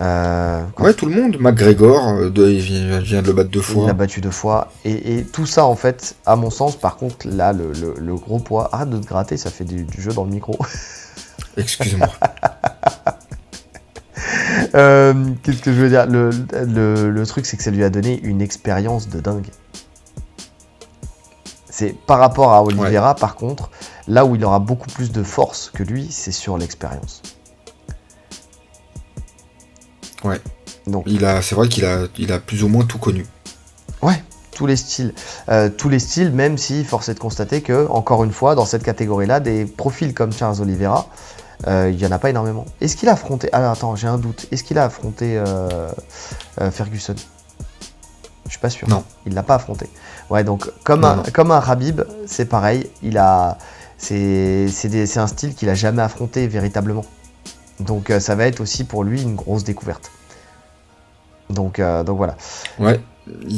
[0.00, 1.36] Euh, ouais, tout le monde.
[1.38, 2.58] McGregor, euh, il,
[3.02, 3.84] vient, de le battre deux fois.
[3.84, 4.72] Il l'a battu deux fois.
[4.84, 8.70] Et, tout ça, en fait, à mon sens, par contre, là, le, gros poids.
[8.72, 10.58] Arrête de te gratter, ça fait du, jeu dans le micro.
[11.56, 12.08] Excuse-moi.
[14.74, 16.06] Qu'est-ce que je veux dire?
[16.06, 16.30] Le,
[17.10, 19.46] le truc, c'est que ça lui a donné une expérience de dingue.
[21.70, 23.70] C'est par rapport à Oliveira, par contre,
[24.06, 27.22] là où il aura beaucoup plus de force que lui, c'est sur l'expérience.
[30.22, 30.40] Ouais.
[30.86, 33.26] Donc, il a, c'est vrai qu'il a, il a plus ou moins tout connu.
[34.02, 34.22] Ouais,
[34.52, 35.14] tous les styles,
[35.48, 38.66] euh, tous les styles, même si force est de constater que, encore une fois, dans
[38.66, 41.08] cette catégorie-là, des profils comme Charles Oliveira,
[41.66, 42.64] euh, il n'y en a pas énormément.
[42.80, 44.46] Est-ce qu'il a affronté Ah attends, j'ai un doute.
[44.50, 45.90] Est-ce qu'il a affronté euh,
[46.70, 47.14] Ferguson?
[48.44, 48.88] Je suis pas sûr.
[48.88, 49.04] Non.
[49.26, 49.88] Il l'a pas affronté.
[50.30, 52.90] Ouais, donc comme, un, comme un Habib, c'est pareil.
[53.02, 53.58] Il a,
[53.98, 57.04] c'est, un style qu'il a jamais affronté véritablement.
[57.80, 60.10] Donc euh, ça va être aussi pour lui une grosse découverte.
[61.50, 62.36] Donc, euh, donc voilà.
[62.78, 63.00] Ouais,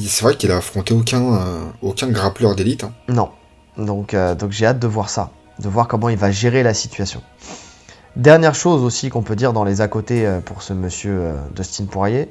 [0.09, 2.85] c'est vrai qu'il a affronté aucun, euh, aucun grappleur d'élite.
[2.85, 2.93] Hein.
[3.09, 3.31] Non.
[3.77, 7.23] Donc, donc j'ai hâte de voir ça, de voir comment il va gérer la situation.
[8.17, 12.31] Dernière chose aussi qu'on peut dire dans les à côté pour ce monsieur Dustin Poirier,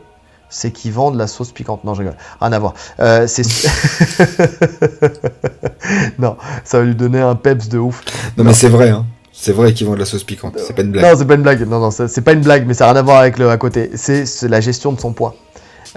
[0.49, 1.83] c'est qu'ils vendent la sauce piquante.
[1.83, 2.15] Non, je rigole.
[2.39, 2.73] Rien à voir.
[2.99, 3.43] Euh, c'est...
[6.19, 8.03] non, ça va lui donner un peps de ouf.
[8.37, 9.05] Non, mais c'est vrai, hein.
[9.33, 10.57] C'est vrai qu'ils vendent la sauce piquante.
[10.57, 11.03] C'est pas une blague.
[11.03, 11.67] Non, c'est pas une blague.
[11.67, 13.57] Non, non, c'est pas une blague, mais ça n'a rien à voir avec le à
[13.57, 13.91] côté.
[13.95, 15.35] C'est, la gestion de son poids.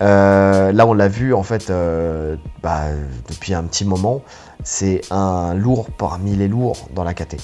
[0.01, 2.87] Euh, là, on l'a vu en fait euh, bah,
[3.29, 4.23] depuis un petit moment.
[4.65, 7.37] C'est un lourd parmi les lourds dans la KT.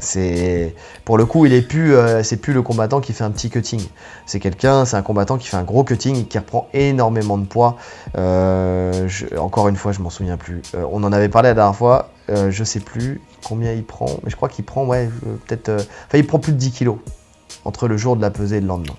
[0.00, 0.74] C'est
[1.04, 3.50] pour le coup, il est plus, euh, c'est plus le combattant qui fait un petit
[3.50, 3.82] cutting.
[4.26, 7.46] C'est quelqu'un, c'est un combattant qui fait un gros cutting et qui reprend énormément de
[7.46, 7.76] poids.
[8.16, 10.62] Euh, encore une fois, je m'en souviens plus.
[10.74, 12.10] Euh, on en avait parlé la dernière fois.
[12.28, 15.08] je sais plus combien il prend, mais je crois qu'il prend, ouais,
[15.46, 15.70] peut-être.
[15.70, 16.98] Enfin, il prend plus de 10 kilos
[17.64, 18.96] entre le jour de la pesée et le lendemain.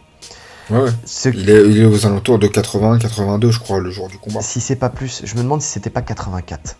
[0.69, 0.89] Ouais, ouais.
[1.33, 4.41] Il, est, il, est, aux alentours de 80, 82, je crois, le jour du combat.
[4.41, 6.75] Si c'est pas plus, je me demande si c'était pas 84.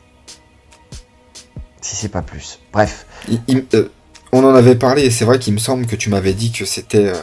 [1.82, 2.60] Si c'est pas plus.
[2.74, 3.06] Bref.
[3.48, 3.66] Il,
[4.32, 6.66] on en avait parlé et c'est vrai qu'il me semble que tu m'avais dit que
[6.66, 7.16] c'était euh,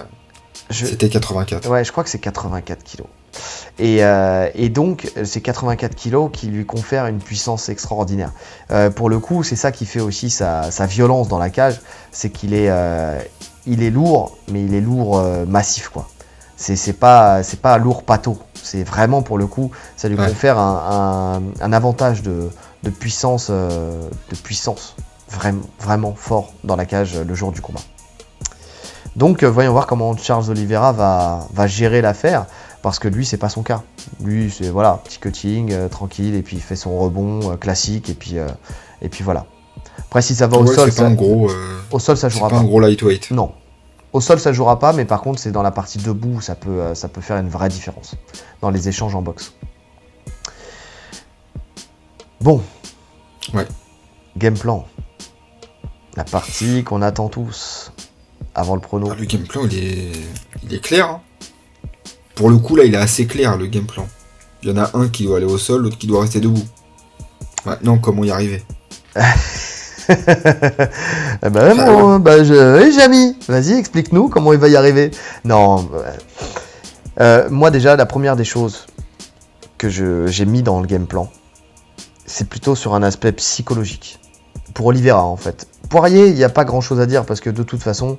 [0.71, 1.69] c'était 84.
[1.69, 3.07] Ouais, je crois que c'est 84 kilos.
[3.79, 8.33] Et, euh, et, donc, c'est 84 kilos qui lui confèrent une puissance extraordinaire.
[8.71, 11.81] Euh, pour le coup, c'est ça qui fait aussi sa, violence dans la cage,
[12.11, 12.71] c'est qu'il est,
[13.67, 16.09] il est lourd, mais il est lourd massif, quoi.
[16.57, 18.39] C'est pas, pas lourd pâteau.
[18.61, 22.49] C'est vraiment, pour le coup, ça lui confère un, un, avantage de,
[22.83, 24.97] de puissance, de puissance
[25.29, 27.81] vraiment, vraiment fort dans la cage le jour du combat.
[29.17, 32.47] Donc euh, voyons voir comment Charles Oliveira va, va gérer l'affaire,
[32.83, 33.83] parce que lui c'est pas son cas.
[34.23, 38.11] Lui c'est voilà, petit cutting, euh, tranquille, et puis il fait son rebond euh, classique,
[38.11, 38.37] et puis,
[39.01, 39.47] et puis voilà.
[39.99, 41.51] Après si ça va au sol, ça, gros,
[41.91, 42.59] au sol ça jouera pas.
[42.59, 43.31] un gros lightweight.
[43.31, 43.53] Non.
[44.13, 46.95] Au sol ça jouera pas, mais par contre c'est dans la partie debout ça peut,
[46.95, 48.15] ça peut faire une vraie différence
[48.61, 49.55] dans les échanges en boxe.
[52.43, 52.61] Bon.
[53.55, 53.67] Ouais.
[54.37, 54.87] Game plan.
[56.17, 57.93] La partie qu'on attend tous
[58.55, 59.09] avant le prono.
[59.11, 60.13] Ah, le game plan, il est,
[60.65, 61.09] il est clair.
[61.11, 61.21] Hein.
[62.35, 64.09] Pour le coup, là, il est assez clair, le game plan.
[64.63, 66.65] Il y en a un qui doit aller au sol, l'autre qui doit rester debout.
[67.65, 68.63] Maintenant, comment y arriver?
[70.09, 72.93] Eh ben, bon, bah, je...
[72.97, 75.11] Jamy, vas-y, explique-nous comment il va y arriver.
[75.45, 75.91] Non,
[77.21, 78.87] euh, moi déjà, la première des choses
[79.79, 81.29] que j'ai mis dans le game plan,
[82.25, 84.21] c'est plutôt sur un aspect psychologique.
[84.75, 85.67] Pour Olivera, en fait.
[85.89, 88.19] Poirier, il n'y a pas grand chose à dire parce que de toute façon,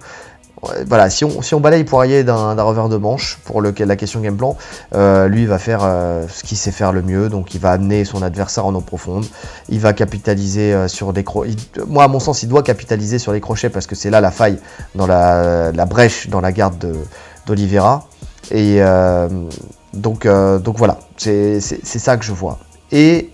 [1.10, 4.58] si on, si on balaye Poirier d'un revers de manche pour la question game plan,
[4.96, 7.72] euh, lui il va faire euh, ce qu'il sait faire le mieux, donc il va
[7.72, 9.26] amener son adversaire en eau profonde,
[9.70, 11.56] il va capitaliser euh, sur des crochets.
[11.88, 14.32] Moi, à mon sens, il doit capitaliser sur les crochets parce que c'est là la
[14.32, 14.58] faille,
[14.96, 16.96] dans la, brèche dans la garde
[17.46, 18.08] d'Olivera.
[18.52, 18.82] Et
[19.94, 22.60] donc voilà, c'est ça que je vois.
[22.92, 23.32] Et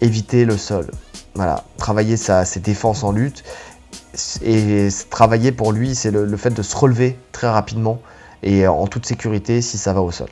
[0.00, 0.90] éviter le sol.
[1.34, 3.44] Voilà, travailler sa, ses défenses en lutte.
[4.42, 8.00] Et travailler pour lui, c'est le, fait de se relever très rapidement
[8.42, 10.28] et en toute sécurité si ça va au sol.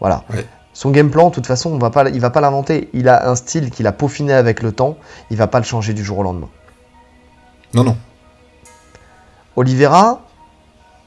[0.00, 0.24] Voilà.
[0.72, 2.88] Son game plan, de toute façon, on va pas, il va pas l'inventer.
[2.92, 4.96] Il a un style qu'il a peaufiné avec le temps.
[5.30, 6.48] Il va pas le changer du jour au lendemain.
[7.74, 7.96] Non, non.
[9.56, 10.20] Oliveira,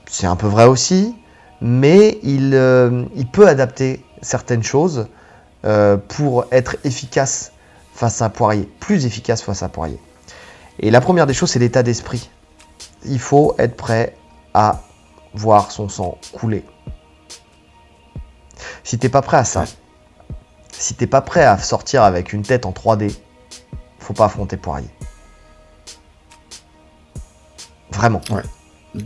[0.08, 1.16] c'est un peu vrai aussi,
[1.62, 5.08] mais il, euh, il peut adapter certaines choses
[5.66, 7.52] euh, pour être efficace
[8.00, 10.00] face à Poirier, plus efficace face à Poirier.
[10.80, 12.30] Et la première des choses, c'est l'état d'esprit.
[13.04, 14.16] Il faut être prêt
[14.54, 14.80] à
[15.34, 16.64] voir son sang couler.
[18.86, 19.66] Si t'es pas prêt à ça,
[20.72, 23.14] si t'es pas prêt à sortir avec une tête en 3D,
[24.00, 24.90] faut pas affronter Poirier.
[27.92, 28.22] Vraiment.
[28.30, 28.44] Ouais.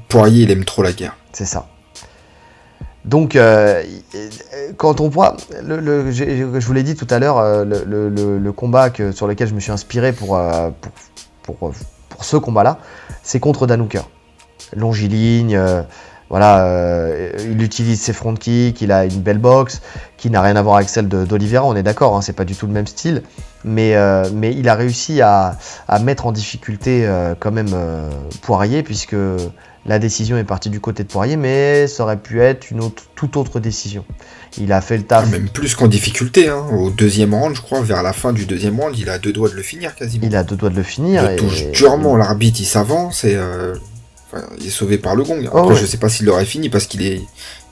[0.07, 1.17] Poirier, il aime trop la guerre.
[1.31, 1.67] C'est ça.
[3.05, 3.83] Donc, euh,
[4.77, 9.47] quand on voit, je vous l'ai dit tout à l'heure, euh, le, combat sur lequel
[9.47, 10.69] je me suis inspiré pour, euh,
[11.41, 12.79] pour, pour, ce combat-là,
[13.21, 14.03] c'est contre Danouker.
[14.75, 15.59] Longiligne,
[16.29, 16.97] voilà,
[17.37, 19.81] il utilise ses front kicks, il a une belle boxe
[20.17, 22.55] qui n'a rien à voir avec celle d'Olivera, on est d'accord, hein, c'est pas du
[22.55, 23.23] tout le même style,
[23.65, 23.95] mais,
[24.33, 25.57] mais il a réussi à,
[25.87, 27.07] à mettre en difficulté
[27.39, 27.75] quand même
[28.41, 29.15] Poirier, puisque
[29.85, 33.03] la décision est partie du côté de Poirier, mais ça aurait pu être une autre,
[33.15, 34.05] toute autre décision.
[34.57, 35.25] Il a fait le taf.
[35.27, 36.65] Ah, même plus qu'en difficulté, hein.
[36.71, 39.49] au deuxième round, je crois, vers la fin du deuxième round, il a deux doigts
[39.49, 40.25] de le finir quasiment.
[40.25, 41.29] Il a deux doigts de le finir.
[41.31, 43.75] Il touche durement l'arbitre, il s'avance et euh,
[44.59, 45.49] il est sauvé par le gong.
[45.51, 47.21] Oh, Après, je sais pas s'il l'aurait fini parce qu'il est,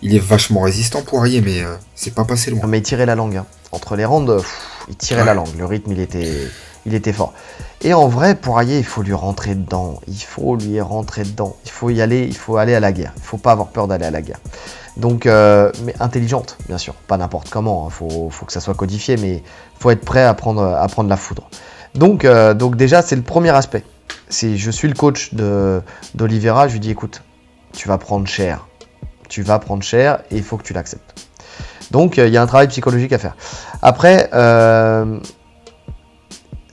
[0.01, 2.67] il est vachement résistant Poirier, mais euh, c'est pas passé loin.
[2.67, 3.37] mais il tirait la langue.
[3.37, 3.45] Hein.
[3.71, 4.43] Entre les rounds,
[4.89, 5.55] il tirait la langue.
[5.57, 6.29] Le rythme, il était
[6.85, 7.33] il était fort.
[7.81, 9.99] Et en vrai, Poirier, il faut lui rentrer dedans.
[10.07, 11.55] Il faut lui rentrer dedans.
[11.65, 13.13] Il faut y aller, il faut aller à la guerre.
[13.17, 14.39] Il faut pas avoir peur d'aller à la guerre.
[14.97, 16.93] Donc, euh, mais intelligente, bien sûr.
[16.93, 17.89] Pas n'importe comment.
[17.89, 18.29] Il hein.
[18.31, 20.63] faut, que ça soit codifié, mais il faut être prêt à prendre,
[21.07, 21.49] la foudre.
[21.95, 23.83] Donc, euh, donc déjà, c'est le premier aspect.
[24.29, 27.21] Je suis le coach d'Olivera, je lui dis écoute,
[27.73, 28.67] tu vas prendre cher.
[29.27, 31.27] Tu vas prendre cher et il faut que tu l'acceptes.
[31.91, 33.35] Donc, euh, il y a un travail psychologique à faire.
[33.81, 34.29] Après,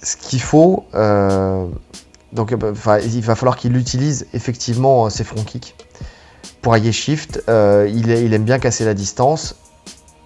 [0.09, 1.67] ce qu'il faut, euh,
[2.33, 5.75] donc, euh, il va falloir qu'il utilise effectivement euh, ses front kicks.
[6.63, 9.57] Poirier shift, il, aime bien casser la distance.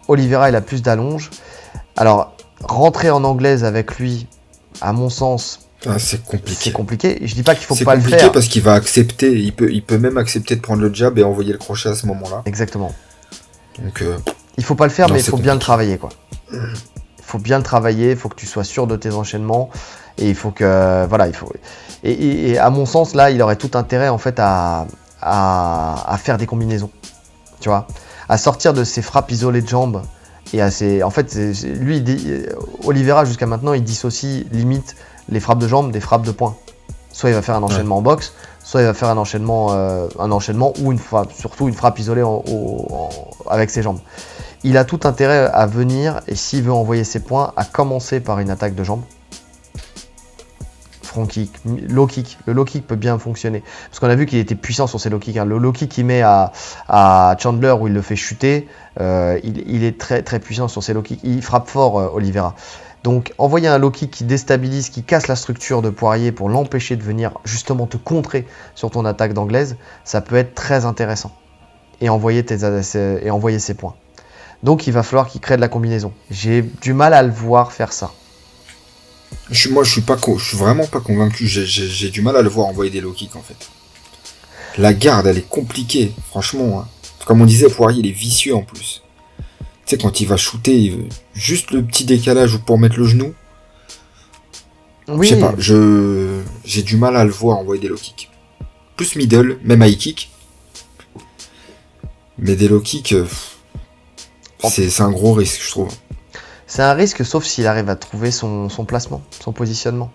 [0.09, 1.31] Oliveira, il a plus d'allonge.
[1.97, 4.27] Alors, rentrer en anglaise avec lui,
[4.81, 6.61] à mon sens, ah, c'est compliqué.
[6.61, 7.19] C'est compliqué.
[7.23, 8.11] Je dis pas qu'il faut pas le faire.
[8.11, 9.33] C'est compliqué parce qu'il va accepter.
[9.33, 11.95] Il peut, il peut même accepter de prendre le jab et envoyer le crochet à
[11.97, 12.43] ce moment-là.
[12.47, 12.95] Exactement.
[13.83, 14.03] Donc,
[14.57, 16.11] il faut pas le faire, mais il faut bien le travailler, quoi.
[17.33, 19.71] Faut bien le travailler, il faut que tu sois sûr de tes enchaînements
[20.19, 21.51] et il faut que voilà, il faut
[22.05, 24.87] et, à mon sens là, il aurait tout intérêt en fait à,
[25.23, 26.91] à, faire des combinaisons,
[27.61, 27.87] tu vois,
[28.29, 30.03] à sortir de ses frappes isolées de jambes
[30.53, 31.35] et à ses en fait
[31.65, 32.49] lui il
[32.85, 34.97] Oliveira jusqu'à maintenant il dissocie limite
[35.31, 36.55] les frappes de jambes des frappes de poing.
[37.13, 40.09] Soit il va faire un enchaînement en boxe, soit il va faire un enchaînement, euh,
[40.19, 42.25] un enchaînement ou une frappe, surtout une frappe isolée
[43.49, 44.01] avec ses jambes
[44.65, 48.39] il a tout intérêt à venir, et s'il veut envoyer ses points, à commencer par
[48.39, 49.03] une attaque de jambes.
[51.03, 52.39] Front kick, low kick.
[52.47, 53.63] Le low kick peut bien fonctionner.
[53.91, 55.37] Parce qu'on a vu qu'il était puissant sur ses low kicks.
[55.37, 55.45] Hein.
[55.45, 56.53] Le low kick qu'il met à,
[57.39, 58.67] Chandler où il le fait chuter,
[58.99, 61.21] euh, il, est très très puissant sur ses low kicks.
[61.23, 62.55] Il frappe fort, euh, Oliveira.
[63.03, 66.97] Donc envoyer un low kick qui déstabilise, qui casse la structure de Poirier pour l'empêcher
[66.97, 71.33] de venir justement te contrer sur ton attaque d'anglaise, ça peut être très intéressant.
[72.01, 72.65] Et envoyer, tes,
[73.23, 73.95] et envoyer ses points.
[74.63, 76.13] Donc il va falloir qu'il crée de la combinaison.
[76.31, 78.13] J'ai du mal à le voir faire ça.
[79.51, 81.47] Je, moi, je suis pas, je suis vraiment pas convaincu.
[81.47, 83.69] J'ai du mal à le voir envoyer des low kicks en fait.
[84.79, 86.81] La garde, elle est compliquée, franchement.
[86.81, 86.89] Hein.
[87.27, 89.03] Comme on disait, Poirier, il est vicieux en plus.
[89.85, 93.35] Tu sais, quand il va shooter, juste le petit décalage pour mettre le genou.
[95.09, 95.27] Oui.
[95.27, 98.31] Je sais pas, je j'ai du mal à le voir envoyer des low kicks.
[98.97, 100.31] Plus middle, même high kick.
[102.39, 103.13] Mais des low kicks.
[103.13, 103.27] Euh,
[104.71, 105.89] c'est un gros risque, je trouve.
[106.67, 110.11] C'est un risque, sauf s'il arrive à trouver son, placement, son positionnement.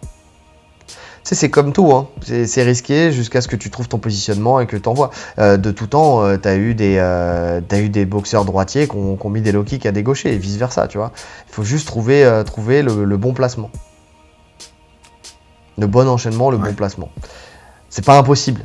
[0.90, 2.08] Tu sais, c'est comme tout, hein.
[2.24, 5.12] c'est risqué jusqu'à ce que tu trouves ton positionnement et que tu envoies.
[5.38, 8.96] Euh, de tout temps, euh, tu as, eu des, euh, eu des boxeurs droitiers qui
[8.96, 11.12] ont, mis des low kicks à des gauchers et vice-versa, tu vois.
[11.48, 13.70] Il faut juste trouver, trouver le, bon placement.
[15.78, 17.10] Le bon enchaînement, le bon placement.
[17.92, 18.62] C'est pas impossible.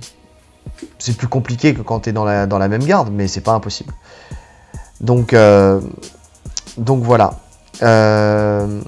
[0.99, 3.43] C'est plus compliqué que quand tu es dans la, dans la même garde, mais c'est
[3.43, 3.93] pas impossible.
[5.03, 5.81] Donc, euh,
[6.79, 7.35] donc voilà.
[7.83, 8.81] Euh,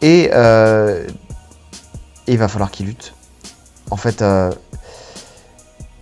[0.00, 1.06] et, euh,
[2.26, 3.14] il va falloir qu'il lutte.
[3.90, 4.22] En fait,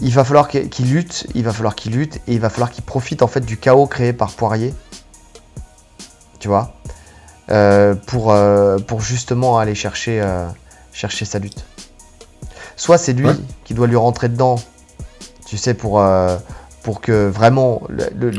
[0.01, 2.85] il va falloir qu'il lutte, il va falloir qu'il lutte, et il va falloir qu'il
[2.85, 4.75] profite en fait du chaos créé par Poirier.
[6.41, 6.75] Tu vois?
[8.07, 10.21] Pour, euh, pour justement aller chercher,
[10.93, 11.65] chercher sa lutte.
[12.75, 13.37] Soit c'est lui Ouais.
[13.65, 14.57] qui doit lui rentrer dedans,
[15.47, 16.05] tu sais, pour,
[16.87, 18.31] pour que vraiment le, le-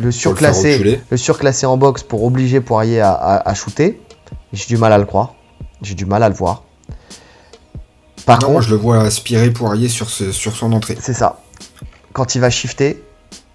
[1.66, 4.00] en boxe pour obliger Poirier à, à, à shooter.
[4.54, 5.34] J'ai du mal à le croire.
[5.82, 6.64] J'ai du mal à le voir.
[8.26, 10.98] Par Non, moi contre, je le vois aspirer Poirier sur, ce- sur son entrée.
[11.02, 11.42] c'est ça.
[12.14, 13.04] Quand il va shifter,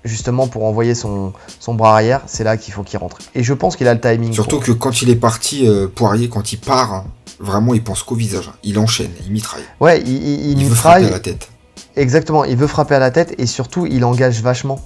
[0.05, 3.17] justement pour envoyer son, son bras arrière, c'est là qu'il faut qu'il rentre.
[3.35, 4.35] Et je pense qu'il a le timing.
[4.35, 4.65] Surtout pour.
[4.67, 7.05] que quand il est parti, euh, Poirier, quand il part, hein,
[7.41, 8.51] vraiment il pense qu'au visage.
[8.63, 9.65] Il enchaîne, il mitraille.
[9.81, 11.05] Ouais, il, il, il Il, veut mitraille.
[11.05, 11.49] frapper à la tête.
[11.97, 14.81] Exactement, il veut frapper à la tête et surtout il engage vachement.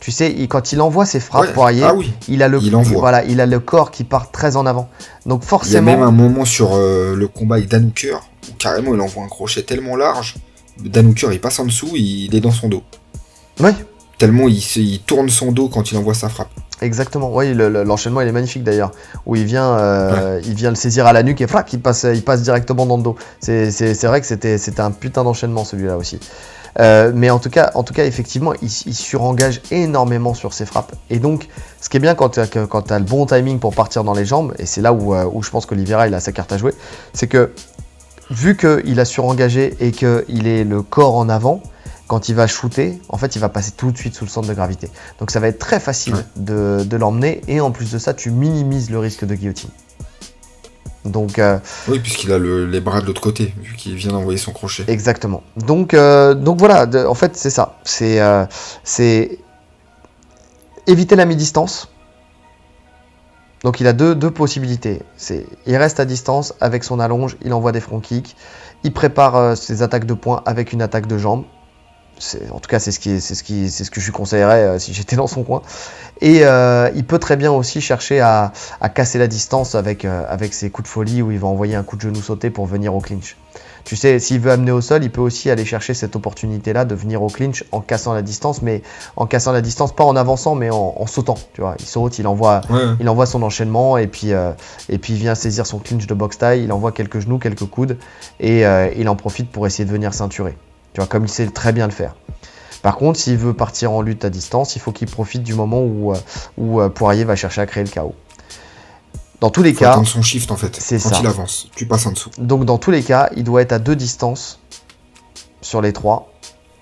[0.00, 1.52] Tu sais, il- quand il envoie ses frappes Ouais.
[1.52, 2.12] Poirier, Ah oui.
[2.28, 4.88] il a le il voilà, il a le corps qui part très en avant.
[5.26, 8.16] Donc Il y a forcément, même un moment sur euh, le combat avec Dan Hooker
[8.50, 10.34] où carrément il envoie un crochet tellement large.
[10.84, 12.82] Dan Hooker il passe en dessous, il est dans son dos.
[13.60, 13.74] Ouais,
[14.18, 16.50] Tellement il, il tourne son dos quand il envoie sa frappe.
[16.80, 17.30] Exactement.
[17.40, 18.90] Le- le- l'enchaînement il est magnifique d'ailleurs,
[19.26, 22.06] où il vient, euh, il vient le saisir à la nuque et frac, il passe,
[22.12, 23.16] il passe directement dans le dos.
[23.40, 26.20] C'est vrai que c'était un putain d'enchaînement celui-là aussi.
[26.80, 30.64] Euh, mais en tout cas, en tout cas, effectivement, il, il surengage énormément sur ses
[30.64, 30.92] frappes.
[31.10, 31.48] Et donc,
[31.80, 32.46] ce qui est bien quand tu as,
[32.98, 35.50] le bon timing pour partir dans les jambes, et c'est là où, euh, où je
[35.50, 36.72] pense qu'Olivera il a sa carte à jouer,
[37.12, 37.50] c'est que
[38.30, 41.62] vu qu'il a surengagé et qu'il est le corps en avant,
[42.08, 44.48] quand il va shooter, en fait, il va passer tout de suite sous le centre
[44.48, 44.90] de gravité.
[45.20, 46.24] Donc ça va être très facile Ouais.
[46.36, 49.70] de, de l'emmener, et en plus de ça, tu minimises le risque de guillotine.
[51.04, 54.38] Donc, euh, Oui, puisqu'il a le- les bras de l'autre côté, vu qu'il vient d'envoyer
[54.38, 54.84] son crochet.
[54.88, 55.42] Exactement.
[55.56, 57.78] Donc, euh, donc voilà, de- en fait, c'est ça.
[57.84, 58.44] C'est euh,
[58.84, 59.38] c'est
[60.86, 61.88] éviter la mi-distance.
[63.64, 65.02] Donc, il a deux, deux possibilités.
[65.16, 68.36] C'est il reste à distance avec son allonge, il envoie des front kicks,
[68.84, 71.44] il prépare ses attaques de poing avec une attaque de jambe.
[72.52, 74.12] En tout cas, c'est ce, qui est- c'est ce, qui- c'est ce que je lui
[74.12, 75.62] conseillerais euh, si j'étais dans son coin.
[76.20, 80.24] Et euh, il peut très bien aussi chercher à, à casser la distance avec, euh,
[80.28, 82.66] avec ses coups de folie où il va envoyer un coup de genou sauté pour
[82.66, 83.36] venir au clinch.
[83.84, 86.94] Tu sais, s'il veut amener au sol, il peut aussi aller chercher cette opportunité-là de
[86.94, 88.82] venir au clinch en cassant la distance, mais
[89.16, 91.36] en cassant la distance, pas en avançant, mais en, en sautant.
[91.54, 94.32] Tu vois, il saute, il envoie, Ouais, il envoie son enchaînement et puis,
[94.90, 97.64] et puis il vient saisir son clinch de box taille, il envoie quelques genoux, quelques
[97.66, 97.96] coudes
[98.40, 98.64] et
[98.96, 100.58] il en profite pour essayer de venir ceinturer.
[100.92, 102.14] Tu vois, comme il sait très bien le faire.
[102.82, 105.80] Par contre, s'il veut partir en lutte à distance, il faut qu'il profite du moment
[105.82, 106.16] où, euh,
[106.56, 108.14] où euh, Poirier va chercher à créer le chaos.
[109.40, 110.74] Dans tous les Faut cas, son shift en fait.
[110.76, 111.18] c'est Quand ça.
[111.20, 112.30] il avance, tu passes en dessous.
[112.38, 114.58] donc dans tous les cas, il doit être à deux distances
[115.60, 116.32] sur les trois.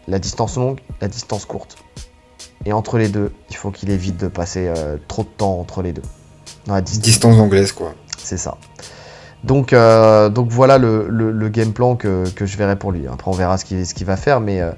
[0.09, 1.77] La distance longue, la distance courte.
[2.65, 5.83] Et entre les deux, il faut qu'il évite de passer euh, trop de temps entre
[5.83, 6.03] les deux.
[6.67, 7.05] Dans la distance.
[7.05, 7.95] Distance anglaise quoi.
[8.19, 8.57] C'est ça.
[9.47, 13.07] Donc, euh, donc voilà le, le- le game plan que, que je verrai pour lui.
[13.07, 14.73] Après, on verra ce qu'il ce va faire, mais, euh,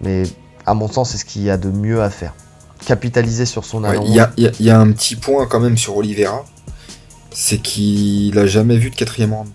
[0.00, 0.24] mais
[0.66, 2.34] à mon sens, c'est ce qu'il y a de mieux à faire.
[2.84, 3.98] Capitaliser sur son Ouais.
[4.04, 6.44] Il y, a, y y un petit point quand même sur Oliveira,
[7.30, 9.50] c'est qu'il a jamais vu de quatrième round.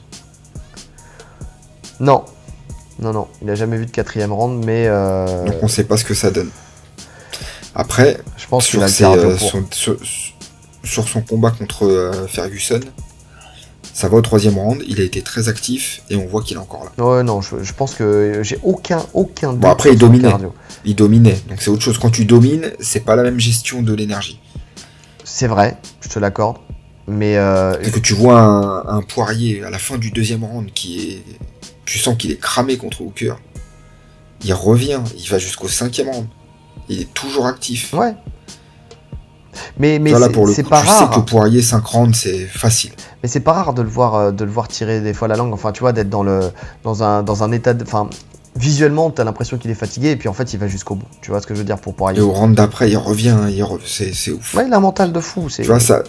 [1.99, 2.23] Non,
[2.99, 5.97] non, non, il n'a jamais vu de quatrième round, mais euh, Donc on sait pas
[5.97, 6.49] ce que ça donne.
[7.75, 9.97] Après, je pense sur, ses, euh, son, sur,
[10.83, 11.85] sur son combat contre
[12.27, 12.79] Ferguson,
[13.97, 16.59] ça va au troisième round, il a été très actif et on voit qu'il est
[16.59, 17.03] encore là.
[17.03, 20.31] Ouais, non, je, je pense que j'ai aucun, aucun doute Bon, après, il dominait.
[20.85, 21.97] Il dominait, donc c'est autre chose.
[21.97, 24.39] Quand tu domines, c'est pas la même gestion de l'énergie.
[25.23, 26.57] C'est vrai, je te l'accorde,
[27.07, 30.99] mais euh, que tu vois un, un poirier à la fin du deuxième round qui
[30.99, 31.23] est.
[31.85, 33.33] Tu sens qu'il est cramé contre Hooker.
[34.43, 36.27] Il revient, il va jusqu'au cinquième round.
[36.87, 37.95] Il est toujours actif.
[37.95, 38.13] ouais.
[39.77, 41.13] Mais, mais Voilà, c'est- pas tu rare.
[41.13, 42.91] sais que Poirier 5 rounds, c'est facile.
[43.23, 45.35] Mais c'est pas rare de le voir, euh, de le voir tirer des fois la
[45.35, 45.53] langue.
[45.53, 46.51] Enfin, tu vois, d'être dans le,
[46.83, 48.09] dans un, dans un état de, enfin,
[48.55, 51.05] visuellement, t'as l'impression qu'il est fatigué et puis en fait, il va jusqu'au bout.
[51.21, 53.37] Tu vois ce que je veux dire pour Poirier Et au round d'après, il revient,
[53.49, 54.53] il re- c'est c'est ouf.
[54.55, 55.49] Ouais, il a un mental de fou.
[55.49, 55.61] C'est.
[55.63, 56.03] Tu vois, ça,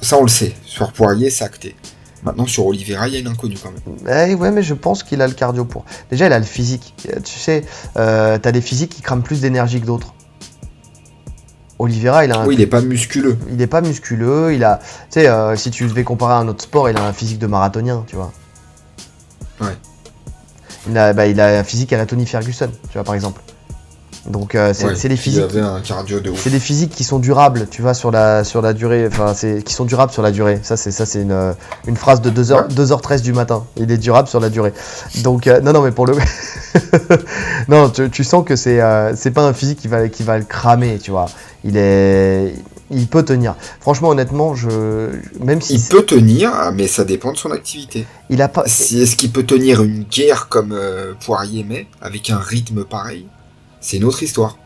[0.00, 0.54] ça on le sait.
[0.64, 1.76] Sur Poirier, c'est acté.
[2.22, 4.28] Maintenant, sur Oliveira, il y a une inconnue quand même.
[4.30, 5.86] Eh ouais, mais je pense qu'il a le cardio pour.
[6.10, 6.94] Déjà, il a le physique.
[7.24, 7.64] Tu sais,
[7.96, 10.12] euh, t'as des physiques qui crament plus d'énergie que d'autres.
[11.80, 13.38] Oliveira, il a un Oui, il est pas musculeux.
[13.48, 16.48] il n'est pas musculeux, il a, tu sais, euh, si tu devais comparer à un
[16.48, 18.32] autre sport, il a un physique de marathonien, tu vois.
[19.60, 19.76] Ouais.
[20.88, 23.40] Il a, bah, il a un physique à la Tony Ferguson, tu vois, par exemple.
[24.26, 25.44] Donc, euh, c'est Ouais, des physiques,
[26.36, 29.62] c'est des physiques qui sont durables, tu vois, sur la, sur la durée, enfin, c'est,
[29.64, 30.60] qui sont durables sur la durée.
[30.62, 31.52] Ça, c'est, ça, c'est une, euh,
[31.86, 32.68] une phrase de 2h, Ouais.
[32.74, 33.64] 2h13 du matin.
[33.76, 34.74] Il est durable sur la durée.
[35.22, 36.14] Donc, euh, non, non, mais pour le,
[37.68, 40.36] non, tu, tu sens que c'est, euh, c'est pas un physique qui va, qui va
[40.38, 41.26] le cramer, tu vois.
[41.64, 42.54] Il est,
[42.90, 43.54] il peut tenir.
[43.80, 44.68] Franchement, honnêtement, je,
[45.42, 48.06] même si Il peut tenir, mais ça dépend de son activité.
[48.28, 50.78] il a pas, Est-ce qu'il peut tenir une guerre comme
[51.24, 53.26] Poirier met, avec un rythme pareil?
[53.80, 54.58] C'est une autre histoire.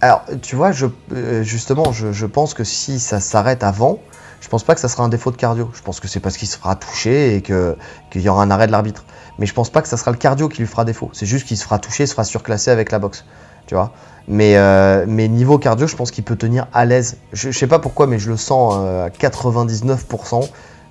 [0.00, 0.72] Alors, tu vois,
[1.12, 3.98] euh, justement, je, pense que si ça s'arrête avant,
[4.42, 5.70] Je pense pas que ça sera un défaut de cardio.
[5.74, 8.66] Je pense que c'est parce qu'il se fera toucher et qu'il y aura un arrêt
[8.66, 9.04] de l'arbitre.
[9.38, 11.10] Mais je pense pas que ça sera le cardio qui lui fera défaut.
[11.14, 13.24] C'est juste qu'il se fera toucher, il se fera surclasser avec la boxe.
[13.66, 13.92] Tu vois?
[14.28, 17.16] Mais, euh, mais niveau cardio, je pense qu'il peut tenir à l'aise.
[17.32, 20.48] Je, je sais pas pourquoi, mais je le sens euh, à 99%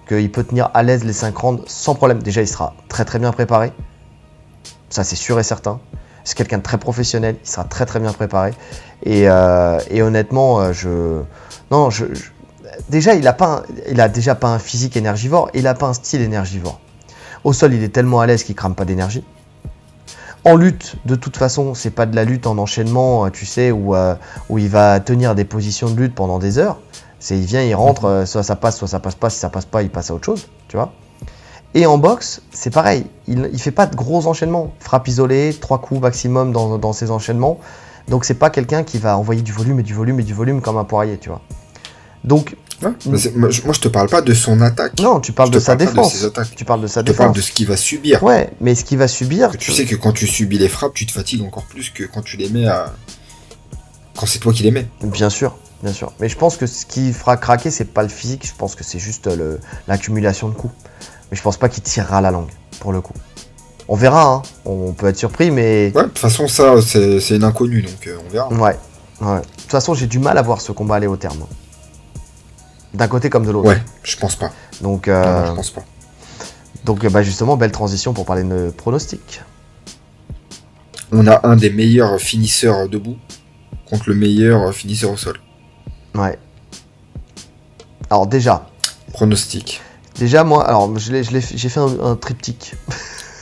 [0.07, 2.22] qu'il peut tenir à l'aise les 5 rounds sans problème.
[2.22, 3.72] Déjà, il sera très très bien préparé.
[4.89, 5.80] Ça, c'est sûr et certain.
[6.26, 7.38] C'est quelqu'un de très professionnel.
[7.41, 8.52] Il sera très très bien préparé.
[9.03, 11.22] Et, euh, honnêtement, euh, je.
[11.72, 12.06] Non, je,
[12.89, 15.49] Déjà, il a, pas il a déjà pas un physique énergivore.
[15.53, 16.81] Il a pas un style énergivore.
[17.45, 19.23] Au sol, il est tellement à l'aise qu'il crame pas d'énergie.
[20.43, 23.72] En lutte, de toute façon, c'est pas de la lutte en enchaînement, euh, tu sais,
[23.72, 23.95] où,
[24.57, 26.80] il va tenir des positions de lutte pendant des heures.
[27.19, 29.30] C'est il vient, il rentre, soit ça passe, soit ça passe pas.
[29.30, 30.91] Si ça passe pas, il passe à autre chose, tu vois.
[31.76, 33.06] Et en boxe, c'est pareil.
[33.27, 34.73] Il, il fait pas de gros enchaînements.
[34.80, 37.60] Frappe isolée, trois coups maximum dans, dans ses enchaînements.
[38.07, 40.61] Donc c'est pas quelqu'un qui va envoyer du volume et du volume et du volume
[40.61, 41.41] comme un poirier, tu vois.
[42.23, 44.99] Donc Ouais, mais c'est- moi, je, moi, je te parle pas de son attaque.
[44.99, 46.26] non, tu parles Je de sa parle pas de défense.
[46.57, 47.35] tu parles de sa Je te parle défense.
[47.38, 48.22] de ce qu'il va subir.
[48.23, 50.93] Ouais, mais ce qu'il va subir, Que tu sais que quand tu subis les frappes,
[50.93, 52.93] tu te fatigues encore plus que quand tu les mets à.
[54.18, 54.88] Quand c'est toi qui les mets.
[55.03, 56.11] Bien sûr, bien sûr.
[56.19, 58.84] Mais je pense que ce qui fera craquer, c'est pas le physique, je pense que
[58.84, 59.30] c'est juste
[59.88, 60.73] l'accumulation de coups.
[61.30, 62.49] Mais je pense pas qu'il tirera la langue,
[62.80, 63.14] pour le coup.
[63.88, 64.41] On verra, hein.
[64.65, 65.91] on peut être surpris, mais.
[65.95, 68.49] Ouais, de toute façon, ça, c'est une inconnue, donc euh, on verra.
[68.49, 68.77] Ouais,
[69.22, 69.41] ouais.
[69.41, 71.45] De toute façon, j'ai du mal à voir ce combat aller au terme.
[72.93, 73.68] D'un côté comme de l'autre.
[73.68, 74.52] Ouais, je pense pas.
[74.81, 75.84] Donc, euh, non, je pense pas.
[76.84, 79.41] donc bah, justement, belle transition pour parler de pronostic.
[81.11, 83.18] On a un des meilleurs finisseurs debout
[83.88, 85.39] contre le meilleur finisseur au sol.
[86.15, 86.39] Ouais.
[88.10, 88.68] Alors déjà,
[89.15, 89.81] Pronostic.
[90.17, 91.23] Déjà, moi, alors j'ai
[91.69, 92.75] fait un, un triptyque.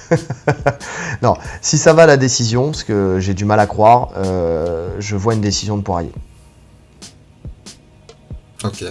[1.22, 5.16] non, si ça va la décision, parce que j'ai du mal à croire, euh, je
[5.16, 6.12] vois une décision de Poirier.
[8.64, 8.84] Ok.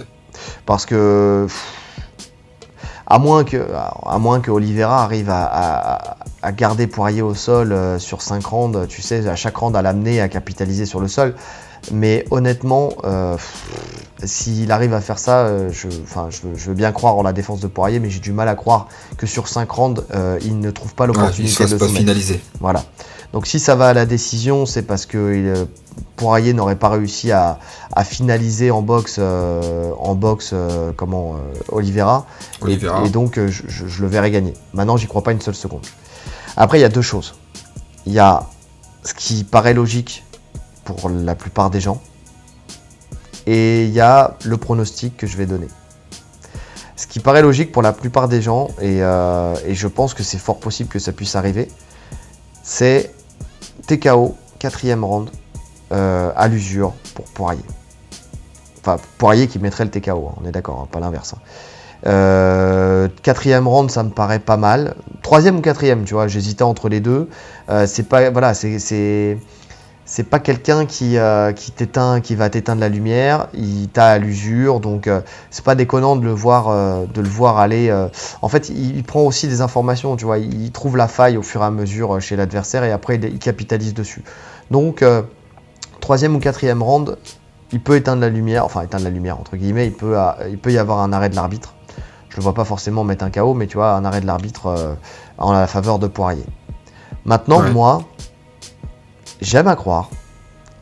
[0.65, 1.63] Parce que, pff,
[3.07, 3.67] à moins que,
[4.05, 8.45] à moins que Oliveira arrive à, à- à garder Poirier au sol euh, sur 5
[8.45, 11.35] rounds, tu sais, à chaque round à l'amener à capitaliser sur le sol.
[11.91, 13.35] Mais honnêtement, euh,
[14.23, 17.23] s'il arrive à faire ça, euh, je, enfin, je, veux- je veux bien croire en
[17.23, 18.87] la défense de Poirier, mais j'ai du mal à croire
[19.17, 21.99] que sur 5 rounds, euh, il ne trouve pas Ouais, l'opportunité se de pas soumettre.
[21.99, 22.41] finaliser.
[22.59, 22.83] Voilà.
[23.33, 25.65] Donc si ça va à la décision, c'est parce que
[26.15, 27.59] Poirier n'aurait pas réussi à,
[27.91, 31.39] à finaliser en boxe, euh, en boxe euh, comment, euh,
[31.69, 32.27] Oliveira.
[32.61, 33.03] Et- Oliveira.
[33.05, 34.53] Et, donc je, je- je le verrai gagner.
[34.73, 35.81] Maintenant, j'y crois pas une seule seconde.
[36.55, 37.33] Après, il y a deux choses.
[38.05, 38.45] Il y a
[39.03, 40.23] ce qui paraît logique
[40.83, 42.01] pour la plupart des gens.
[43.45, 45.67] Et il y a le pronostic que je vais donner.
[46.95, 50.37] Ce qui paraît logique pour la plupart des gens, et, euh, je pense que c'est
[50.37, 51.67] fort possible que ça puisse arriver,
[52.61, 53.11] c'est
[53.87, 55.29] TKO, quatrième round,
[55.91, 57.63] euh, à l'usure pour Poirier.
[58.79, 61.33] Enfin, Poirier qui mettrait le TKO, hein, on est d'accord, hein, pas l'inverse.
[61.33, 61.41] hein.
[62.05, 64.95] Euh, quatrième round, ça me paraît pas mal.
[65.21, 67.29] Troisième ou quatrième, tu vois, j'hésitais entre les deux.
[67.85, 69.37] C'est pas, voilà, c'est,
[70.05, 73.47] c'est, pas quelqu'un qui, euh, qui t'éteint, qui va t'éteindre la lumière.
[73.53, 75.21] Il t'a à l'usure, donc euh,
[75.51, 77.91] c'est pas déconnant de le voir, euh, de le voir aller.
[78.41, 80.37] En fait, il, il prend aussi des informations, tu vois.
[80.37, 83.25] Il, il trouve la faille au fur et à mesure chez l'adversaire et après il,
[83.25, 84.23] il capitalise dessus.
[84.71, 85.03] Donc
[85.99, 87.17] troisième ou quatrième round,
[87.71, 89.87] il peut éteindre la lumière, enfin éteindre la lumière entre guillemets.
[89.87, 90.15] Il peut,
[90.49, 91.73] il peut y avoir un arrêt de l'arbitre.
[92.29, 94.95] Je le vois pas forcément mettre un KO, mais tu vois un arrêt de l'arbitre
[95.37, 96.45] en la faveur de Poirier.
[97.25, 97.71] Maintenant, Ouais.
[97.71, 98.01] moi,
[99.43, 100.09] j'aime à croire,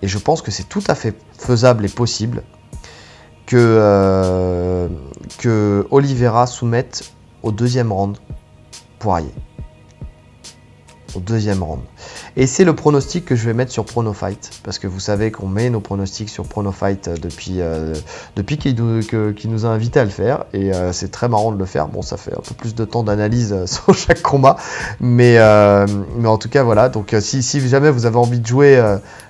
[0.02, 2.44] et je pense que c'est tout à fait faisable et possible,
[3.46, 4.88] que, euh,
[5.92, 7.12] Oliveira soumette
[7.44, 8.18] au deuxième round
[9.00, 9.34] Poirier.
[11.20, 11.82] Deuxième round.
[12.38, 15.48] Et c'est le pronostic que je vais mettre sur PronoFight, parce que vous savez qu'on
[15.48, 17.94] met nos pronostics sur PronoFight euh, depuis, euh,
[18.36, 21.66] depuis qu'il nous, a invités à le faire, et euh, c'est très marrant de le
[21.66, 21.88] faire.
[21.88, 24.58] Bon, ça fait un peu plus de temps d'analyse sur chaque combat,
[25.00, 25.38] mais,
[26.18, 26.90] mais en tout cas, voilà.
[26.90, 28.82] Donc, si, jamais vous avez envie de jouer,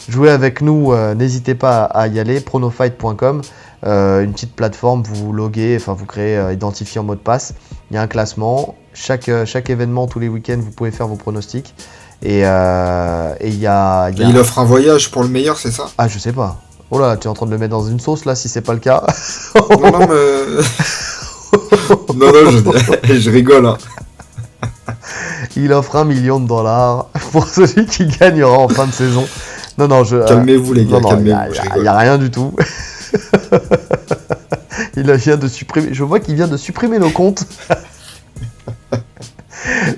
[0.08, 2.40] jouer avec nous, n'hésitez pas à y aller.
[2.40, 3.42] Pronofight.com,
[3.86, 7.20] euh, une petite plateforme, vous vous loguez, enfin, vous créez, euh, identifiez en mot de
[7.20, 7.54] passe.
[7.90, 8.76] Il y a un classement.
[8.94, 11.74] Chaque, euh, chaque événement, tous les week-ends, vous pouvez faire vos pronostics.
[12.24, 14.10] Et euh, et il y a.
[14.12, 15.86] il Et offre un voyage pour le meilleur, c'est ça?
[15.98, 16.58] Ah, je sais pas.
[16.92, 18.62] Oh là, tu es en train de le mettre dans une sauce là, si c'est
[18.62, 19.04] pas le cas.
[19.56, 20.62] Non, non, mais.
[22.16, 23.66] non, non, je, je rigole.
[23.66, 23.78] hein.
[25.56, 29.26] Il offre un million de dollars pour celui qui gagnera en fin de saison.
[29.78, 30.18] Non, non, je.
[30.28, 31.40] Calmez-vous, les gars, il y a- calmez-vous.
[31.50, 31.86] il y je a- il rigole.
[31.86, 32.54] y a rien du tout.
[34.96, 35.94] il vient de supprimer.
[35.94, 37.46] Je vois qu'il vient de supprimer nos comptes.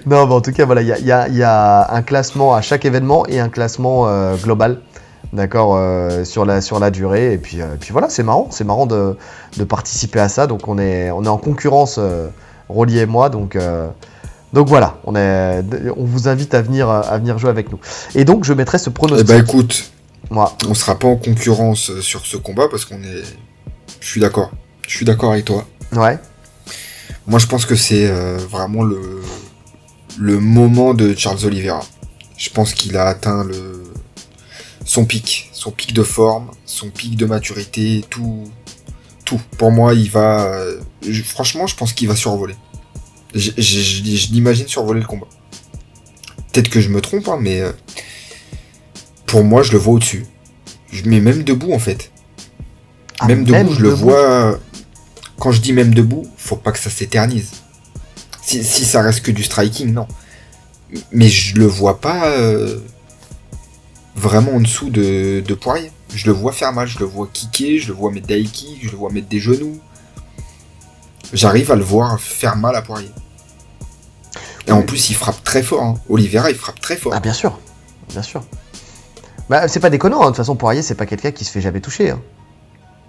[0.05, 3.25] non, mais en tout cas, voilà, il y y a- un classement à chaque événement
[3.27, 4.79] et un classement euh, global
[5.31, 7.33] d'accord, euh, sur, la, durée.
[7.33, 9.15] Et puis, euh, puis voilà, c'est marrant, c'est marrant de,
[9.67, 10.45] participer à ça.
[10.47, 11.99] Donc on est, en concurrence,
[12.69, 13.29] Rolly et moi.
[13.29, 13.57] Donc,
[14.53, 15.63] voilà, on, est,
[15.97, 17.79] on vous invite à venir, à venir jouer avec nous.
[18.15, 19.27] Et donc je mettrai ce Eh pronostic.
[19.27, 19.92] bah écoute,
[20.29, 23.23] Moi, on sera pas en concurrence euh, sur ce combat parce qu'on est.
[23.99, 24.51] Je suis d'accord.
[24.87, 25.67] Je suis d'accord avec toi.
[25.93, 26.17] ouais.
[27.27, 29.21] Moi, je pense que c'est euh, vraiment le
[30.19, 31.83] le moment de Charles Oliveira.
[32.37, 33.83] Je pense qu'il a atteint le
[34.85, 38.43] son pic, son pic de forme, son pic de maturité, tout,
[39.25, 39.39] tout.
[39.57, 40.43] Pour moi, il va.
[40.53, 42.55] euh, je- franchement, je pense qu'il va survoler.
[43.33, 45.27] Je, je- je- je l'imagine survoler le combat.
[46.51, 47.61] Peut-être que je me trompe, hein, mais
[49.33, 50.27] pour moi, je le vois au-dessus.
[50.91, 52.11] Je mets même debout en fait.
[53.19, 54.59] Ah, même debout, je le vois.
[55.39, 57.49] Quand je dis même debout, faut pas que ça s'éternise.
[58.43, 60.07] Si, si ça reste que du striking, non.
[61.11, 62.77] Mais je le vois pas euh,
[64.15, 65.91] vraiment en dessous de, de Poirier.
[66.13, 68.91] Je le vois faire mal, je le vois kicker, je le vois mettre des je
[68.91, 69.79] le vois mettre des genoux.
[71.33, 73.09] J'arrive à le voir faire mal à Poirier.
[74.67, 75.81] Et en plus, il frappe très fort.
[75.81, 75.95] Hein.
[76.07, 77.13] Oliveira, il frappe très fort.
[77.15, 77.59] Ah bien sûr,
[78.09, 78.43] bien sûr.
[79.49, 80.25] Bah, c'est pas déconnant, hein.
[80.25, 82.11] de toute façon Poirier c'est pas quelqu'un qui se fait jamais toucher.
[82.11, 82.19] hein.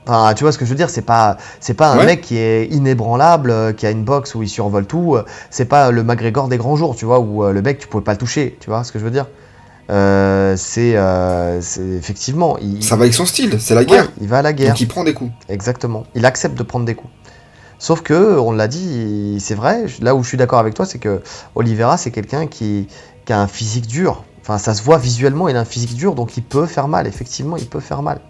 [0.07, 2.05] Enfin, tu vois ce que je veux dire, c'est pas c'est pas un Ouais.
[2.07, 5.15] mec qui est inébranlable, euh, qui a une boxe où il survole tout.
[5.17, 7.89] euh, C'est pas le McGregor des grands jours, tu vois, où euh, le mec tu
[7.89, 9.27] pouvais pas le toucher, tu vois ce que je veux dire.
[9.89, 10.97] C'est
[11.61, 14.09] c'est- effectivement, il, Ça va avec son style, c'est la ouais, guerre.
[14.21, 15.31] il va à la guerre, Donc il prend des coups.
[15.49, 16.05] exactement.
[16.15, 17.13] Il accepte de prendre des coups.
[17.79, 19.85] Sauf que, on l'a dit, c'est vrai.
[20.01, 21.23] Là où je suis d'accord avec toi, c'est que
[21.55, 22.89] Oliveira, c'est quelqu'un qui,
[23.27, 24.25] qui a un physique dur.
[24.45, 27.07] Enfin, ça se voit visuellement, il a un physique dur, donc il peut faire mal.
[27.07, 28.21] Effectivement, il peut faire mal.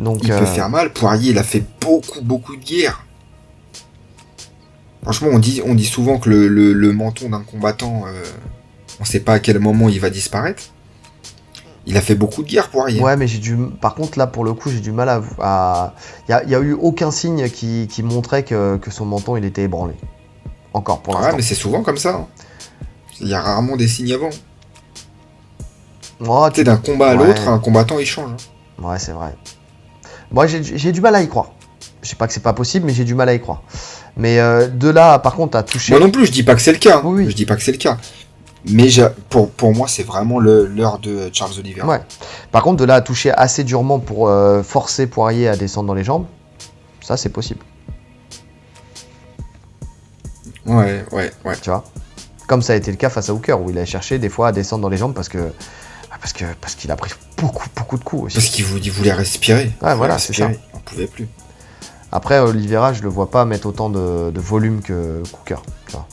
[0.00, 0.92] Donc, Il euh, peut faire mal.
[0.92, 3.06] Poirier, il a fait beaucoup, beaucoup de guerre.
[5.02, 8.24] Franchement, on dit, on dit souvent que le, le- le menton d'un combattant, euh,
[9.00, 10.64] on sait pas à quel moment il va disparaître.
[11.86, 13.00] Il a fait beaucoup de guerre, Poirier.
[13.00, 13.56] Ouais, mais j'ai du.
[13.80, 15.22] Par contre, là, pour le coup, j'ai du mal à.
[15.38, 15.94] à...
[16.28, 19.62] Il y a, eu aucun signe qui, qui montrait que, que son menton il était
[19.62, 19.94] ébranlé.
[20.74, 21.36] Encore pour Ouais, l'instant.
[21.36, 22.16] mais c'est souvent comme ça.
[22.16, 22.26] hein.
[23.20, 24.30] Il y a rarement des signes avant.
[26.26, 27.26] Oh, Tu sais, d'un combat à Ouais.
[27.26, 28.30] l'autre, un combattant, il change.
[28.30, 28.82] hein.
[28.82, 29.34] Ouais, c'est vrai.
[30.30, 31.52] Moi, j'ai j'ai du mal à y croire.
[32.02, 33.62] Je sais pas que c'est pas possible, mais j'ai du mal à y croire.
[34.16, 35.92] Mais euh, de là, par contre, à toucher.
[35.92, 36.98] Moi non plus, je dis pas que c'est le cas.
[36.98, 37.02] hein.
[37.04, 37.30] Oui, oui.
[37.30, 37.96] Je dis pas que c'est le cas.
[38.68, 38.88] Mais
[39.30, 41.86] pour, pour moi, c'est vraiment l'heure de Charles Oliveira.
[41.86, 42.00] Ouais.
[42.50, 45.94] Par contre, de là à toucher assez durement pour euh, forcer Poirier à descendre dans
[45.94, 46.26] les jambes,
[47.00, 47.60] ça c'est possible,
[50.66, 51.54] Ouais, ouais, ouais.
[51.62, 51.84] tu vois?
[52.48, 54.48] Comme ça a été le cas face à Hooker, où il a cherché des fois
[54.48, 55.52] à descendre dans les jambes parce que
[56.20, 58.34] parce que parce qu'il a pris beaucoup beaucoup de coups aussi.
[58.36, 59.72] Parce qu'il vou- il voulait respirer.
[59.80, 60.36] Voulait voilà, c'est.
[60.36, 61.28] Il en pouvait plus.
[62.12, 65.22] Après, Oliveira, je le vois pas mettre autant de, de volume que
[65.90, 66.06] vois.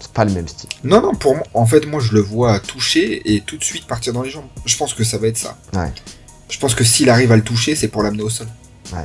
[0.00, 0.68] C'est pas le même style.
[0.84, 3.86] Non, non, pour moi, en fait, moi, je le vois toucher et tout de suite
[3.86, 4.44] partir dans les jambes.
[4.64, 5.56] Je pense que ça va être ça.
[5.74, 5.92] Ouais.
[6.48, 8.46] Je pense que s'il arrive à le toucher, c'est pour l'amener au sol.
[8.92, 9.04] Ah,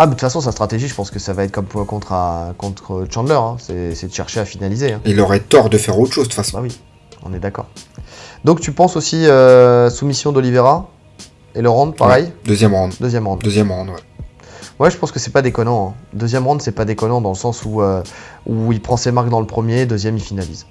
[0.00, 2.12] mais de toute façon, sa stratégie, je pense que ça va être comme pour- contre,
[2.12, 3.56] à- contre Chandler, hein.
[3.58, 4.92] c'est de chercher à finaliser.
[4.92, 5.00] hein.
[5.06, 6.58] Il aurait tort de faire autre chose, de toute façon.
[6.58, 6.78] Bah oui,
[7.24, 7.66] on est d'accord.
[8.44, 10.88] Donc tu penses aussi euh, soumission d'Olivera
[11.54, 12.92] et le round, pareil Deuxième round.
[13.00, 13.42] Deuxième round.
[13.42, 13.96] Deuxième round, ouais.
[14.78, 15.88] Ouais, je pense que c'est pas déconnant.
[15.90, 16.00] hein.
[16.12, 18.02] Deuxième round, c'est pas déconnant dans le sens où, euh,
[18.46, 20.66] où il prend ses marques dans le premier, deuxième, il finalise.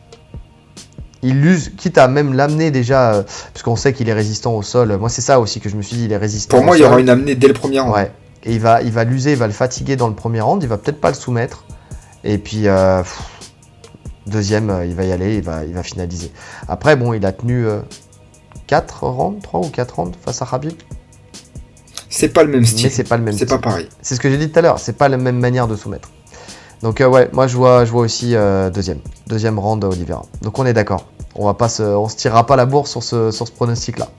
[1.23, 3.23] Il l'use, quitte à même l'amener déjà, euh,
[3.53, 4.97] parce qu'on sait qu'il est résistant au sol.
[4.97, 6.77] Moi, c'est ça aussi que je me suis dit, il est résistant Pour au moi,
[6.77, 7.93] il y aura une amenée dès le premier round.
[7.93, 8.11] Ouais.
[8.43, 10.67] Et il va, il va l'user, il va le fatiguer dans le premier round, il
[10.67, 11.63] va peut-être pas le soumettre.
[12.23, 13.21] Et puis, euh, pff,
[14.27, 16.31] deuxième, euh, il va y aller, il va, il va finaliser.
[16.67, 17.65] Après, bon, il a tenu
[18.67, 20.73] 4 rounds, 3 ou 4 rounds face à Khabib.
[22.09, 22.91] C'est pas le même Mais style.
[22.91, 23.87] c'est pas le même C'est pas pareil.
[24.01, 26.09] C'est ce que j'ai dit tout à l'heure, c'est pas la même manière de soumettre.
[26.81, 30.25] Donc euh, ouais, moi je vois, je vois aussi euh, deuxième, deuxième round Oliveira.
[30.41, 31.07] Donc on est d'accord.
[31.35, 33.97] On va pas se, on se tirera pas la bourre sur ce, sur ce pronostic
[33.99, 34.09] là.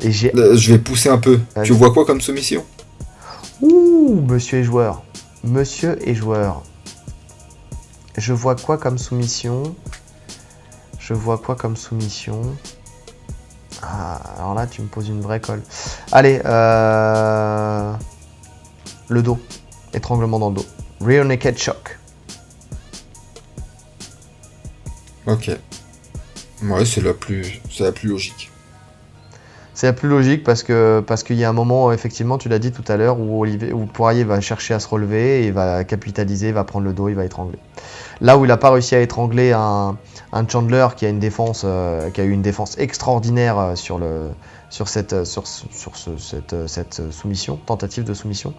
[0.00, 1.38] Et j'ai, Euh, je vais pousser un peu.
[1.62, 2.64] Tu vois quoi comme soumission?
[3.62, 5.02] Ouh, monsieur et joueur,
[5.44, 6.62] monsieur et joueur.
[8.16, 9.74] Je vois quoi comme soumission?
[10.98, 12.40] Je vois quoi comme soumission?
[13.82, 15.62] Ah, alors là tu me poses une vraie colle.
[16.12, 17.92] Allez, euh...
[19.08, 19.38] le dos,
[19.92, 20.66] étranglement dans le dos.
[21.00, 21.98] Rear naked choke.
[25.26, 25.50] Ok.
[26.62, 28.50] Ouais, c'est la plus, c'est la plus logique.
[29.74, 32.58] C'est la plus logique parce que parce qu'il y a un moment, effectivement, tu l'as
[32.58, 35.52] dit tout à l'heure, où, Olivier, où Poirier va chercher à se relever, et il
[35.52, 37.58] va capitaliser, il va prendre le dos, il va étrangler.
[38.20, 39.96] Là où il n'a pas réussi à étrangler un,
[40.32, 44.30] un Chandler qui a une défense, euh, qui a eu une défense extraordinaire sur le
[44.68, 48.54] sur cette sur, ce- sur ce- cette, cette soumission, tentative de soumission.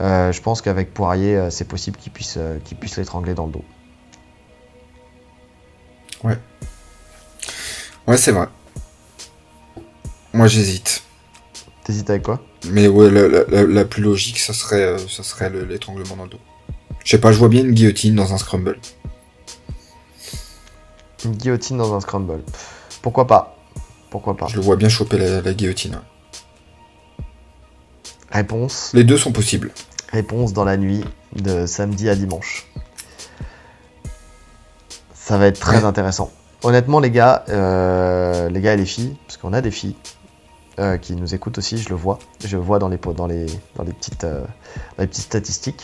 [0.00, 3.52] euh, je pense qu'avec Poirier, euh, c'est possible qu'il puisse qu'il puisse l'étrangler dans le
[3.52, 3.64] dos.
[8.06, 8.46] Ouais, c'est vrai.
[10.32, 11.02] Moi, j'hésite.
[11.84, 12.40] T'hésites avec quoi?
[12.70, 16.24] Mais ouais, la, la- la- la plus logique, ça serait, ça serait le- l'étranglement dans
[16.24, 16.40] le dos.
[17.04, 18.78] Je sais pas, je vois bien une guillotine dans un scramble.
[21.26, 22.40] Une guillotine dans un scramble.
[23.02, 23.56] Pourquoi pas?
[24.10, 24.46] Pourquoi pas?
[24.46, 26.00] Je le vois bien choper la, la guillotine.
[28.30, 29.72] Réponse Les deux sont possibles.
[30.12, 31.04] Réponse dans la nuit
[31.34, 32.66] de samedi à dimanche.
[35.14, 35.84] Ça va être très Ouais.
[35.84, 36.30] intéressant.
[36.62, 39.96] Honnêtement, les gars, euh, les gars et les filles, parce qu'on a des filles
[40.78, 42.18] euh, qui nous écoutent aussi, je le vois.
[42.44, 44.42] Je le vois dans les, dans les, dans les, petites, euh,
[44.96, 45.82] dans les petites statistiques.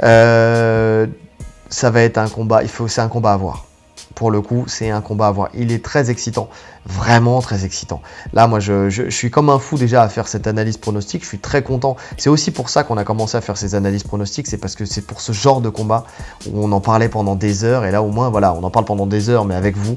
[0.00, 3.66] Ça va être un combat, il faut, c'est un combat à voir.
[4.14, 5.48] Pour le coup, c'est un combat à voir.
[5.54, 6.48] Il est très excitant,
[6.84, 8.02] vraiment très excitant.
[8.32, 11.22] Là, moi, je, je- je suis comme un fou déjà à faire cette analyse pronostique.
[11.22, 11.96] Je suis très content.
[12.18, 14.46] C'est aussi pour ça qu'on a commencé à faire ces analyses pronostiques.
[14.48, 16.04] C'est parce que c'est pour ce genre de combat
[16.50, 17.84] où on en parlait pendant des heures.
[17.86, 19.96] Et là, au moins, voilà, on en parle pendant des heures, mais avec vous.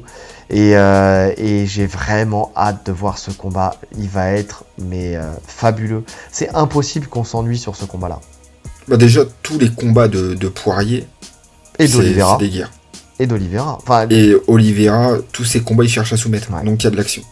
[0.49, 3.76] Et, euh, et j'ai vraiment hâte de voir ce combat.
[3.98, 6.03] Il va être mais euh, fabuleux.
[6.31, 8.19] C'est impossible qu'on s'ennuie sur ce combat-là.
[8.88, 11.07] Bah déjà, tous les combats de, de Poirier,
[11.80, 12.38] Et d'Olivera.
[12.40, 12.72] c'est des guerres.
[13.19, 13.77] Et d'Olivera.
[13.81, 16.52] Enfin, Et Oliveira, tous ces combats, il cherche à soumettre.
[16.52, 16.64] Ouais.
[16.64, 17.23] Donc il y a de l'action.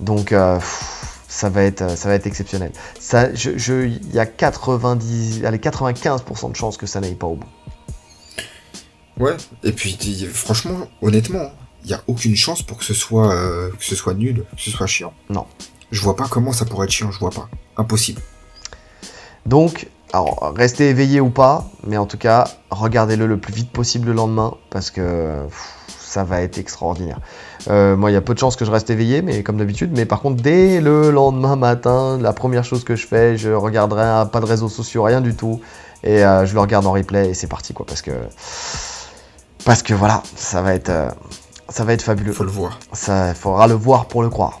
[0.00, 2.72] Donc euh, pff, ça va être ça va être exceptionnel.
[2.98, 7.26] Ça je je- il y a 90 allez 95% de chances que ça n'aille pas
[7.28, 7.46] au bout.
[9.18, 9.36] Ouais.
[9.62, 9.96] Et puis,
[10.32, 11.52] franchement, honnêtement,
[11.84, 14.60] il n'y a aucune chance pour que ce soit, euh, que ce soit nul, que
[14.62, 15.12] ce soit chiant.
[15.28, 15.46] Non.
[15.90, 17.48] Je vois pas comment ça pourrait être chiant, je vois pas.
[17.76, 18.20] Impossible.
[19.46, 24.08] Donc alors restez éveillé ou pas, mais en tout cas, regardez-le le plus vite possible
[24.08, 25.68] le lendemain parce que pff,
[25.98, 27.18] ça va être extraordinaire.
[27.68, 29.92] Euh, moi, il y a peu de chances que je reste éveillé, mais comme d'habitude.
[29.96, 34.02] Mais par contre, dès le lendemain matin, la première chose que je fais, je regarderai
[34.02, 35.60] un- pas de réseaux sociaux, rien du tout,
[36.02, 38.10] et euh, je le regarde en replay et c'est parti quoi, parce que
[39.64, 41.08] parce que voilà, ça va être euh,
[41.68, 42.32] ça va être fabuleux.
[42.32, 42.78] Faut le voir.
[42.92, 44.60] Ça, faudra le voir pour le croire.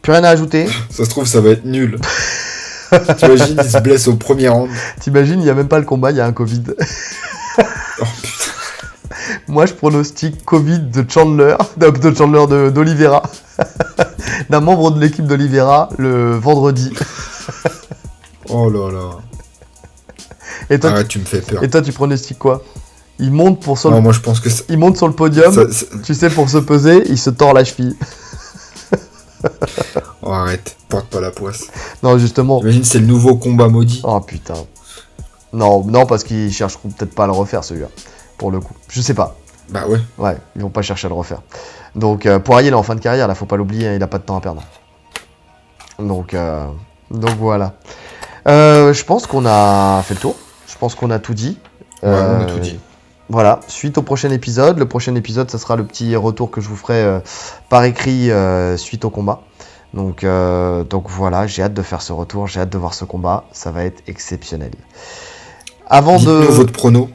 [0.00, 0.66] Plus rien à ajouter.
[0.90, 1.98] Ça se trouve, ça va être nul.
[3.18, 4.68] T'imagines, il se blesse au premier round.
[5.00, 6.62] T'imagines, il n'y a même pas le combat, il y a un Covid.
[8.00, 8.52] Oh putain.
[9.48, 13.22] Moi, je pronostique Covid de Chandler, de, Chandler de- d'Olivera,
[14.48, 16.92] d'un membre de l'équipe d'Olivera le vendredi.
[18.48, 19.10] Oh là là.
[20.70, 21.62] Et toi, Arrête, tu me fais peur.
[21.64, 22.62] et toi, tu pronostiques quoi?
[23.18, 25.14] Il monte pour sur Non, le, moi je pense que ça, il monte sur le
[25.14, 25.52] podium.
[25.52, 27.96] ça- ça- Tu sais, pour se peser, il se tord la cheville.
[30.22, 31.68] Oh, arrête, porte pas la poisse.
[32.02, 32.60] Non, justement.
[32.60, 34.02] Imagine, c'est le nouveau combat maudit.
[34.04, 34.54] Oh putain.
[35.52, 37.86] Non, non, parce qu'ils chercheront peut-être pas à le refaire celui-là.
[38.36, 39.36] Pour le coup, je sais pas.
[39.70, 40.00] Bah ouais.
[40.18, 41.40] Ouais, ils vont pas chercher à le refaire.
[41.94, 44.02] Donc euh, Poirier, il est en fin de carrière, là, faut pas l'oublier, hein, il
[44.02, 44.62] a pas de temps à perdre.
[45.98, 46.66] Donc, euh,
[47.10, 47.74] donc voilà.
[48.46, 50.36] Euh, je pense qu'on a fait le tour.
[50.66, 51.58] Je pense qu'on a tout dit.
[52.02, 52.78] Ouais, on a Euh, tout dit.
[53.30, 54.78] Voilà, suite au prochain épisode.
[54.78, 57.20] Le prochain épisode, ça sera le petit retour que je vous ferai euh,
[57.68, 59.42] par écrit euh, suite au combat.
[59.94, 63.04] Donc, euh, donc voilà, j'ai hâte de faire ce retour, j'ai hâte de voir ce
[63.04, 63.44] combat.
[63.52, 64.70] Ça va être exceptionnel.
[65.88, 66.30] Avant de.
[66.30, 67.08] Votre prono.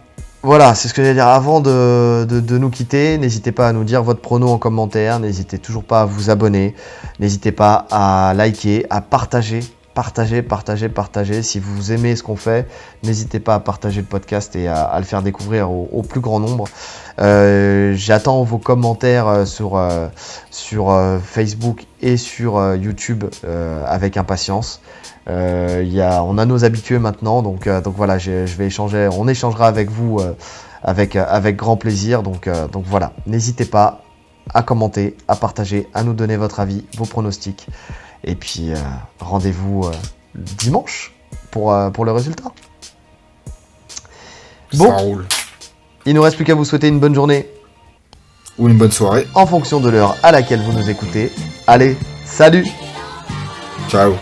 [0.44, 1.27] Voilà, c'est ce que j'allais dire.
[1.27, 5.19] Avant de, de- de nous quitter, n'hésitez pas à nous dire votre prono en commentaire.
[5.19, 6.76] N'hésitez toujours pas à vous abonner.
[7.19, 9.61] N'hésitez pas à liker, à partager.
[9.93, 11.43] Partager, partager, partager.
[11.43, 12.67] Si vous aimez ce qu'on fait,
[13.03, 16.65] n'hésitez pas à partager le podcast et à, le faire découvrir au, plus grand nombre.
[17.19, 23.23] Euh, J'attends vos commentaires euh, sur, euh, Facebook et sur YouTube
[23.85, 24.81] avec impatience.
[25.27, 30.19] On a nos habitués maintenant, donc, voilà, je, vais échanger, on échangera avec vous
[30.81, 31.15] avec,
[31.55, 32.23] grand plaisir.
[32.23, 32.49] Donc
[32.87, 34.01] voilà, n'hésitez pas
[34.53, 37.67] à commenter, à partager, à nous donner votre avis, vos pronostics.
[38.23, 38.75] Et puis euh,
[39.19, 39.91] rendez-vous euh,
[40.35, 41.13] dimanche
[41.51, 42.51] pour, euh, pour le résultat.
[44.73, 44.85] Bon.
[44.85, 45.25] Ça roule.
[46.05, 47.47] Il nous reste plus qu'à vous souhaiter une bonne journée
[48.57, 49.27] Ou une bonne soirée.
[49.35, 51.31] en fonction de l'heure à laquelle vous nous écoutez.
[51.67, 52.65] Allez, salut
[53.89, 54.13] Ciao.